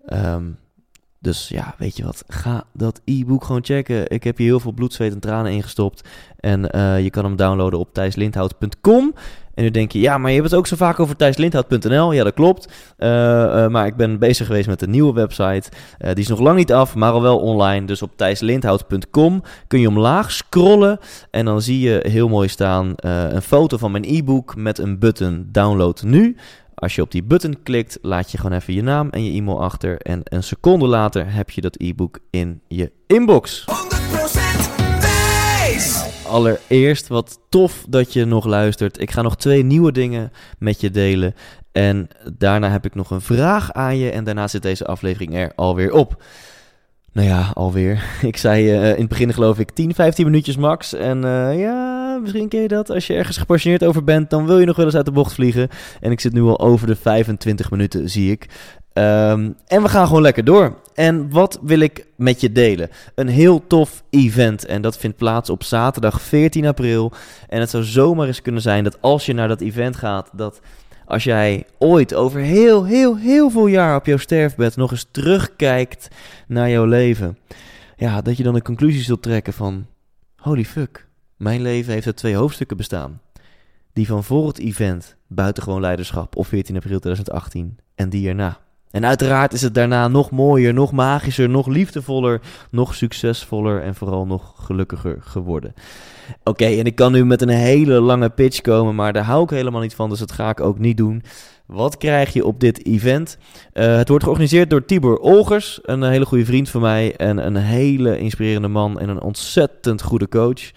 Ehm, 0.05 0.43
dus 1.21 1.47
ja, 1.47 1.75
weet 1.77 1.97
je 1.97 2.03
wat? 2.03 2.23
Ga 2.27 2.63
dat 2.73 3.01
e-book 3.05 3.43
gewoon 3.43 3.63
checken. 3.63 4.09
Ik 4.09 4.23
heb 4.23 4.37
hier 4.37 4.47
heel 4.47 4.59
veel 4.59 4.71
bloed, 4.71 4.93
zweet 4.93 5.13
en 5.13 5.19
tranen 5.19 5.51
ingestopt. 5.51 6.09
En 6.39 6.75
uh, 6.75 7.03
je 7.03 7.09
kan 7.09 7.23
hem 7.23 7.35
downloaden 7.35 7.79
op 7.79 7.93
thijslindhout.com. 7.93 9.13
En 9.53 9.63
nu 9.63 9.71
denk 9.71 9.91
je, 9.91 9.99
ja, 9.99 10.17
maar 10.17 10.29
je 10.29 10.35
hebt 10.37 10.49
het 10.49 10.59
ook 10.59 10.67
zo 10.67 10.75
vaak 10.75 10.99
over 10.99 11.15
thijslindhout.nl. 11.15 12.11
Ja, 12.11 12.23
dat 12.23 12.33
klopt. 12.33 12.73
Uh, 12.97 13.09
uh, 13.09 13.67
maar 13.67 13.85
ik 13.85 13.95
ben 13.95 14.19
bezig 14.19 14.47
geweest 14.47 14.67
met 14.67 14.81
een 14.81 14.89
nieuwe 14.89 15.13
website. 15.13 15.69
die 15.97 16.15
is 16.15 16.27
nog 16.27 16.39
lang 16.39 16.57
niet 16.57 16.73
af, 16.73 16.95
maar 16.95 17.11
al 17.11 17.21
wel 17.21 17.39
online. 17.39 17.85
Dus 17.85 18.01
op 18.01 18.11
thijslindhout.com 18.15 19.43
kun 19.67 19.79
je 19.79 19.87
omlaag 19.87 20.31
scrollen. 20.31 20.99
En 21.31 21.45
dan 21.45 21.61
zie 21.61 21.79
je 21.79 22.05
heel 22.07 22.27
mooi 22.27 22.47
staan 22.47 22.93
een 22.95 23.41
foto 23.41 23.77
van 23.77 23.91
mijn 23.91 24.05
e-book 24.07 24.55
met 24.55 24.77
een 24.77 24.99
button 24.99 25.47
download 25.51 26.01
nu. 26.01 26.35
Als 26.79 26.95
je 26.95 27.01
op 27.01 27.11
die 27.11 27.23
button 27.23 27.63
klikt, 27.63 27.97
laat 28.01 28.31
je 28.31 28.37
gewoon 28.37 28.57
even 28.57 28.73
je 28.73 28.83
naam 28.83 29.09
en 29.09 29.23
je 29.23 29.31
e-mail 29.31 29.63
achter. 29.63 29.97
En 29.97 30.21
een 30.23 30.43
seconde 30.43 30.87
later 30.87 31.33
heb 31.33 31.49
je 31.49 31.61
dat 31.61 31.75
e-book 31.79 32.19
in 32.29 32.61
je 32.67 32.91
inbox. 33.07 33.65
100% 33.65 33.65
wijs. 34.99 36.03
Allereerst, 36.27 37.07
wat 37.07 37.39
tof 37.49 37.85
dat 37.89 38.13
je 38.13 38.25
nog 38.25 38.45
luistert. 38.45 39.01
Ik 39.01 39.11
ga 39.11 39.21
nog 39.21 39.37
twee 39.37 39.63
nieuwe 39.63 39.91
dingen 39.91 40.31
met 40.59 40.81
je 40.81 40.91
delen. 40.91 41.35
En 41.71 42.07
daarna 42.37 42.69
heb 42.69 42.85
ik 42.85 42.95
nog 42.95 43.11
een 43.11 43.21
vraag 43.21 43.73
aan 43.73 43.97
je. 43.97 44.11
En 44.11 44.23
daarna 44.23 44.47
zit 44.47 44.61
deze 44.61 44.85
aflevering 44.85 45.35
er 45.35 45.51
alweer 45.55 45.93
op. 45.93 46.23
Nou 47.11 47.27
ja, 47.27 47.51
alweer. 47.53 48.03
Ik 48.21 48.37
zei 48.37 48.63
uh, 48.63 48.89
in 48.89 48.99
het 48.99 49.09
begin 49.09 49.33
geloof 49.33 49.59
ik 49.59 49.71
10, 49.71 49.93
15 49.93 50.25
minuutjes 50.25 50.57
max. 50.57 50.93
En 50.93 51.17
uh, 51.25 51.59
ja, 51.59 51.98
misschien 52.21 52.47
ken 52.47 52.61
je 52.61 52.67
dat. 52.67 52.89
Als 52.89 53.07
je 53.07 53.13
ergens 53.13 53.37
gepassioneerd 53.37 53.83
over 53.83 54.03
bent, 54.03 54.29
dan 54.29 54.45
wil 54.45 54.59
je 54.59 54.65
nog 54.65 54.75
wel 54.75 54.85
eens 54.85 54.95
uit 54.95 55.05
de 55.05 55.11
bocht 55.11 55.33
vliegen. 55.33 55.69
En 55.99 56.11
ik 56.11 56.19
zit 56.19 56.33
nu 56.33 56.41
al 56.41 56.59
over 56.59 56.87
de 56.87 56.95
25 56.95 57.71
minuten, 57.71 58.09
zie 58.09 58.31
ik. 58.31 58.45
Um, 58.93 59.55
en 59.67 59.81
we 59.81 59.89
gaan 59.89 60.07
gewoon 60.07 60.21
lekker 60.21 60.43
door. 60.43 60.75
En 60.93 61.29
wat 61.29 61.59
wil 61.61 61.79
ik 61.79 62.05
met 62.15 62.41
je 62.41 62.51
delen? 62.51 62.89
Een 63.15 63.27
heel 63.27 63.67
tof 63.67 64.03
event. 64.09 64.65
En 64.65 64.81
dat 64.81 64.97
vindt 64.97 65.17
plaats 65.17 65.49
op 65.49 65.63
zaterdag 65.63 66.21
14 66.21 66.65
april. 66.65 67.11
En 67.47 67.59
het 67.59 67.69
zou 67.69 67.83
zomaar 67.83 68.27
eens 68.27 68.41
kunnen 68.41 68.61
zijn 68.61 68.83
dat 68.83 69.01
als 69.01 69.25
je 69.25 69.33
naar 69.33 69.47
dat 69.47 69.61
event 69.61 69.95
gaat, 69.95 70.29
dat 70.33 70.59
als 71.05 71.23
jij 71.23 71.65
ooit 71.77 72.13
over 72.13 72.39
heel, 72.39 72.85
heel, 72.85 73.17
heel 73.17 73.49
veel 73.49 73.67
jaar 73.67 73.95
op 73.95 74.05
jouw 74.05 74.17
sterfbed 74.17 74.75
nog 74.75 74.91
eens 74.91 75.07
terugkijkt 75.11 76.07
naar 76.47 76.69
jouw 76.69 76.85
leven, 76.85 77.37
ja, 77.95 78.21
dat 78.21 78.37
je 78.37 78.43
dan 78.43 78.53
de 78.53 78.61
conclusie 78.61 79.03
zult 79.03 79.21
trekken 79.21 79.53
van: 79.53 79.85
holy 80.35 80.65
fuck, 80.65 81.07
mijn 81.39 81.61
leven 81.61 81.93
heeft 81.93 82.05
uit 82.05 82.15
twee 82.15 82.35
hoofdstukken 82.35 82.77
bestaan. 82.77 83.21
Die 83.93 84.07
van 84.07 84.23
voor 84.23 84.47
het 84.47 84.59
event, 84.59 85.15
buitengewoon 85.27 85.81
leiderschap, 85.81 86.35
op 86.35 86.47
14 86.47 86.75
april 86.75 86.99
2018, 86.99 87.77
en 87.95 88.09
die 88.09 88.27
erna. 88.27 88.59
En 88.91 89.05
uiteraard 89.05 89.53
is 89.53 89.61
het 89.61 89.73
daarna 89.73 90.07
nog 90.07 90.31
mooier, 90.31 90.73
nog 90.73 90.91
magischer, 90.91 91.49
nog 91.49 91.67
liefdevoller, 91.67 92.41
nog 92.71 92.95
succesvoller 92.95 93.81
en 93.81 93.95
vooral 93.95 94.25
nog 94.25 94.53
gelukkiger 94.57 95.17
geworden. 95.19 95.73
Oké, 96.43 96.65
en 96.65 96.85
ik 96.85 96.95
kan 96.95 97.11
nu 97.11 97.25
met 97.25 97.41
een 97.41 97.49
hele 97.49 97.99
lange 97.99 98.29
pitch 98.29 98.61
komen, 98.61 98.95
maar 98.95 99.13
daar 99.13 99.23
hou 99.23 99.43
ik 99.43 99.49
helemaal 99.49 99.81
niet 99.81 99.95
van, 99.95 100.09
dus 100.09 100.19
dat 100.19 100.31
ga 100.31 100.49
ik 100.49 100.59
ook 100.59 100.79
niet 100.79 100.97
doen. 100.97 101.23
Wat 101.65 101.97
krijg 101.97 102.33
je 102.33 102.45
op 102.45 102.59
dit 102.59 102.85
event? 102.85 103.37
Uh, 103.73 103.97
het 103.97 104.09
wordt 104.09 104.23
georganiseerd 104.23 104.69
door 104.69 104.85
Tibor 104.85 105.17
Olgers, 105.17 105.79
een 105.81 106.03
hele 106.03 106.25
goede 106.25 106.45
vriend 106.45 106.69
van 106.69 106.81
mij 106.81 107.15
en 107.15 107.45
een 107.45 107.55
hele 107.55 108.19
inspirerende 108.19 108.67
man 108.67 108.99
en 108.99 109.09
een 109.09 109.21
ontzettend 109.21 110.01
goede 110.01 110.29
coach. 110.29 110.71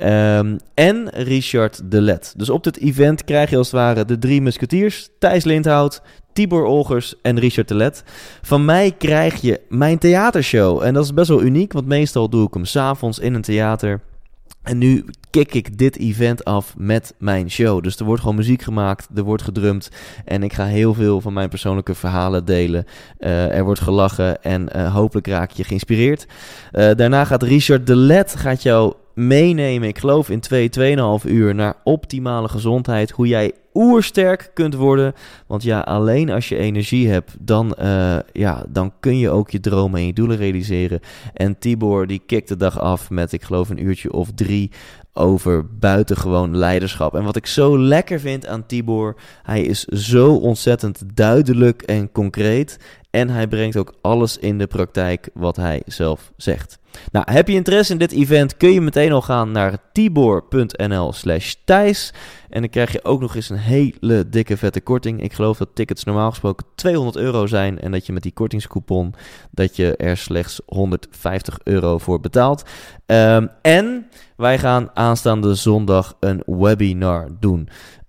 Um, 0.00 0.56
en 0.74 1.08
Richard 1.10 1.90
de 1.90 2.00
Let. 2.00 2.34
Dus 2.36 2.50
op 2.50 2.64
dit 2.64 2.78
event 2.78 3.24
krijg 3.24 3.50
je 3.50 3.56
als 3.56 3.66
het 3.66 3.76
ware 3.76 4.04
de 4.04 4.18
drie 4.18 4.42
musketiers: 4.42 5.08
Thijs 5.18 5.44
Lindhout, 5.44 6.02
Tibor 6.32 6.64
Olgers 6.64 7.14
en 7.22 7.38
Richard 7.38 7.68
de 7.68 7.74
Let. 7.74 8.02
Van 8.42 8.64
mij 8.64 8.94
krijg 8.98 9.40
je 9.40 9.60
mijn 9.68 9.98
theatershow. 9.98 10.82
En 10.82 10.94
dat 10.94 11.04
is 11.04 11.14
best 11.14 11.28
wel 11.28 11.42
uniek, 11.42 11.72
want 11.72 11.86
meestal 11.86 12.28
doe 12.28 12.46
ik 12.46 12.54
hem 12.54 12.64
s'avonds 12.64 13.18
in 13.18 13.34
een 13.34 13.42
theater. 13.42 14.00
En 14.62 14.78
nu 14.78 15.04
kick 15.30 15.54
ik 15.54 15.78
dit 15.78 15.98
event 15.98 16.44
af 16.44 16.74
met 16.76 17.14
mijn 17.18 17.50
show. 17.50 17.82
Dus 17.82 17.96
er 17.96 18.04
wordt 18.04 18.20
gewoon 18.20 18.36
muziek 18.36 18.62
gemaakt, 18.62 19.08
er 19.14 19.22
wordt 19.22 19.42
gedrumd. 19.42 19.90
En 20.24 20.42
ik 20.42 20.52
ga 20.52 20.64
heel 20.64 20.94
veel 20.94 21.20
van 21.20 21.32
mijn 21.32 21.48
persoonlijke 21.48 21.94
verhalen 21.94 22.44
delen. 22.44 22.84
Uh, 23.18 23.56
er 23.56 23.64
wordt 23.64 23.80
gelachen 23.80 24.42
en 24.42 24.68
uh, 24.76 24.94
hopelijk 24.94 25.26
raak 25.26 25.50
je 25.50 25.64
geïnspireerd. 25.64 26.26
Uh, 26.72 26.90
daarna 26.96 27.24
gaat 27.24 27.42
Richard 27.42 27.86
de 27.86 27.96
Let 27.96 28.36
gaat 28.36 28.62
jou 28.62 28.94
meenemen, 29.18 29.88
ik 29.88 29.98
geloof 29.98 30.30
in 30.30 30.40
2, 30.40 30.70
2,5 31.22 31.30
uur, 31.30 31.54
naar 31.54 31.74
optimale 31.84 32.48
gezondheid. 32.48 33.10
Hoe 33.10 33.26
jij 33.26 33.52
oersterk 33.78 34.50
kunt 34.54 34.74
worden. 34.74 35.14
Want 35.46 35.62
ja, 35.62 35.80
alleen 35.80 36.30
als 36.30 36.48
je 36.48 36.56
energie 36.56 37.08
hebt, 37.08 37.36
dan, 37.40 37.74
uh, 37.80 38.18
ja, 38.32 38.64
dan 38.68 38.92
kun 39.00 39.18
je 39.18 39.30
ook 39.30 39.50
je 39.50 39.60
dromen 39.60 40.00
en 40.00 40.06
je 40.06 40.12
doelen 40.12 40.36
realiseren. 40.36 41.00
En 41.34 41.58
Tibor 41.58 42.06
die 42.06 42.22
kikt 42.26 42.48
de 42.48 42.56
dag 42.56 42.80
af 42.80 43.10
met, 43.10 43.32
ik 43.32 43.42
geloof, 43.42 43.68
een 43.68 43.84
uurtje 43.84 44.12
of 44.12 44.30
drie 44.34 44.70
over 45.12 45.66
buitengewoon 45.78 46.56
leiderschap. 46.56 47.14
En 47.14 47.24
wat 47.24 47.36
ik 47.36 47.46
zo 47.46 47.78
lekker 47.78 48.20
vind 48.20 48.46
aan 48.46 48.66
Tibor, 48.66 49.16
hij 49.42 49.62
is 49.62 49.84
zo 49.84 50.34
ontzettend 50.34 51.02
duidelijk 51.14 51.82
en 51.82 52.12
concreet. 52.12 52.78
En 53.10 53.28
hij 53.28 53.48
brengt 53.48 53.76
ook 53.76 53.94
alles 54.00 54.38
in 54.38 54.58
de 54.58 54.66
praktijk 54.66 55.28
wat 55.34 55.56
hij 55.56 55.82
zelf 55.86 56.32
zegt. 56.36 56.78
Nou, 57.12 57.32
heb 57.32 57.48
je 57.48 57.54
interesse 57.54 57.92
in 57.92 57.98
dit 57.98 58.12
event, 58.12 58.56
kun 58.56 58.72
je 58.72 58.80
meteen 58.80 59.12
al 59.12 59.22
gaan 59.22 59.52
naar 59.52 59.78
tibor.nl 59.92 61.12
slash 61.12 61.54
Thijs. 61.64 62.12
En 62.48 62.60
dan 62.60 62.70
krijg 62.70 62.92
je 62.92 63.04
ook 63.04 63.20
nog 63.20 63.34
eens 63.34 63.50
een 63.50 63.56
hele 63.56 64.28
dikke 64.28 64.56
vette 64.56 64.80
korting. 64.80 65.22
Ik 65.22 65.32
geloof 65.32 65.58
dat 65.58 65.68
tickets 65.74 66.04
normaal 66.04 66.30
gesproken 66.30 66.66
200 66.74 67.16
euro 67.16 67.46
zijn. 67.46 67.80
En 67.80 67.90
dat 67.92 68.06
je 68.06 68.12
met 68.12 68.22
die 68.22 68.32
kortingscoupon, 68.32 69.14
dat 69.50 69.76
je 69.76 69.96
er 69.96 70.16
slechts 70.16 70.60
150 70.66 71.58
euro 71.64 71.98
voor 71.98 72.20
betaalt. 72.20 72.62
Um, 73.06 73.50
en 73.62 74.06
wij 74.36 74.58
gaan 74.58 74.90
aanstaande 74.94 75.54
zondag 75.54 76.16
een 76.20 76.42
webinar 76.46 77.28
doen. 77.40 77.68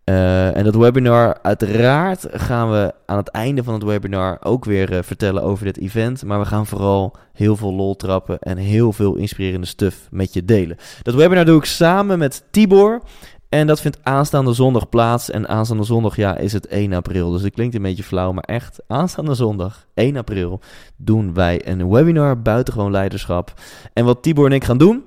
Uh, 0.10 0.56
en 0.58 0.64
dat 0.64 0.76
webinar, 0.76 1.38
uiteraard 1.42 2.26
gaan 2.32 2.72
we 2.72 2.94
aan 3.06 3.18
het 3.18 3.28
einde 3.28 3.64
van 3.64 3.74
het 3.74 3.84
webinar 3.84 4.38
ook 4.44 4.66
weer 4.66 4.94
uh, 4.94 5.00
vertellen 5.02 5.44
over 5.44 5.66
dit 5.66 5.78
event. 5.78 6.24
Maar 6.24 6.40
we 6.40 6.46
gaan 6.46 6.66
vooral 6.66 7.16
heel 7.34 7.56
veel 7.56 7.74
lol 7.74 7.96
trappen 7.96 8.40
en 8.40 8.58
heel 8.58 8.94
veel 8.94 9.16
inspirerende 9.16 9.68
stuff 9.68 10.08
met 10.12 10.34
je 10.34 10.46
delen. 10.46 10.78
Dat 11.02 11.14
webinar 11.14 11.46
doe 11.46 11.58
ik 11.58 11.66
samen 11.66 12.20
met 12.20 12.44
Tibor. 12.52 13.02
En 13.50 13.68
dat 13.68 13.82
vindt 13.82 14.00
aanstaande 14.04 14.54
zondag 14.54 14.90
plaats. 14.90 15.30
En 15.30 15.48
aanstaande 15.48 15.84
zondag, 15.84 16.16
ja, 16.16 16.38
is 16.38 16.54
het 16.54 16.68
1 16.68 16.94
april. 16.94 17.32
Dus 17.32 17.42
het 17.42 17.54
klinkt 17.54 17.76
een 17.76 17.82
beetje 17.82 18.04
flauw, 18.04 18.32
maar 18.32 18.44
echt, 18.44 18.80
aanstaande 18.88 19.34
zondag, 19.34 19.86
1 19.94 20.18
april, 20.18 20.60
doen 20.98 21.34
wij 21.34 21.68
een 21.68 21.90
webinar 21.90 22.42
buitengewoon 22.42 22.92
leiderschap. 22.92 23.54
En 23.94 24.06
wat 24.06 24.24
Tibor 24.24 24.46
en 24.46 24.52
ik 24.52 24.64
gaan 24.64 24.78
doen, 24.78 25.04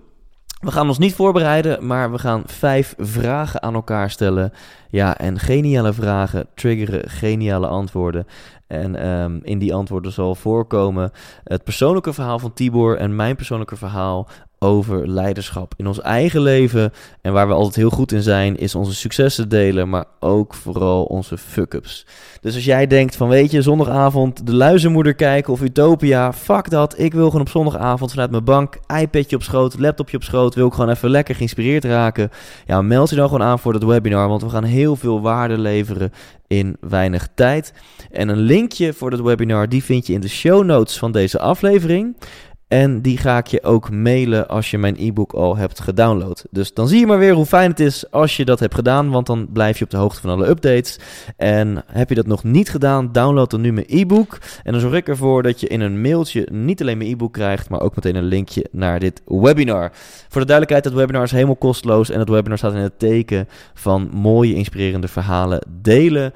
we 0.62 0.70
gaan 0.70 0.88
ons 0.88 0.98
niet 0.98 1.14
voorbereiden, 1.14 1.86
maar 1.86 2.12
we 2.12 2.18
gaan 2.18 2.42
vijf 2.46 2.94
vragen 2.98 3.62
aan 3.62 3.74
elkaar 3.74 4.10
stellen. 4.10 4.52
Ja, 4.90 5.18
en 5.18 5.38
geniale 5.38 5.92
vragen 5.92 6.46
triggeren 6.54 7.10
geniale 7.10 7.66
antwoorden. 7.66 8.26
En 8.66 9.08
um, 9.08 9.40
in 9.42 9.58
die 9.58 9.74
antwoorden 9.74 10.12
zal 10.12 10.34
voorkomen 10.34 11.10
het 11.44 11.64
persoonlijke 11.64 12.12
verhaal 12.12 12.38
van 12.38 12.52
Tibor 12.52 12.96
en 12.96 13.16
mijn 13.16 13.36
persoonlijke 13.36 13.76
verhaal 13.76 14.28
over 14.62 15.08
leiderschap 15.08 15.74
in 15.76 15.86
ons 15.86 16.00
eigen 16.00 16.40
leven. 16.40 16.92
En 17.20 17.32
waar 17.32 17.48
we 17.48 17.54
altijd 17.54 17.76
heel 17.76 17.90
goed 17.90 18.12
in 18.12 18.22
zijn, 18.22 18.56
is 18.56 18.74
onze 18.74 18.94
successen 18.94 19.48
delen, 19.48 19.88
maar 19.88 20.04
ook 20.20 20.54
vooral 20.54 21.04
onze 21.04 21.38
fuck-ups. 21.38 22.06
Dus 22.40 22.54
als 22.54 22.64
jij 22.64 22.86
denkt 22.86 23.16
van, 23.16 23.28
weet 23.28 23.50
je, 23.50 23.62
zondagavond 23.62 24.46
de 24.46 24.54
luizenmoeder 24.54 25.14
kijken 25.14 25.52
of 25.52 25.62
Utopia, 25.62 26.32
fuck 26.32 26.70
dat. 26.70 26.98
Ik 26.98 27.12
wil 27.12 27.26
gewoon 27.26 27.40
op 27.40 27.48
zondagavond 27.48 28.10
vanuit 28.10 28.30
mijn 28.30 28.44
bank, 28.44 28.78
iPadje 29.00 29.36
op 29.36 29.42
schoot, 29.42 29.78
laptopje 29.78 30.16
op 30.16 30.22
schoot, 30.22 30.54
wil 30.54 30.66
ik 30.66 30.72
gewoon 30.72 30.90
even 30.90 31.10
lekker 31.10 31.34
geïnspireerd 31.34 31.84
raken. 31.84 32.30
Ja, 32.66 32.82
meld 32.82 33.10
je 33.10 33.16
dan 33.16 33.28
gewoon 33.28 33.46
aan 33.46 33.58
voor 33.58 33.72
dat 33.72 33.84
webinar, 33.84 34.28
want 34.28 34.42
we 34.42 34.48
gaan 34.48 34.64
heel 34.64 34.96
veel 34.96 35.20
waarde 35.20 35.58
leveren 35.58 36.12
in 36.46 36.76
weinig 36.80 37.28
tijd. 37.34 37.72
En 38.10 38.28
een 38.28 38.40
linkje 38.40 38.92
voor 38.92 39.10
dat 39.10 39.20
webinar, 39.20 39.68
die 39.68 39.84
vind 39.84 40.06
je 40.06 40.12
in 40.12 40.20
de 40.20 40.28
show 40.28 40.64
notes 40.64 40.98
van 40.98 41.12
deze 41.12 41.38
aflevering. 41.38 42.16
En 42.72 43.00
die 43.00 43.18
ga 43.18 43.38
ik 43.38 43.46
je 43.46 43.62
ook 43.62 43.90
mailen 43.90 44.48
als 44.48 44.70
je 44.70 44.78
mijn 44.78 44.96
e-book 44.98 45.32
al 45.32 45.56
hebt 45.56 45.80
gedownload. 45.80 46.44
Dus 46.50 46.74
dan 46.74 46.88
zie 46.88 46.98
je 46.98 47.06
maar 47.06 47.18
weer 47.18 47.34
hoe 47.34 47.46
fijn 47.46 47.70
het 47.70 47.80
is 47.80 48.10
als 48.10 48.36
je 48.36 48.44
dat 48.44 48.60
hebt 48.60 48.74
gedaan. 48.74 49.10
Want 49.10 49.26
dan 49.26 49.48
blijf 49.52 49.78
je 49.78 49.84
op 49.84 49.90
de 49.90 49.96
hoogte 49.96 50.20
van 50.20 50.30
alle 50.30 50.48
updates. 50.48 50.98
En 51.36 51.84
heb 51.86 52.08
je 52.08 52.14
dat 52.14 52.26
nog 52.26 52.44
niet 52.44 52.70
gedaan, 52.70 53.12
download 53.12 53.50
dan 53.50 53.60
nu 53.60 53.72
mijn 53.72 53.86
e-book. 53.88 54.38
En 54.62 54.72
dan 54.72 54.80
zorg 54.80 54.94
ik 54.94 55.08
ervoor 55.08 55.42
dat 55.42 55.60
je 55.60 55.68
in 55.68 55.80
een 55.80 56.00
mailtje 56.00 56.48
niet 56.52 56.80
alleen 56.80 56.98
mijn 56.98 57.10
e-book 57.10 57.32
krijgt, 57.32 57.68
maar 57.68 57.80
ook 57.80 57.94
meteen 57.94 58.16
een 58.16 58.24
linkje 58.24 58.66
naar 58.70 58.98
dit 59.00 59.22
webinar. 59.26 59.90
Voor 60.28 60.40
de 60.40 60.46
duidelijkheid, 60.46 60.84
dat 60.84 60.92
webinar 60.92 61.22
is 61.22 61.32
helemaal 61.32 61.56
kosteloos. 61.56 62.10
En 62.10 62.18
het 62.18 62.28
webinar 62.28 62.58
staat 62.58 62.74
in 62.74 62.78
het 62.78 62.98
teken 62.98 63.48
van 63.74 64.10
mooie, 64.12 64.54
inspirerende 64.54 65.08
verhalen 65.08 65.66
delen 65.82 66.32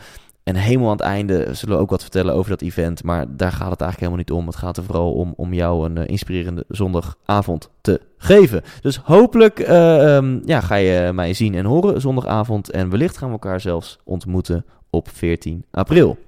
En 0.46 0.56
helemaal 0.56 0.90
aan 0.90 0.96
het 0.96 1.06
einde 1.06 1.48
zullen 1.54 1.76
we 1.76 1.80
ook 1.82 1.90
wat 1.90 2.02
vertellen 2.02 2.34
over 2.34 2.50
dat 2.50 2.60
event. 2.60 3.02
Maar 3.02 3.26
daar 3.36 3.52
gaat 3.52 3.70
het 3.70 3.80
eigenlijk 3.80 3.98
helemaal 3.98 4.18
niet 4.18 4.30
om. 4.30 4.46
Het 4.46 4.56
gaat 4.56 4.76
er 4.76 4.84
vooral 4.84 5.12
om 5.12 5.32
om 5.36 5.54
jou 5.54 5.86
een 5.86 5.96
eh, 5.96 6.06
inspirerende 6.06 6.64
zondagavond 6.68 7.70
te 7.80 8.00
geven. 8.18 8.62
Dus 8.80 8.96
hopelijk 8.96 9.58
eh, 9.58 10.16
ehm, 10.16 10.38
ja, 10.44 10.60
ga 10.60 10.74
je 10.74 11.12
mij 11.12 11.34
zien 11.34 11.54
en 11.54 11.64
horen 11.64 12.00
zondagavond. 12.00 12.70
En 12.70 12.90
wellicht 12.90 13.16
gaan 13.16 13.28
we 13.28 13.32
elkaar 13.32 13.60
zelfs 13.60 13.98
ontmoeten 14.04 14.64
op 14.90 15.08
14 15.12 15.64
april. 15.70 16.18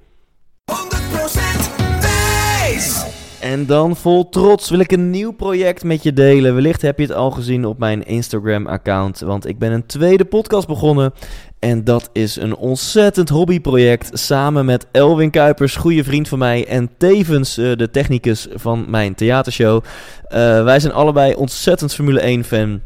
100% 0.71 0.75
wijs. 2.01 3.17
En 3.41 3.67
dan 3.67 3.97
vol 3.97 4.29
trots 4.29 4.71
wil 4.71 4.79
ik 4.79 4.93
een 4.93 5.11
nieuw 5.11 5.33
project 5.33 5.85
met 5.85 6.03
je 6.03 6.13
delen. 6.13 6.55
Wellicht 6.55 6.83
heb 6.83 6.99
je 6.99 7.05
het 7.05 7.15
al 7.15 7.31
gezien 7.31 7.65
op 7.65 7.79
mijn 7.79 8.05
Instagram-account, 8.07 9.21
want 9.21 9.47
ik 9.47 9.59
ben 9.59 9.73
een 9.73 9.87
tweede 9.87 10.25
podcast 10.25 10.67
begonnen. 10.67 11.13
En 11.59 11.85
dat 11.85 12.11
is 12.13 12.37
een 12.37 12.57
ontzettend 12.57 13.29
hobbyproject 13.29 14.19
samen 14.19 14.65
met 14.65 14.87
Elwin 14.93 15.31
Kuipers, 15.31 15.77
goede 15.77 16.05
vriend 16.05 16.29
van 16.29 16.39
mij 16.39 16.67
en 16.67 16.91
tevens 16.99 17.59
eh, 17.59 17.73
de 17.77 17.91
technicus 17.91 18.47
van 18.55 18.85
mijn 18.89 19.15
theatershow. 19.15 19.85
Eh, 20.23 20.65
wij 20.65 20.81
zijn 20.81 20.93
allebei 20.93 21.35
ontzettend 21.35 21.95
Formule 21.95 22.21
1 22.21 22.45
fan. 22.45 22.81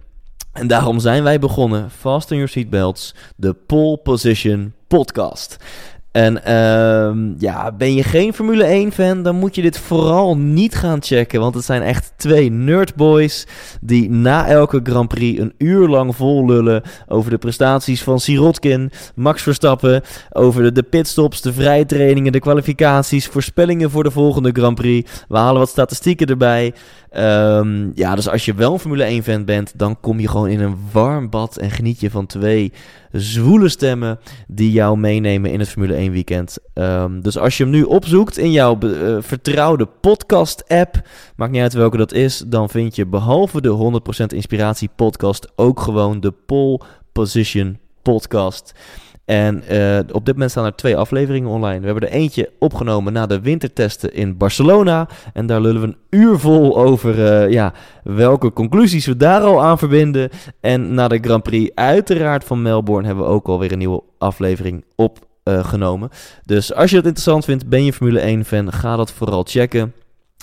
En 0.53 0.67
daarom 0.67 0.99
zijn 0.99 1.23
wij 1.23 1.39
begonnen, 1.39 1.91
Fasten 1.91 2.37
Your 2.37 2.51
Seatbelts, 2.51 3.15
de 3.37 3.53
Pole 3.53 3.97
Position 3.97 4.73
Podcast. 4.87 5.57
En 6.13 6.45
ehm, 6.45 7.33
ja, 7.39 7.73
ben 7.73 7.95
je 7.95 8.03
geen 8.03 8.35
Formule 8.35 8.65
1 8.65 8.93
fan, 8.93 9.23
dan 9.23 9.37
moet 9.37 9.55
je 9.55 9.63
dit 9.63 9.79
vooral 9.79 10.37
niet 10.37 10.75
gaan 10.75 11.03
checken. 11.03 11.41
Want 11.41 11.55
het 11.55 11.65
zijn 11.65 11.83
echt 11.83 12.13
twee 12.17 12.51
nerdboys 12.51 13.47
die 13.81 14.11
na 14.11 14.47
elke 14.47 14.81
Grand 14.83 15.09
Prix 15.09 15.41
een 15.41 15.55
uur 15.59 15.89
lang 15.89 16.17
vol 16.17 16.47
lullen 16.47 16.83
over 17.09 17.31
de 17.31 17.39
prestaties 17.39 18.03
van 18.03 18.21
Sirotkin, 18.21 18.91
Max 19.15 19.43
Verstappen, 19.43 20.03
over 20.31 20.75
de, 20.75 20.83
pitstops, 20.83 21.41
de 21.41 21.53
vrije 21.53 21.87
trainingen, 21.87 22.33
de 22.33 22.41
kwalificaties, 22.41 23.27
voorspellingen 23.27 23.91
voor 23.91 24.03
de 24.03 24.11
volgende 24.11 24.51
Grand 24.53 24.75
Prix. 24.75 25.25
We 25.29 25.37
halen 25.37 25.61
wat 25.61 25.69
statistieken 25.69 26.27
erbij. 26.27 26.75
Ehm, 27.11 27.91
ja, 27.95 28.15
dus 28.15 28.29
als 28.29 28.45
je 28.45 28.55
wel 28.55 28.73
een 28.73 28.79
Formule 28.79 29.05
1 29.05 29.23
fan 29.23 29.45
bent, 29.45 29.73
dan 29.77 30.01
kom 30.01 30.21
je 30.21 30.29
gewoon 30.29 30.49
in 30.49 30.61
een 30.61 30.77
warm 30.93 31.31
bad 31.31 31.57
en 31.57 31.71
geniet 31.71 32.01
je 32.01 32.11
van 32.11 32.27
twee 32.27 32.73
zwoele 33.13 33.69
stemmen 33.69 34.19
die 34.47 34.73
jou 34.73 34.99
meenemen 34.99 35.51
in 35.51 35.59
het 35.59 35.69
Formule 35.69 35.95
1 35.95 36.02
weekend. 36.11 36.59
Ehm, 36.75 37.21
dus 37.21 37.39
als 37.39 37.57
je 37.57 37.63
hem 37.63 37.73
nu 37.73 37.83
opzoekt 37.83 38.39
in 38.39 38.51
jouw 38.51 38.79
eh, 38.79 39.17
vertrouwde 39.21 39.87
podcast-app, 40.01 41.01
maakt 41.37 41.53
niet 41.53 41.63
uit 41.63 41.73
welke 41.73 41.97
dat 41.97 42.13
is, 42.13 42.39
dan 42.47 42.69
vind 42.69 42.97
je 42.97 43.07
behalve 43.07 43.61
de 43.61 43.69
100% 43.69 44.33
Inspiratie 44.33 44.91
podcast 44.97 45.53
ook 45.57 45.81
gewoon 45.81 46.21
de 46.21 46.33
Pole 46.47 46.81
Position 47.13 47.79
podcast. 48.03 48.75
En 49.25 49.63
uh, 49.71 49.99
op 50.13 50.25
dit 50.25 50.35
moment 50.35 50.51
staan 50.51 50.65
er 50.65 50.75
twee 50.75 50.97
afleveringen 50.97 51.51
online. 51.51 51.81
We 51.81 51.87
hebben 51.87 52.09
er 52.09 52.15
eentje 52.15 52.51
opgenomen 52.59 53.13
na 53.13 53.27
de 53.27 53.41
wintertesten 53.41 54.15
in 54.15 54.37
Barcelona. 54.37 55.09
En 55.33 55.47
daar 55.47 55.61
lullen 55.61 55.81
we 55.81 55.87
een 55.87 56.21
uur 56.21 56.39
vol 56.39 56.77
over 56.77 57.19
uh, 57.19 57.51
ja, 57.51 57.73
welke 58.05 58.53
conclusies 58.53 59.07
we 59.07 59.17
daar 59.17 59.41
al 59.41 59.63
aan 59.63 59.79
verbinden. 59.79 60.31
En 60.61 60.95
na 60.95 61.09
de 61.09 61.19
Grand 61.19 61.43
Prix 61.43 61.75
uiteraard 61.75 62.45
van 62.45 62.63
Melbourne 62.63 63.07
hebben 63.07 63.25
we 63.25 63.31
ook 63.31 63.47
alweer 63.47 63.73
een 63.73 63.79
nieuwe 63.79 64.03
aflevering 64.19 64.85
opgenomen. 64.97 65.32
Uh, 65.45 66.03
dus 66.45 66.75
als 66.75 66.91
je 66.91 66.97
dat 66.97 67.05
interessant 67.05 67.45
vindt, 67.45 67.69
ben 67.69 67.85
je 67.85 67.93
Formule 67.93 68.21
1 68.21 68.45
fan, 68.45 68.73
ga 68.73 68.97
dat 68.97 69.13
vooral 69.13 69.45
checken. 69.49 69.93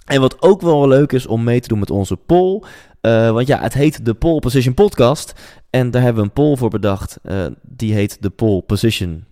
En 0.06 0.22
wat 0.22 0.42
ook 0.42 0.62
wel 0.62 0.88
leuk 0.88 1.12
is 1.12 1.28
om 1.28 1.44
mee 1.44 1.60
te 1.60 1.68
doen 1.68 1.80
met 1.80 1.90
onze 1.90 2.16
poll. 2.16 2.64
Uh, 3.02 3.32
want 3.32 3.48
ja, 3.48 3.62
het 3.62 3.74
heet 3.74 4.06
de 4.06 4.14
Pole 4.14 4.40
Position 4.40 4.74
Podcast. 4.74 5.34
En 5.70 5.92
daar 5.92 6.02
hebben 6.02 6.22
we 6.22 6.28
een 6.28 6.34
poll 6.34 6.56
voor 6.56 6.70
bedacht. 6.70 7.20
Uh, 7.24 7.46
die 7.62 7.94
heet 7.94 8.22
de 8.22 8.30
Pole 8.30 8.62
Position. 8.62 9.24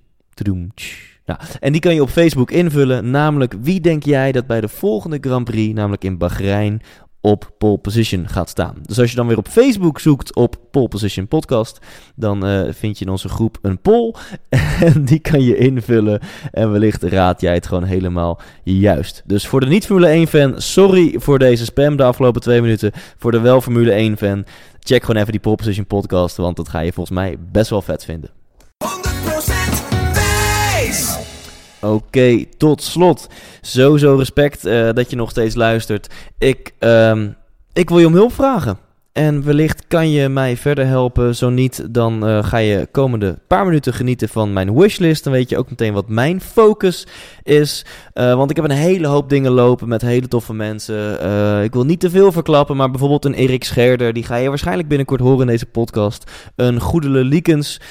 Nou, 1.25 1.39
en 1.59 1.71
die 1.71 1.81
kan 1.81 1.93
je 1.93 2.01
op 2.01 2.09
Facebook 2.09 2.51
invullen. 2.51 3.09
Namelijk, 3.11 3.55
wie 3.61 3.81
denk 3.81 4.03
jij 4.03 4.31
dat 4.31 4.47
bij 4.47 4.61
de 4.61 4.67
volgende 4.67 5.17
Grand 5.21 5.45
Prix, 5.45 5.73
namelijk 5.73 6.03
in 6.03 6.17
Bahrein, 6.17 6.81
op 7.21 7.51
pole 7.57 7.77
position 7.77 8.27
gaat 8.27 8.49
staan. 8.49 8.75
Dus 8.81 8.99
als 8.99 9.09
je 9.09 9.15
dan 9.15 9.27
weer 9.27 9.37
op 9.37 9.47
Facebook 9.47 9.99
zoekt 9.99 10.35
op 10.35 10.55
pole 10.71 10.87
position 10.87 11.27
podcast, 11.27 11.79
dan 12.15 12.47
uh, 12.47 12.61
vind 12.71 12.99
je 12.99 13.05
in 13.05 13.11
onze 13.11 13.29
groep 13.29 13.57
een 13.61 13.81
poll 13.81 14.13
en 14.79 15.05
die 15.05 15.19
kan 15.19 15.41
je 15.41 15.57
invullen 15.57 16.19
en 16.51 16.71
wellicht 16.71 17.03
raad 17.03 17.41
jij 17.41 17.53
het 17.53 17.67
gewoon 17.67 17.83
helemaal 17.83 18.39
juist. 18.63 19.23
Dus 19.25 19.47
voor 19.47 19.59
de 19.59 19.65
niet 19.65 19.85
Formule 19.85 20.07
1 20.07 20.27
fan, 20.27 20.61
sorry 20.61 21.15
voor 21.19 21.39
deze 21.39 21.65
spam 21.65 21.95
de 21.95 22.03
afgelopen 22.03 22.41
twee 22.41 22.61
minuten. 22.61 22.91
Voor 23.17 23.31
de 23.31 23.39
wel 23.39 23.61
Formule 23.61 23.91
1 23.91 24.17
fan, 24.17 24.45
check 24.79 25.03
gewoon 25.03 25.21
even 25.21 25.31
die 25.31 25.41
pole 25.41 25.55
position 25.55 25.85
podcast, 25.85 26.37
want 26.37 26.55
dat 26.55 26.69
ga 26.69 26.79
je 26.79 26.93
volgens 26.93 27.17
mij 27.17 27.35
best 27.51 27.69
wel 27.69 27.81
vet 27.81 28.05
vinden. 28.05 28.29
Oké, 31.81 32.45
tot 32.57 32.83
slot. 32.83 33.27
Sowieso 33.61 34.15
respect 34.15 34.65
uh, 34.65 34.89
dat 34.93 35.09
je 35.09 35.15
nog 35.15 35.29
steeds 35.29 35.55
luistert. 35.55 36.13
Ik, 36.37 36.73
um, 36.79 37.35
ik 37.73 37.89
wil 37.89 37.99
je 37.99 38.07
om 38.07 38.13
hulp 38.13 38.33
vragen. 38.33 38.86
En 39.17 39.43
wellicht 39.43 39.87
kan 39.87 40.11
je 40.11 40.29
mij 40.29 40.57
verder 40.57 40.85
helpen. 40.85 41.35
Zo 41.35 41.49
niet, 41.49 41.93
dan 41.93 42.29
uh, 42.29 42.43
ga 42.43 42.57
je 42.57 42.87
komende 42.91 43.37
paar 43.47 43.65
minuten 43.65 43.93
genieten 43.93 44.29
van 44.29 44.53
mijn 44.53 44.75
wishlist. 44.75 45.23
Dan 45.23 45.33
weet 45.33 45.49
je 45.49 45.57
ook 45.57 45.69
meteen 45.69 45.93
wat 45.93 46.07
mijn 46.07 46.41
focus 46.41 47.07
is. 47.43 47.85
Uh, 48.13 48.35
want 48.35 48.49
ik 48.49 48.55
heb 48.55 48.65
een 48.65 48.71
hele 48.71 49.07
hoop 49.07 49.29
dingen 49.29 49.51
lopen 49.51 49.87
met 49.87 50.01
hele 50.01 50.27
toffe 50.27 50.53
mensen. 50.53 51.25
Uh, 51.25 51.63
ik 51.63 51.73
wil 51.73 51.85
niet 51.85 51.99
te 51.99 52.09
veel 52.09 52.31
verklappen, 52.31 52.75
maar 52.75 52.89
bijvoorbeeld 52.89 53.25
een 53.25 53.33
Erik 53.33 53.63
Scherder. 53.63 54.13
Die 54.13 54.23
ga 54.23 54.35
je 54.35 54.49
waarschijnlijk 54.49 54.87
binnenkort 54.87 55.21
horen 55.21 55.41
in 55.41 55.47
deze 55.47 55.65
podcast. 55.65 56.31
Een 56.55 56.79
Goedele 56.79 57.23
Liekens, 57.23 57.81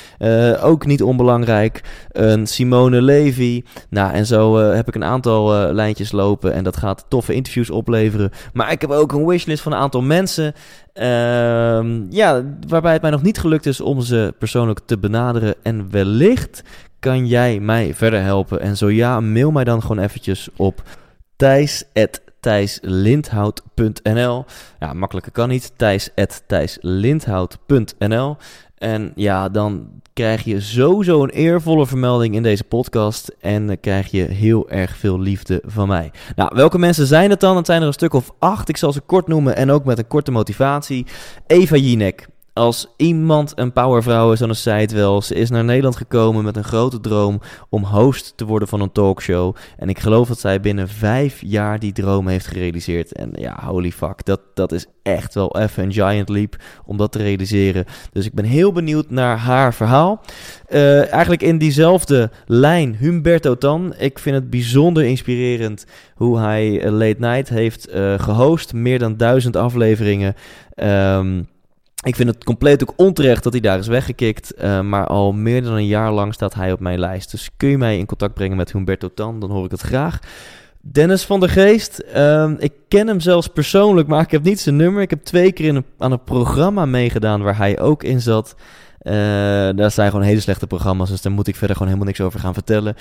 ook 0.61 0.87
niet 0.87 1.03
onbelangrijk. 1.03 1.81
Een 2.11 2.47
Simone 2.47 3.03
Levy. 3.03 3.63
Nou, 3.91 4.13
en 4.13 4.27
zo 4.27 4.57
heb 4.57 4.89
ik 4.89 4.95
een 4.95 5.05
aantal 5.05 5.73
lijntjes 5.73 6.13
lopen. 6.13 6.53
En 6.53 6.65
dat 6.65 6.77
gaat 6.77 7.05
toffe 7.09 7.35
interviews 7.35 7.71
opleveren. 7.71 8.31
Maar 8.53 8.73
ik 8.73 8.81
heb 8.81 8.91
ook 8.91 9.13
een 9.13 9.27
wishlist 9.27 9.63
van 9.63 9.73
een 9.73 9.79
aantal 9.79 10.03
mensen. 10.03 10.55
Uh, 10.99 12.11
ja, 12.11 12.45
waarbij 12.69 12.93
het 12.93 13.03
mij 13.03 13.11
nog 13.11 13.23
niet 13.23 13.39
gelukt 13.39 13.67
is 13.67 13.81
om 13.81 14.01
ze 14.01 14.35
persoonlijk 14.39 14.81
te 14.87 14.99
benaderen. 14.99 15.55
En 15.63 15.91
wellicht 15.91 16.63
kan 16.99 17.27
jij 17.27 17.61
mij 17.61 17.95
verder 17.95 18.23
helpen. 18.23 18.61
En 18.61 18.77
zo 18.77 18.91
ja, 18.91 19.21
mail 19.21 19.51
mij 19.51 19.65
dan 19.65 19.81
gewoon 19.81 19.99
eventjes 19.99 20.49
op 20.57 20.83
thijs.thijslindhout.nl 22.47 24.45
Ja, 24.79 24.93
makkelijker 24.93 25.33
kan 25.33 25.49
niet. 25.49 25.73
thijs.thijslindhout.nl 25.77 28.37
En 28.79 29.13
ja, 29.15 29.49
dan 29.49 29.89
krijg 30.13 30.45
je 30.45 30.61
sowieso 30.61 31.23
een 31.23 31.31
eervolle 31.31 31.87
vermelding 31.87 32.35
in 32.35 32.43
deze 32.43 32.65
podcast. 32.65 33.37
En 33.41 33.67
dan 33.67 33.81
krijg 33.81 34.11
je 34.11 34.23
heel 34.23 34.71
erg 34.71 34.97
veel 34.97 35.21
liefde 35.21 35.63
van 35.65 35.89
mij. 35.89 36.11
Nou, 36.37 36.51
welke 36.55 36.79
mensen 36.79 37.07
zijn 37.07 37.31
het 37.31 37.41
dan? 37.41 37.57
Het 37.57 37.67
zijn 37.67 37.81
er 37.81 37.87
een 37.87 37.93
stuk 37.93 38.15
of 38.15 38.33
acht. 38.39 38.69
Ik 38.69 38.77
zal 38.77 38.93
ze 38.93 39.01
kort 39.01 39.27
noemen 39.27 39.57
en 39.57 39.71
ook 39.71 39.85
met 39.85 39.99
een 39.99 40.07
korte 40.07 40.31
motivatie. 40.31 41.07
Eva 41.47 41.77
Jinek. 41.77 42.27
Als 42.57 42.87
iemand 42.97 43.53
een 43.55 43.73
powervrouw 43.73 44.33
is, 44.33 44.39
dan 44.39 44.51
is 44.51 44.63
zij 44.63 44.81
het 44.81 44.93
wel. 44.93 45.23
Ze 45.23 45.35
is 45.35 45.51
naar 45.51 45.65
Nederland 45.65 45.97
gekomen 45.97 46.45
met 46.45 46.57
een 46.57 46.65
grote 46.65 47.01
droom 47.01 47.41
om 47.69 47.85
host 47.85 48.33
te 48.37 48.45
worden 48.45 48.69
van 48.69 48.81
een 48.81 48.93
talkshow. 48.93 49.57
En 49.77 49.89
ik 49.89 49.99
geloof 49.99 50.29
dat 50.29 50.39
zij 50.39 50.61
binnen 50.61 50.89
vijf 50.89 51.41
jaar 51.41 51.79
die 51.79 51.93
droom 51.93 52.29
heeft 52.29 52.47
gerealiseerd. 52.47 53.13
En 53.13 53.31
ja, 53.33 53.65
holy 53.65 53.91
fuck, 53.91 54.25
dat, 54.25 54.41
dat 54.55 54.73
is 54.73 54.87
echt 55.03 55.35
wel 55.35 55.57
even 55.59 55.83
een 55.83 55.93
giant 55.93 56.29
leap 56.29 56.57
om 56.85 56.97
dat 56.97 57.13
te 57.13 57.19
realiseren. 57.19 57.85
Dus 58.13 58.27
ik 58.27 58.35
ben 58.35 58.45
heel 58.45 58.73
benieuwd 58.73 59.11
naar 59.11 59.39
haar 59.39 59.75
verhaal. 59.75 60.21
Uh, 60.69 61.13
eigenlijk 61.13 61.43
in 61.43 61.59
diezelfde 61.59 62.31
lijn, 62.47 62.97
Humberto 62.99 63.59
Tan. 63.59 63.95
Ik 63.99 64.19
vind 64.19 64.37
het 64.37 64.51
bijzonder 64.51 65.05
inspirerend 65.05 65.87
hoe 66.15 66.39
hij 66.39 66.91
Late 66.91 67.17
Night 67.19 67.49
heeft 67.49 67.95
uh, 67.95 68.19
gehost. 68.19 68.73
Meer 68.73 68.99
dan 68.99 69.17
duizend 69.17 69.57
afleveringen. 69.57 70.35
Um, 70.75 71.49
ik 72.07 72.17
vind 72.17 72.29
het 72.29 72.45
compleet 72.45 72.83
ook 72.83 72.93
onterecht 72.97 73.43
dat 73.43 73.53
hij 73.53 73.61
daar 73.63 73.79
is 73.79 73.87
weggekikt. 73.87 74.53
Uh, 74.59 74.81
maar 74.81 75.07
al 75.07 75.33
meer 75.33 75.63
dan 75.63 75.73
een 75.73 75.87
jaar 75.87 76.13
lang 76.13 76.35
staat 76.35 76.55
hij 76.55 76.73
op 76.73 76.81
mijn 76.81 76.99
lijst. 76.99 77.31
Dus 77.31 77.51
kun 77.57 77.69
je 77.69 77.79
mij 77.79 77.99
in 77.99 78.07
contact 78.07 78.35
brengen 78.35 78.57
met 78.57 78.73
Humberto 78.73 79.15
Tan, 79.15 79.41
dan 79.41 79.51
hoor 79.51 79.65
ik 79.65 79.71
het 79.71 79.81
graag. 79.81 80.19
Dennis 80.81 81.25
van 81.25 81.41
der 81.41 81.49
Geest, 81.49 82.05
uh, 82.17 82.51
ik 82.59 82.73
ken 82.89 83.07
hem 83.07 83.21
zelfs 83.21 83.47
persoonlijk, 83.47 84.09
maar 84.09 84.23
ik 84.23 84.31
heb 84.31 84.43
niet 84.43 84.61
zijn 84.61 84.77
nummer. 84.77 85.03
Ik 85.03 85.11
heb 85.11 85.25
twee 85.25 85.53
keer 85.53 85.67
in 85.67 85.77
een, 85.77 85.85
aan 85.99 86.13
een 86.13 86.25
programma 86.25 86.87
meegedaan 86.87 87.43
waar 87.43 87.57
hij 87.57 87.81
ook 87.81 88.03
in 88.03 88.21
zat. 88.21 88.55
Uh, 89.07 89.13
daar 89.77 89.91
zijn 89.91 90.11
gewoon 90.11 90.25
hele 90.25 90.41
slechte 90.41 90.67
programma's, 90.67 91.09
dus 91.09 91.23
daar 91.23 91.33
moet 91.33 91.47
ik 91.47 91.57
verder 91.57 91.77
gewoon 91.77 91.93
helemaal 91.93 92.13
niks 92.13 92.27
over 92.27 92.41
gaan 92.41 92.55
vertellen. 92.55 92.95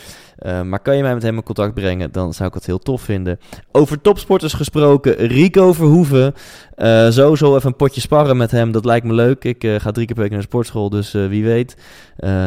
Uh, 0.46 0.62
maar 0.62 0.80
kan 0.80 0.96
je 0.96 1.02
mij 1.02 1.14
met 1.14 1.24
hem 1.24 1.36
in 1.36 1.44
contact 1.44 1.74
brengen, 1.74 2.12
dan 2.12 2.34
zou 2.34 2.48
ik 2.50 2.54
het 2.54 2.66
heel 2.66 2.80
tof 2.80 3.02
vinden. 3.02 3.40
Over 3.72 4.02
topsporters 4.02 4.54
gesproken, 4.54 5.16
Rico 5.16 5.74
Verhoeven. 5.74 6.34
Uh, 6.78 7.10
sowieso 7.10 7.56
even 7.56 7.68
een 7.68 7.76
potje 7.76 8.02
sparren 8.02 8.38
met 8.38 8.52
hem, 8.52 8.72
dat 8.72 8.86
lijkt 8.86 9.06
me 9.06 9.14
leuk. 9.14 9.44
Ik 9.44 9.68
ga 9.78 9.92
drie 9.92 10.06
keer 10.06 10.16
per 10.16 10.24
week 10.24 10.32
naar 10.32 10.40
de 10.40 10.46
sportschool, 10.46 10.90
dus 10.90 11.12
wie 11.12 11.44
weet. 11.44 11.78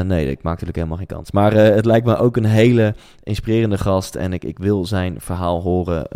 nee, 0.05 0.31
ik 0.31 0.43
maak 0.43 0.53
natuurlijk 0.53 0.77
helemaal 0.77 0.97
geen 0.97 1.07
kans. 1.07 1.31
Maar 1.31 1.53
het 1.53 1.85
lijkt 1.85 2.07
me 2.07 2.17
ook 2.17 2.37
een 2.37 2.45
hele 2.45 2.95
inspirerende 3.23 3.79
gast 3.79 4.15
en 4.15 4.33
ik, 4.33 4.45
ik 4.45 4.59
wil 4.59 4.87
zijn 4.87 5.15
verhaal 5.19 5.63
horen 5.63 6.07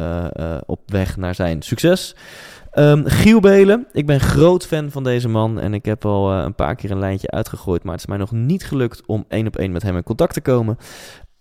op 0.67 0.81
weg 0.87 1.17
naar 1.17 1.35
zijn 1.35 1.63
succes. 1.63 2.15
Um, 2.79 3.07
Giel 3.07 3.41
Belen, 3.41 3.87
ik 3.93 4.07
ben 4.07 4.21
groot 4.21 4.67
fan 4.67 4.91
van 4.91 5.05
deze 5.05 5.29
man 5.29 5.61
en 5.61 5.75
ik 5.75 5.85
heb 5.85 6.05
al 6.05 6.33
uh, 6.33 6.43
een 6.45 6.55
paar 6.55 6.75
keer 6.75 6.91
een 6.91 6.99
lijntje 6.99 7.31
uitgegooid, 7.31 7.83
maar 7.83 7.93
het 7.93 8.01
is 8.01 8.07
mij 8.09 8.19
nog 8.19 8.31
niet 8.31 8.65
gelukt 8.65 9.03
om 9.07 9.25
één 9.29 9.47
op 9.47 9.57
één 9.57 9.73
met 9.73 9.83
hem 9.83 9.97
in 9.97 10.03
contact 10.03 10.35
te 10.35 10.41
komen. 10.41 10.79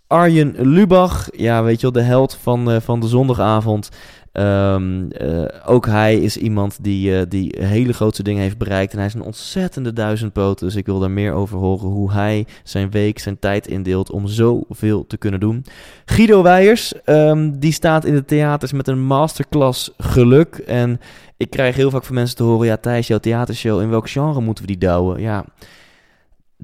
Arjen 0.07 0.55
Lubach, 0.57 1.27
ja, 1.31 1.63
weet 1.63 1.75
je 1.75 1.81
wel, 1.81 2.01
de 2.01 2.07
held 2.07 2.35
van, 2.35 2.71
eh, 2.71 2.79
van 2.79 2.99
de 2.99 3.07
zondagavond. 3.07 3.89
Ehm, 4.31 5.09
eh, 5.09 5.43
ook 5.65 5.85
hij 5.85 6.15
is 6.15 6.37
iemand 6.37 6.83
die, 6.83 7.17
eh, 7.17 7.21
die 7.29 7.55
hele 7.59 7.93
grote 7.93 8.23
dingen 8.23 8.41
heeft 8.41 8.57
bereikt. 8.57 8.91
En 8.91 8.97
hij 8.97 9.07
is 9.07 9.13
een 9.13 9.21
ontzettende 9.21 9.93
duizendpoot. 9.93 10.59
Dus 10.59 10.75
ik 10.75 10.85
wil 10.85 10.99
daar 10.99 11.11
meer 11.11 11.33
over 11.33 11.57
horen 11.57 11.89
hoe 11.89 12.11
hij 12.11 12.45
zijn 12.63 12.91
week, 12.91 13.19
zijn 13.19 13.39
tijd 13.39 13.67
indeelt 13.67 14.11
om 14.11 14.27
zoveel 14.27 15.07
te 15.07 15.17
kunnen 15.17 15.39
doen. 15.39 15.65
Guido 16.05 16.43
Weijers, 16.43 16.93
ehm, 17.03 17.51
die 17.59 17.71
staat 17.71 18.05
in 18.05 18.13
de 18.13 18.25
theaters 18.25 18.71
met 18.71 18.87
een 18.87 19.03
masterclass 19.03 19.91
geluk. 19.97 20.55
En 20.55 20.99
ik 21.37 21.49
krijg 21.49 21.75
heel 21.75 21.89
vaak 21.89 22.03
van 22.03 22.15
mensen 22.15 22.35
te 22.35 22.43
horen: 22.43 22.67
ja, 22.67 22.77
Thijs, 22.77 23.07
jouw 23.07 23.19
theatershow, 23.19 23.81
in 23.81 23.89
welk 23.89 24.09
genre 24.09 24.41
moeten 24.41 24.63
we 24.63 24.69
die 24.69 24.79
douwen? 24.79 25.21
Ja. 25.21 25.45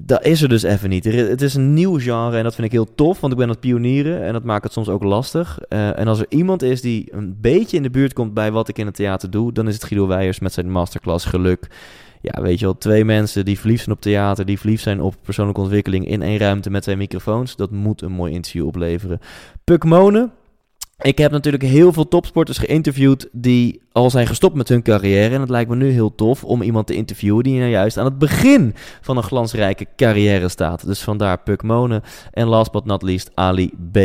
Dat 0.00 0.24
is 0.24 0.42
er 0.42 0.48
dus 0.48 0.62
even 0.62 0.88
niet. 0.88 1.04
Het 1.04 1.42
is 1.42 1.54
een 1.54 1.74
nieuw 1.74 1.98
genre 1.98 2.36
en 2.36 2.42
dat 2.42 2.54
vind 2.54 2.66
ik 2.66 2.72
heel 2.72 2.94
tof, 2.94 3.20
want 3.20 3.32
ik 3.32 3.38
ben 3.38 3.48
het 3.48 3.60
pionieren 3.60 4.22
en 4.22 4.32
dat 4.32 4.44
maakt 4.44 4.64
het 4.64 4.72
soms 4.72 4.88
ook 4.88 5.02
lastig. 5.02 5.58
Eh, 5.68 5.98
en 5.98 6.08
als 6.08 6.18
er 6.18 6.26
iemand 6.28 6.62
is 6.62 6.80
die 6.80 7.14
een 7.14 7.36
beetje 7.40 7.76
in 7.76 7.82
de 7.82 7.90
buurt 7.90 8.12
komt 8.12 8.34
bij 8.34 8.52
wat 8.52 8.68
ik 8.68 8.78
in 8.78 8.86
het 8.86 8.94
theater 8.94 9.30
doe, 9.30 9.52
dan 9.52 9.68
is 9.68 9.74
het 9.74 9.84
Guido 9.84 10.06
Weijers 10.06 10.38
met 10.38 10.52
zijn 10.52 10.70
masterclass 10.70 11.24
Geluk. 11.24 11.68
Ja, 12.20 12.42
weet 12.42 12.58
je 12.58 12.64
wel, 12.64 12.78
twee 12.78 13.04
mensen 13.04 13.44
die 13.44 13.58
verliefd 13.58 13.82
zijn 13.84 13.96
op 13.96 14.02
theater, 14.02 14.44
die 14.44 14.58
verliefd 14.58 14.82
zijn 14.82 15.00
op 15.00 15.14
persoonlijke 15.22 15.60
ontwikkeling 15.60 16.08
in 16.08 16.22
één 16.22 16.38
ruimte 16.38 16.70
met 16.70 16.82
twee 16.82 16.96
microfoons. 16.96 17.56
Dat 17.56 17.70
moet 17.70 18.02
een 18.02 18.12
mooi 18.12 18.32
interview 18.32 18.66
opleveren. 18.66 19.20
Puk 19.64 19.84
Monen. 19.84 20.32
Ik 21.02 21.18
heb 21.18 21.30
natuurlijk 21.30 21.62
heel 21.62 21.92
veel 21.92 22.08
topsporters 22.08 22.58
geïnterviewd 22.58 23.28
die 23.32 23.82
al 23.92 24.10
zijn 24.10 24.26
gestopt 24.26 24.54
met 24.54 24.68
hun 24.68 24.82
carrière. 24.82 25.34
En 25.34 25.40
het 25.40 25.50
lijkt 25.50 25.70
me 25.70 25.76
nu 25.76 25.90
heel 25.90 26.14
tof 26.14 26.44
om 26.44 26.62
iemand 26.62 26.86
te 26.86 26.94
interviewen 26.94 27.44
die 27.44 27.58
nou 27.58 27.70
juist 27.70 27.96
aan 27.96 28.04
het 28.04 28.18
begin 28.18 28.74
van 29.00 29.16
een 29.16 29.22
glansrijke 29.22 29.86
carrière 29.96 30.48
staat. 30.48 30.86
Dus 30.86 31.00
vandaar 31.00 31.38
Puk 31.38 31.62
Monen. 31.62 32.02
En 32.30 32.46
last 32.46 32.72
but 32.72 32.84
not 32.84 33.02
least 33.02 33.30
Ali 33.34 33.72
B. 33.92 33.98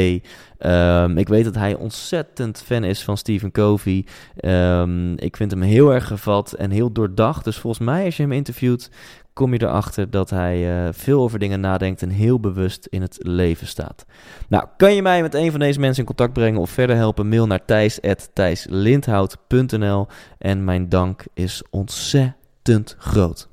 Ehm, 0.57 1.17
ik 1.17 1.27
weet 1.27 1.43
dat 1.43 1.55
hij 1.55 1.75
ontzettend 1.75 2.63
fan 2.65 2.83
is 2.83 3.03
van 3.03 3.17
Stephen 3.17 3.51
Covey. 3.51 4.05
Ehm, 4.35 5.13
ik 5.13 5.37
vind 5.37 5.51
hem 5.51 5.61
heel 5.61 5.93
erg 5.93 6.07
gevat 6.07 6.53
en 6.53 6.71
heel 6.71 6.91
doordacht. 6.91 7.43
Dus 7.43 7.57
volgens 7.57 7.85
mij, 7.85 8.05
als 8.05 8.17
je 8.17 8.23
hem 8.23 8.31
interviewt, 8.31 8.89
kom 9.33 9.53
je 9.53 9.61
erachter 9.61 10.09
dat 10.09 10.29
hij 10.29 10.85
eh, 10.85 10.89
veel 10.91 11.21
over 11.21 11.39
dingen 11.39 11.59
nadenkt 11.59 12.01
en 12.01 12.09
heel 12.09 12.39
bewust 12.39 12.85
in 12.85 13.01
het 13.01 13.17
leven 13.19 13.67
staat. 13.67 14.05
Nou, 14.47 14.65
kan 14.77 14.95
je 14.95 15.01
mij 15.01 15.21
met 15.21 15.33
een 15.33 15.51
van 15.51 15.59
deze 15.59 15.79
mensen 15.79 15.99
in 15.99 16.07
contact 16.07 16.33
brengen 16.33 16.61
of 16.61 16.69
verder 16.69 16.95
helpen? 16.95 17.29
Mail 17.29 17.47
naar 17.47 17.65
thijs.thijslindhout.nl 17.65 20.07
en 20.37 20.63
mijn 20.63 20.89
dank 20.89 21.23
is 21.33 21.63
ontzettend 21.69 22.95
groot. 22.97 23.51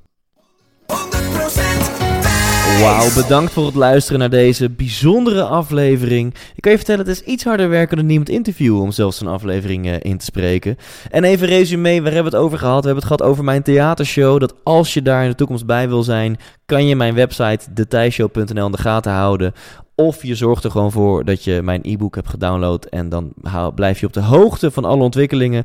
100% 2.70 2.80
wijs. 2.80 3.14
Wauw, 3.14 3.22
bedankt 3.22 3.52
voor 3.52 3.66
het 3.66 3.74
luisteren 3.74 4.18
naar 4.18 4.30
deze 4.30 4.70
bijzondere 4.70 5.42
aflevering. 5.42 6.34
Ik 6.54 6.62
kan 6.62 6.70
je 6.70 6.76
vertellen, 6.76 7.06
het 7.06 7.16
is 7.16 7.22
iets 7.22 7.44
harder 7.44 7.68
werken 7.68 7.96
dan 7.96 8.08
iemand 8.08 8.28
interviewen 8.28 8.80
om 8.80 8.90
zelfs 8.90 9.20
een 9.20 9.26
aflevering 9.26 9.86
eh, 9.86 9.94
in 10.00 10.18
te 10.18 10.24
spreken. 10.24 10.76
En 11.10 11.24
even 11.24 11.46
resume, 11.46 12.02
waar 12.02 12.12
hebben 12.12 12.32
we 12.32 12.36
het 12.36 12.46
over 12.46 12.58
gehad? 12.58 12.80
We 12.80 12.86
hebben 12.86 13.04
het 13.04 13.12
gehad 13.12 13.32
over 13.32 13.44
mijn 13.44 13.62
theatershow. 13.62 14.40
Dat 14.40 14.54
als 14.62 14.94
je 14.94 15.02
daar 15.02 15.22
in 15.22 15.30
de 15.30 15.34
toekomst 15.34 15.66
bij 15.66 15.88
wil 15.88 16.02
zijn, 16.02 16.38
kan 16.66 16.86
je 16.86 16.96
mijn 16.96 17.14
website 17.14 17.72
detijshow.nl 17.72 18.66
in 18.66 18.72
de 18.72 18.78
gaten 18.78 19.12
houden. 19.12 19.54
Of 20.00 20.22
je 20.22 20.34
zorgt 20.34 20.64
er 20.64 20.70
gewoon 20.70 20.92
voor 20.92 21.24
dat 21.24 21.44
je 21.44 21.62
mijn 21.62 21.80
e-book 21.82 22.14
hebt 22.14 22.28
gedownload. 22.28 22.84
En 22.84 23.08
dan 23.08 23.32
blijf 23.74 24.00
je 24.00 24.06
op 24.06 24.12
de 24.12 24.22
hoogte 24.22 24.70
van 24.70 24.84
alle 24.84 25.02
ontwikkelingen. 25.02 25.64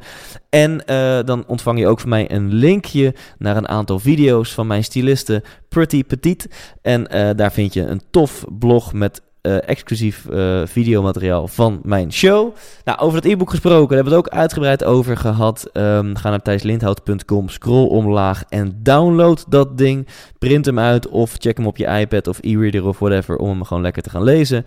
En 0.50 0.86
eh, 0.86 1.20
dan 1.26 1.44
ontvang 1.48 1.80
je 1.80 1.88
ook 1.88 2.00
van 2.00 2.10
mij 2.10 2.32
een 2.32 2.54
linkje 2.54 3.16
naar 3.38 3.58
een 3.58 3.68
aantal 3.68 4.00
video's 4.00 4.54
van 4.54 4.68
mijn 4.68 4.84
styliste 4.84 5.44
Pretty 5.70 6.04
Petite. 6.04 6.50
En 6.82 7.08
eh, 7.08 7.30
daar 7.36 7.52
vind 7.52 7.74
je 7.74 7.82
een 7.82 8.02
tof 8.10 8.46
blog 8.60 8.94
met 8.94 9.22
eh, 9.46 9.70
exclusief 9.70 10.26
eh, 10.30 10.62
videomateriaal 10.66 11.48
van 11.48 11.80
mijn 11.84 12.14
show. 12.14 12.56
Nou, 12.84 13.00
over 13.00 13.16
het 13.18 13.26
e-book 13.26 13.50
gesproken, 13.50 13.88
daar 13.88 13.96
hebben 13.96 14.14
we 14.14 14.20
het 14.20 14.28
ook 14.28 14.40
uitgebreid 14.40 14.84
over 14.84 15.18
gehad. 15.18 15.70
Ehm, 15.74 16.16
ga 16.16 16.30
naar 16.30 16.42
thijslindhout.com, 16.42 17.50
scroll 17.50 17.88
omlaag 17.88 18.44
en 18.50 18.80
download 18.84 19.46
dat 19.50 19.78
ding. 19.78 20.08
Print 20.40 20.66
hem 20.66 20.80
uit 20.80 21.08
of 21.08 21.36
check 21.38 21.58
hem 21.58 21.68
op 21.68 21.78
je 21.78 21.86
iPad 21.86 22.28
of 22.28 22.40
e-reader 22.42 22.86
of 22.86 23.00
whatever 23.00 23.38
om 23.38 23.50
hem 23.50 23.64
gewoon 23.64 23.84
lekker 23.84 24.04
te 24.04 24.10
gaan 24.10 24.24
lezen. 24.24 24.64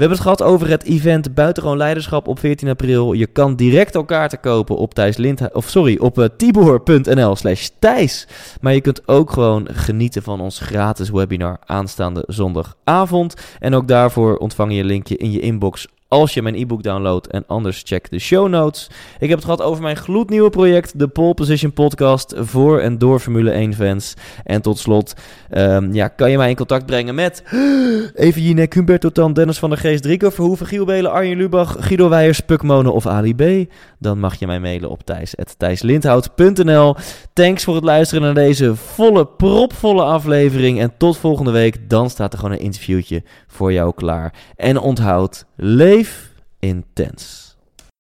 We 0.00 0.06
hebben 0.06 0.18
het 0.18 0.20
gehad 0.20 0.42
over 0.42 0.68
het 0.68 0.84
event 0.84 1.34
Buitengewoon 1.34 1.76
Leiderschap 1.76 2.28
op 2.28 2.38
14 2.38 2.68
april. 2.68 3.12
Je 3.12 3.26
kan 3.26 3.56
direct 3.56 3.94
elkaar 3.94 4.28
te 4.28 4.36
kopen 4.36 4.76
op 4.76 4.94
Thijs 4.94 5.16
Lindhout, 5.16 5.54
of 5.54 5.68
sorry, 5.68 5.96
op 5.98 6.18
uh, 6.18 6.24
tibor.nl 6.36 7.36
slash 7.36 7.68
Thijs. 7.78 8.26
Maar 8.60 8.74
je 8.74 8.80
kunt 8.80 9.08
ook 9.08 9.30
gewoon 9.30 9.68
genieten 9.72 10.22
van 10.22 10.40
ons 10.40 10.58
gratis 10.58 11.10
webinar 11.10 11.58
aanstaande 11.64 12.24
zondagavond. 12.26 13.34
En 13.58 13.74
ook 13.74 13.88
daarvoor 13.88 14.19
ontvang 14.20 14.74
je 14.74 14.84
linkje 14.84 15.16
in 15.16 15.30
je 15.30 15.40
inbox 15.40 15.86
als 16.10 16.34
je 16.34 16.42
mijn 16.42 16.54
e-book 16.54 16.82
downloadt. 16.82 17.26
En 17.26 17.44
anders 17.46 17.82
check 17.86 18.10
de 18.10 18.18
show 18.18 18.48
notes. 18.48 18.90
Ik 19.18 19.28
heb 19.28 19.38
het 19.38 19.44
gehad 19.44 19.62
over 19.62 19.82
mijn 19.82 19.96
gloednieuwe 19.96 20.50
project, 20.50 20.98
de 20.98 21.08
Pole 21.08 21.34
Position 21.34 21.72
Podcast 21.72 22.34
voor 22.36 22.80
en 22.80 22.98
door 22.98 23.20
Formule 23.20 23.50
1 23.50 23.74
fans. 23.74 24.14
En 24.44 24.62
tot 24.62 24.78
slot, 24.78 25.14
ehm, 25.50 25.92
ja, 25.92 26.08
kan 26.08 26.30
je 26.30 26.36
mij 26.36 26.48
in 26.48 26.56
contact 26.56 26.86
brengen 26.86 27.14
met 27.14 27.42
Even 28.14 28.42
Jinek, 28.42 28.74
Humberto 28.74 29.10
Tan, 29.10 29.32
Dennis 29.32 29.58
van 29.58 29.70
der 29.70 29.78
Geest, 29.78 30.04
Rico 30.04 30.30
Verhoeven, 30.30 30.66
Giel 30.66 30.84
Belen, 30.84 31.10
Arjen 31.10 31.36
Lubach, 31.36 31.76
Guido 31.78 32.08
Weijers, 32.08 32.40
Puk 32.40 32.62
Monen 32.62 32.92
of 32.92 33.06
Ali 33.06 33.34
B. 33.34 33.72
Dan 33.98 34.18
mag 34.18 34.38
je 34.38 34.46
mij 34.46 34.60
mailen 34.60 34.90
op 34.90 35.02
thijs.thijslindhout.nl. 35.04 36.94
Thanks 37.32 37.64
voor 37.64 37.74
het 37.74 37.84
luisteren 37.84 38.22
naar 38.22 38.34
deze 38.34 38.76
volle, 38.76 39.26
propvolle 39.26 40.02
aflevering. 40.02 40.80
En 40.80 40.92
tot 40.98 41.16
volgende 41.16 41.50
week, 41.50 41.90
dan 41.90 42.10
staat 42.10 42.32
er 42.32 42.38
gewoon 42.38 42.54
een 42.54 42.62
interviewtje 42.62 43.22
voor 43.50 43.72
jou 43.72 43.94
klaar. 43.94 44.34
En 44.56 44.78
onthoud, 44.78 45.46
leef 45.56 46.32
intens. 46.58 47.49